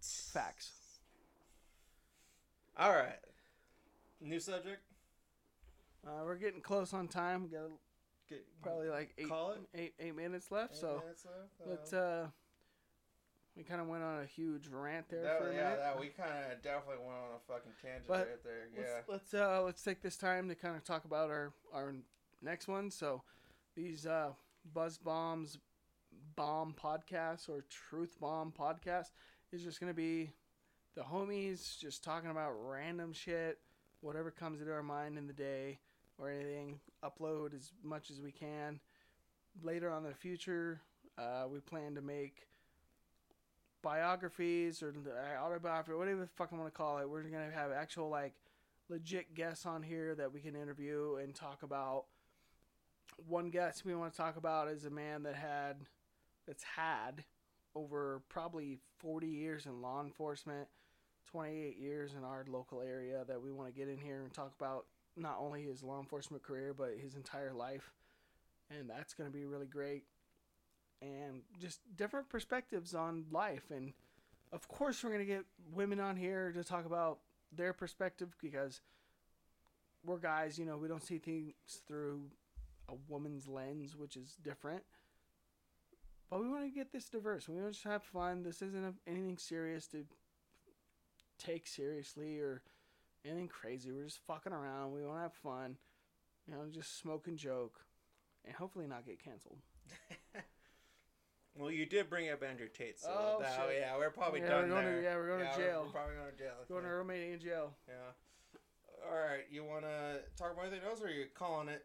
Facts. 0.00 0.70
All 2.78 2.92
right. 2.92 3.18
New 4.20 4.38
subject. 4.40 4.82
Uh, 6.06 6.22
we're 6.24 6.36
getting 6.36 6.60
close 6.60 6.92
on 6.92 7.08
time. 7.08 7.42
We 7.44 7.48
got 7.48 7.62
Get, 8.28 8.44
probably 8.62 8.88
like 8.90 9.14
eight, 9.18 9.30
eight, 9.74 9.94
eight 9.98 10.14
minutes 10.14 10.50
left. 10.50 10.74
eight 10.74 10.80
so 10.80 11.02
minutes 11.02 11.24
left? 11.66 11.92
Uh, 11.94 11.96
Uh, 11.96 12.26
we 13.56 13.64
kind 13.64 13.80
of 13.80 13.88
went 13.88 14.04
on 14.04 14.20
a 14.22 14.26
huge 14.26 14.68
rant 14.68 15.08
there 15.08 15.22
that- 15.22 15.38
for 15.40 15.48
a 15.50 15.54
yeah, 15.54 15.64
minute. 15.64 15.78
that 15.80 15.98
we 15.98 16.08
kind 16.10 16.52
of 16.52 16.62
definitely 16.62 17.04
went 17.04 17.18
on 17.18 17.34
a 17.34 17.38
fucking 17.52 17.72
tangent 17.82 18.06
But 18.06 18.28
right 18.28 18.44
there. 18.44 18.68
Yeah. 18.76 19.00
let's 19.08 19.32
let's, 19.32 19.34
uh, 19.34 19.62
let's 19.62 19.82
take 19.82 20.00
this 20.02 20.16
time 20.16 20.48
to 20.48 20.54
kind 20.54 20.76
of 20.76 20.84
talk 20.84 21.04
about 21.06 21.30
our 21.30 21.52
our 21.72 21.94
next 22.42 22.68
one. 22.68 22.90
So 22.90 23.22
these 23.74 24.06
uh, 24.06 24.32
Buzz 24.72 24.98
Bombs 24.98 25.58
Bomb 26.36 26.74
podcast 26.74 27.48
or 27.48 27.64
Truth 27.68 28.16
Bomb 28.20 28.52
podcast 28.56 29.10
is 29.52 29.62
just 29.62 29.80
gonna 29.80 29.94
be 29.94 30.32
the 30.94 31.02
homies 31.02 31.78
just 31.78 32.02
talking 32.02 32.30
about 32.30 32.52
random 32.52 33.12
shit, 33.12 33.58
whatever 34.00 34.30
comes 34.30 34.60
into 34.60 34.72
our 34.72 34.82
mind 34.82 35.18
in 35.18 35.26
the 35.26 35.32
day 35.32 35.78
or 36.18 36.30
anything. 36.30 36.80
Upload 37.02 37.54
as 37.54 37.72
much 37.82 38.10
as 38.10 38.20
we 38.20 38.32
can. 38.32 38.80
Later 39.62 39.90
on 39.90 40.04
in 40.04 40.10
the 40.10 40.16
future, 40.16 40.80
uh, 41.16 41.44
we 41.50 41.60
plan 41.60 41.94
to 41.94 42.00
make 42.00 42.46
biographies 43.82 44.82
or 44.82 44.94
autobiography, 45.40 45.96
whatever 45.96 46.20
the 46.22 46.26
fuck 46.26 46.50
I 46.52 46.56
want 46.56 46.72
to 46.72 46.76
call 46.76 46.98
it. 46.98 47.08
We're 47.08 47.22
gonna 47.22 47.50
have 47.50 47.70
actual 47.72 48.08
like 48.08 48.34
legit 48.88 49.34
guests 49.34 49.66
on 49.66 49.82
here 49.82 50.14
that 50.14 50.32
we 50.32 50.40
can 50.40 50.56
interview 50.56 51.16
and 51.16 51.34
talk 51.34 51.62
about. 51.62 52.04
One 53.26 53.50
guest 53.50 53.84
we 53.84 53.94
want 53.94 54.12
to 54.12 54.16
talk 54.16 54.36
about 54.36 54.68
is 54.68 54.84
a 54.84 54.90
man 54.90 55.24
that 55.24 55.34
had 55.34 55.76
that's 56.46 56.62
had 56.62 57.24
over 57.74 58.22
probably 58.28 58.78
40 58.98 59.26
years 59.26 59.66
in 59.66 59.82
law 59.82 60.02
enforcement, 60.02 60.68
28 61.30 61.76
years 61.78 62.14
in 62.16 62.24
our 62.24 62.44
local 62.48 62.80
area 62.80 63.24
that 63.28 63.40
we 63.40 63.52
want 63.52 63.72
to 63.72 63.78
get 63.78 63.88
in 63.88 63.98
here 63.98 64.22
and 64.22 64.32
talk 64.32 64.52
about 64.58 64.86
not 65.16 65.36
only 65.40 65.62
his 65.62 65.82
law 65.82 66.00
enforcement 66.00 66.42
career 66.42 66.72
but 66.72 66.90
his 67.00 67.14
entire 67.14 67.52
life. 67.52 67.92
And 68.70 68.88
that's 68.88 69.14
going 69.14 69.30
to 69.30 69.36
be 69.36 69.44
really 69.44 69.66
great. 69.66 70.04
And 71.00 71.42
just 71.60 71.80
different 71.96 72.28
perspectives 72.28 72.94
on 72.94 73.24
life 73.30 73.70
and 73.70 73.92
of 74.52 74.66
course 74.68 75.04
we're 75.04 75.10
going 75.10 75.26
to 75.26 75.32
get 75.32 75.44
women 75.74 76.00
on 76.00 76.16
here 76.16 76.52
to 76.52 76.64
talk 76.64 76.86
about 76.86 77.18
their 77.54 77.72
perspective 77.72 78.34
because 78.40 78.80
we're 80.04 80.18
guys, 80.18 80.58
you 80.58 80.64
know, 80.64 80.76
we 80.76 80.88
don't 80.88 81.02
see 81.02 81.18
things 81.18 81.52
through 81.86 82.22
a 82.88 82.94
woman's 83.08 83.46
lens, 83.48 83.96
which 83.96 84.16
is 84.16 84.36
different. 84.42 84.82
But 86.30 86.40
we 86.40 86.48
want 86.48 86.64
to 86.64 86.70
get 86.70 86.92
this 86.92 87.08
diverse. 87.08 87.48
We 87.48 87.54
want 87.54 87.66
to 87.68 87.72
just 87.72 87.84
have 87.86 88.02
fun. 88.02 88.42
This 88.42 88.60
isn't 88.62 88.84
a, 88.84 88.92
anything 89.10 89.38
serious 89.38 89.86
to 89.88 90.04
take 91.38 91.66
seriously 91.66 92.38
or 92.38 92.62
anything 93.24 93.48
crazy. 93.48 93.92
We're 93.92 94.04
just 94.04 94.20
fucking 94.26 94.52
around. 94.52 94.92
We 94.92 95.04
want 95.06 95.18
to 95.18 95.22
have 95.22 95.32
fun. 95.34 95.76
You 96.46 96.54
know, 96.54 96.60
just 96.70 96.98
smoke 96.98 97.28
and 97.28 97.36
joke, 97.38 97.80
and 98.44 98.54
hopefully 98.54 98.86
not 98.86 99.06
get 99.06 99.22
canceled. 99.22 99.58
Well, 101.58 101.72
you 101.72 101.86
did 101.86 102.08
bring 102.08 102.30
up 102.30 102.40
Andrew 102.44 102.68
Tate, 102.68 103.00
so 103.00 103.08
Oh, 103.10 103.38
that, 103.42 103.58
yeah, 103.76 103.96
we're 103.96 104.10
probably 104.10 104.40
Yeah, 104.40 104.48
done 104.48 104.62
we're 104.62 104.68
going 104.68 104.84
to- 104.84 104.90
there. 104.92 105.02
yeah, 105.02 105.16
we're 105.16 105.26
going 105.26 105.40
to 105.40 105.56
jail. 105.56 105.82
We're, 105.86 105.90
probably 105.90 106.14
going 106.14 106.30
to 106.30 106.38
jail. 106.38 106.54
Going 106.68 106.82
to 106.84 106.88
yeah. 106.88 106.94
Romanian 106.94 107.42
jail. 107.42 107.74
yeah. 107.88 109.10
All 109.10 109.18
right, 109.18 109.42
you 109.50 109.64
want 109.64 109.82
to 109.82 110.20
talk 110.36 110.52
about 110.52 110.66
anything 110.66 110.86
else, 110.88 111.02
or 111.02 111.06
are 111.06 111.10
you 111.10 111.26
calling 111.34 111.66
it? 111.68 111.84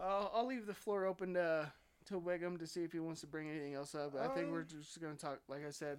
I'll, 0.00 0.30
I'll 0.34 0.46
leave 0.46 0.66
the 0.66 0.74
floor 0.74 1.06
open 1.06 1.34
to 1.34 1.70
to 2.06 2.20
Wiggum 2.20 2.58
to 2.60 2.66
see 2.66 2.84
if 2.84 2.92
he 2.92 3.00
wants 3.00 3.20
to 3.22 3.26
bring 3.26 3.48
anything 3.50 3.74
else 3.74 3.94
up. 3.94 4.14
I 4.14 4.28
think 4.28 4.46
Um, 4.46 4.52
we're 4.52 4.62
just 4.62 5.00
going 5.00 5.16
to 5.16 5.20
talk, 5.20 5.40
like 5.48 5.66
I 5.66 5.70
said, 5.70 5.98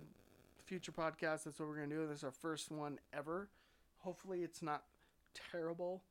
future 0.65 0.91
podcast. 0.93 1.43
That's 1.43 1.59
what 1.59 1.67
we're 1.67 1.75
going 1.75 1.89
to 1.89 1.95
do. 1.95 2.07
This 2.07 2.19
is 2.19 2.23
our 2.23 2.31
first 2.31 2.71
one 2.71 2.97
ever. 3.11 3.49
Hopefully, 3.97 4.41
it's 4.43 4.61
not 4.61 4.83
terrible. 5.51 6.01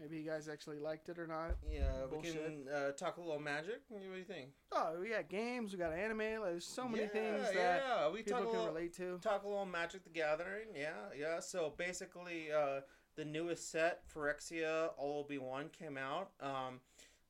Maybe 0.00 0.16
you 0.16 0.28
guys 0.28 0.48
actually 0.48 0.78
liked 0.78 1.10
it 1.10 1.18
or 1.18 1.26
not. 1.26 1.56
Yeah, 1.70 1.82
we 2.10 2.22
can 2.22 2.66
uh, 2.74 2.92
talk 2.92 3.18
a 3.18 3.20
little 3.20 3.38
magic. 3.38 3.82
What 3.88 4.00
do 4.00 4.08
you 4.08 4.24
think? 4.24 4.48
Oh, 4.72 4.96
we 4.98 5.10
got 5.10 5.28
games, 5.28 5.72
we 5.72 5.78
got 5.78 5.92
anime. 5.92 6.18
Like, 6.18 6.50
there's 6.52 6.64
so 6.64 6.88
many 6.88 7.02
yeah, 7.04 7.08
things 7.10 7.42
that 7.54 7.82
yeah, 7.86 8.10
we 8.10 8.22
people 8.22 8.40
talk 8.40 8.50
can 8.50 8.58
little, 8.58 8.74
relate 8.74 8.96
to. 8.96 9.18
talk 9.22 9.44
a 9.44 9.48
little 9.48 9.66
Magic 9.66 10.02
the 10.02 10.10
Gathering. 10.10 10.68
Yeah, 10.74 10.88
yeah. 11.16 11.40
So 11.40 11.74
basically, 11.76 12.50
uh, 12.50 12.80
the 13.16 13.24
newest 13.24 13.70
set, 13.70 14.00
Phyrexia 14.12 14.88
All 14.96 15.16
Will 15.16 15.24
Be 15.24 15.38
One, 15.38 15.68
came 15.68 15.98
out. 15.98 16.30
Um, 16.40 16.80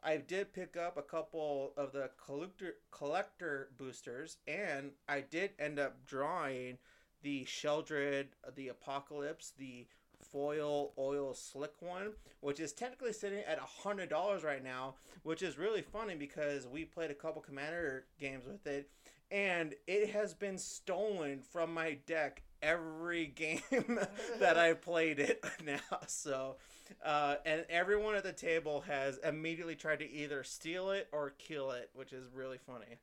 I 0.05 0.17
did 0.17 0.53
pick 0.53 0.77
up 0.77 0.97
a 0.97 1.03
couple 1.03 1.73
of 1.77 1.93
the 1.93 2.11
collector 2.25 2.75
collector 2.91 3.69
boosters, 3.79 4.39
and 4.47 4.93
I 5.09 5.21
did 5.21 5.51
end 5.59 5.79
up 5.79 6.05
drawing 6.05 6.79
the 7.23 7.45
Sheoldred, 7.45 8.27
the 8.57 8.69
Apocalypse, 8.69 9.53
the 9.57 9.87
foil 10.31 10.93
oil 10.99 11.35
slick 11.35 11.75
one, 11.81 12.13
which 12.41 12.61
is 12.61 12.73
technically 12.73 13.13
sitting 13.13 13.43
at 13.47 13.59
a 13.59 13.83
hundred 13.83 14.09
dollars 14.09 14.43
right 14.43 14.63
now, 14.63 14.95
which 15.23 15.43
is 15.43 15.59
really 15.59 15.83
funny 15.83 16.15
because 16.15 16.67
we 16.67 16.85
played 16.85 17.11
a 17.11 17.15
couple 17.15 17.43
commander 17.43 18.07
games 18.19 18.45
with 18.47 18.67
it, 18.67 18.91
and 19.31 19.75
it 19.87 20.11
has 20.11 20.35
been 20.35 20.59
stolen 20.59 21.43
from 21.43 21.73
my 21.73 21.99
deck 22.07 22.43
every 22.63 23.27
game 23.37 23.61
that 24.41 24.59
I 24.59 24.75
played 24.75 25.19
it 25.19 25.45
now. 25.65 25.99
So, 26.07 26.57
uh, 27.05 27.37
and 27.45 27.65
everyone 27.69 28.15
at 28.15 28.25
the 28.25 28.33
table 28.33 28.83
has 28.83 29.19
immediately 29.19 29.75
tried 29.75 30.01
to 30.01 30.11
either 30.11 30.43
steal 30.45 30.91
it 30.91 31.09
or 31.13 31.31
kill 31.39 31.71
it, 31.71 31.91
which 31.95 32.13
is 32.13 32.25
really 32.35 32.59
funny. 32.59 32.99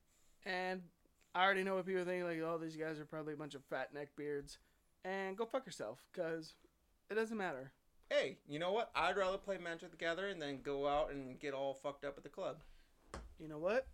And 0.46 0.82
I 1.36 1.44
already 1.44 1.64
know 1.64 1.76
what 1.76 1.86
people 1.86 2.06
think. 2.06 2.24
Like, 2.24 2.42
oh, 2.42 2.58
these 2.58 2.76
guys 2.76 3.00
are 3.00 3.06
probably 3.06 3.34
a 3.34 3.38
bunch 3.38 3.56
of 3.56 3.64
fat 3.64 3.94
neck 3.94 4.10
beards. 4.16 4.58
And 5.06 5.38
go 5.38 5.46
fuck 5.46 5.66
yourself, 5.66 6.04
because 6.12 6.56
it 7.10 7.16
doesn't 7.16 7.38
matter. 7.38 7.72
Hey, 8.10 8.38
you 8.48 8.60
know 8.60 8.72
what? 8.72 8.92
I'd 8.96 9.18
rather 9.18 9.38
play 9.38 9.58
Magic 9.58 9.92
the 9.92 9.98
Gathering 9.98 10.40
than 10.40 10.62
go 10.62 10.88
out 10.88 11.12
and 11.12 11.40
get 11.40 11.54
all 11.54 11.74
fucked 11.74 12.04
up 12.04 12.18
at 12.18 12.24
the 12.24 12.30
club. 12.30 12.58
You 13.40 13.48
know 13.48 13.60
what? 13.60 13.88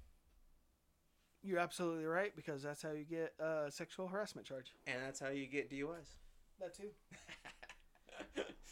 You're 1.43 1.59
absolutely 1.59 2.05
right, 2.05 2.35
because 2.35 2.63
that's 2.63 2.81
how 2.81 2.91
you 2.91 3.03
get 3.03 3.33
a 3.39 3.69
sexual 3.69 4.07
harassment 4.07 4.47
charge. 4.47 4.73
And 4.87 4.97
that's 5.05 5.19
how 5.19 5.29
you 5.29 5.45
get 5.45 5.69
DUIs. 5.69 6.15
That 6.59 6.75
too. 6.75 6.89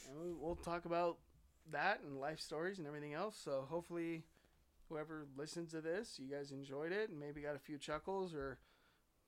And 0.08 0.20
we- 0.20 0.32
we'll 0.34 0.56
talk 0.56 0.86
about 0.86 1.20
that 1.72 2.02
and 2.02 2.20
life 2.20 2.40
stories 2.40 2.78
and 2.78 2.88
everything 2.88 3.14
else. 3.14 3.38
So 3.38 3.62
hopefully, 3.70 4.24
whoever 4.90 5.26
listens 5.36 5.72
to 5.72 5.82
this, 5.82 6.20
you 6.20 6.28
guys 6.30 6.52
enjoyed 6.52 6.92
it 6.92 7.10
and 7.10 7.20
maybe 7.20 7.42
got 7.42 7.56
a 7.56 7.60
few 7.60 7.78
chuckles 7.78 8.34
or 8.34 8.60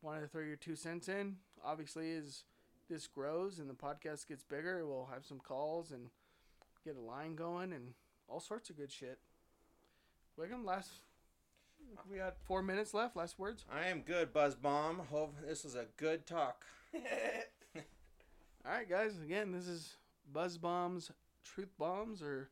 wanted 0.02 0.22
to 0.22 0.28
throw 0.28 0.42
your 0.42 0.58
two 0.58 0.76
cents 0.76 1.08
in. 1.08 1.38
Obviously, 1.64 2.12
as 2.16 2.44
this 2.90 3.08
grows 3.08 3.58
and 3.60 3.70
the 3.70 3.74
podcast 3.74 4.28
gets 4.28 4.44
bigger, 4.44 4.86
we'll 4.86 5.08
have 5.08 5.26
some 5.26 5.40
calls 5.40 5.92
and 5.92 6.10
get 6.84 6.96
a 6.96 7.02
line 7.02 7.36
going 7.36 7.72
and 7.74 7.94
all 8.28 8.40
sorts 8.40 8.70
of 8.70 8.78
good 8.78 8.92
shit. 8.92 9.20
Wiggum, 10.38 10.66
last. 10.66 11.00
We 12.10 12.18
got 12.18 12.38
four 12.44 12.62
minutes 12.62 12.94
left. 12.94 13.16
Last 13.16 13.40
words. 13.40 13.64
I 13.72 13.88
am 13.88 14.02
good, 14.02 14.34
Buzz 14.34 14.56
Bomb. 14.56 15.00
Hope 15.10 15.36
this 15.46 15.64
was 15.64 15.76
a 15.76 15.86
good 15.98 16.26
talk. 16.26 16.66
All 18.66 18.72
right, 18.72 18.90
guys. 18.90 19.18
Again, 19.24 19.52
this 19.52 19.68
is 19.68 19.96
Buzz 20.32 20.58
Bombs, 20.58 21.12
Truth 21.44 21.72
Bombs, 21.78 22.22
or 22.22 22.50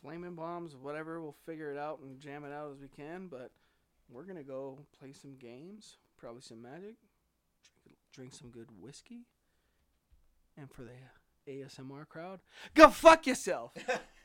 Flaming 0.00 0.34
Bombs, 0.34 0.76
whatever. 0.76 1.20
We'll 1.20 1.36
figure 1.46 1.70
it 1.70 1.78
out 1.78 2.00
and 2.00 2.20
jam 2.20 2.44
it 2.44 2.52
out 2.52 2.72
as 2.72 2.80
we 2.80 2.88
can. 2.88 3.28
But 3.28 3.50
we're 4.08 4.24
gonna 4.24 4.42
go 4.42 4.78
play 4.98 5.12
some 5.12 5.36
games, 5.36 5.98
probably 6.18 6.42
some 6.42 6.62
Magic, 6.62 6.96
drink, 7.84 7.98
drink 8.12 8.34
some 8.34 8.50
good 8.50 8.68
whiskey, 8.80 9.26
and 10.56 10.70
for 10.70 10.82
the 10.82 11.50
ASMR 11.50 12.08
crowd, 12.08 12.40
go 12.74 12.88
fuck 12.88 13.26
yourself. 13.26 13.72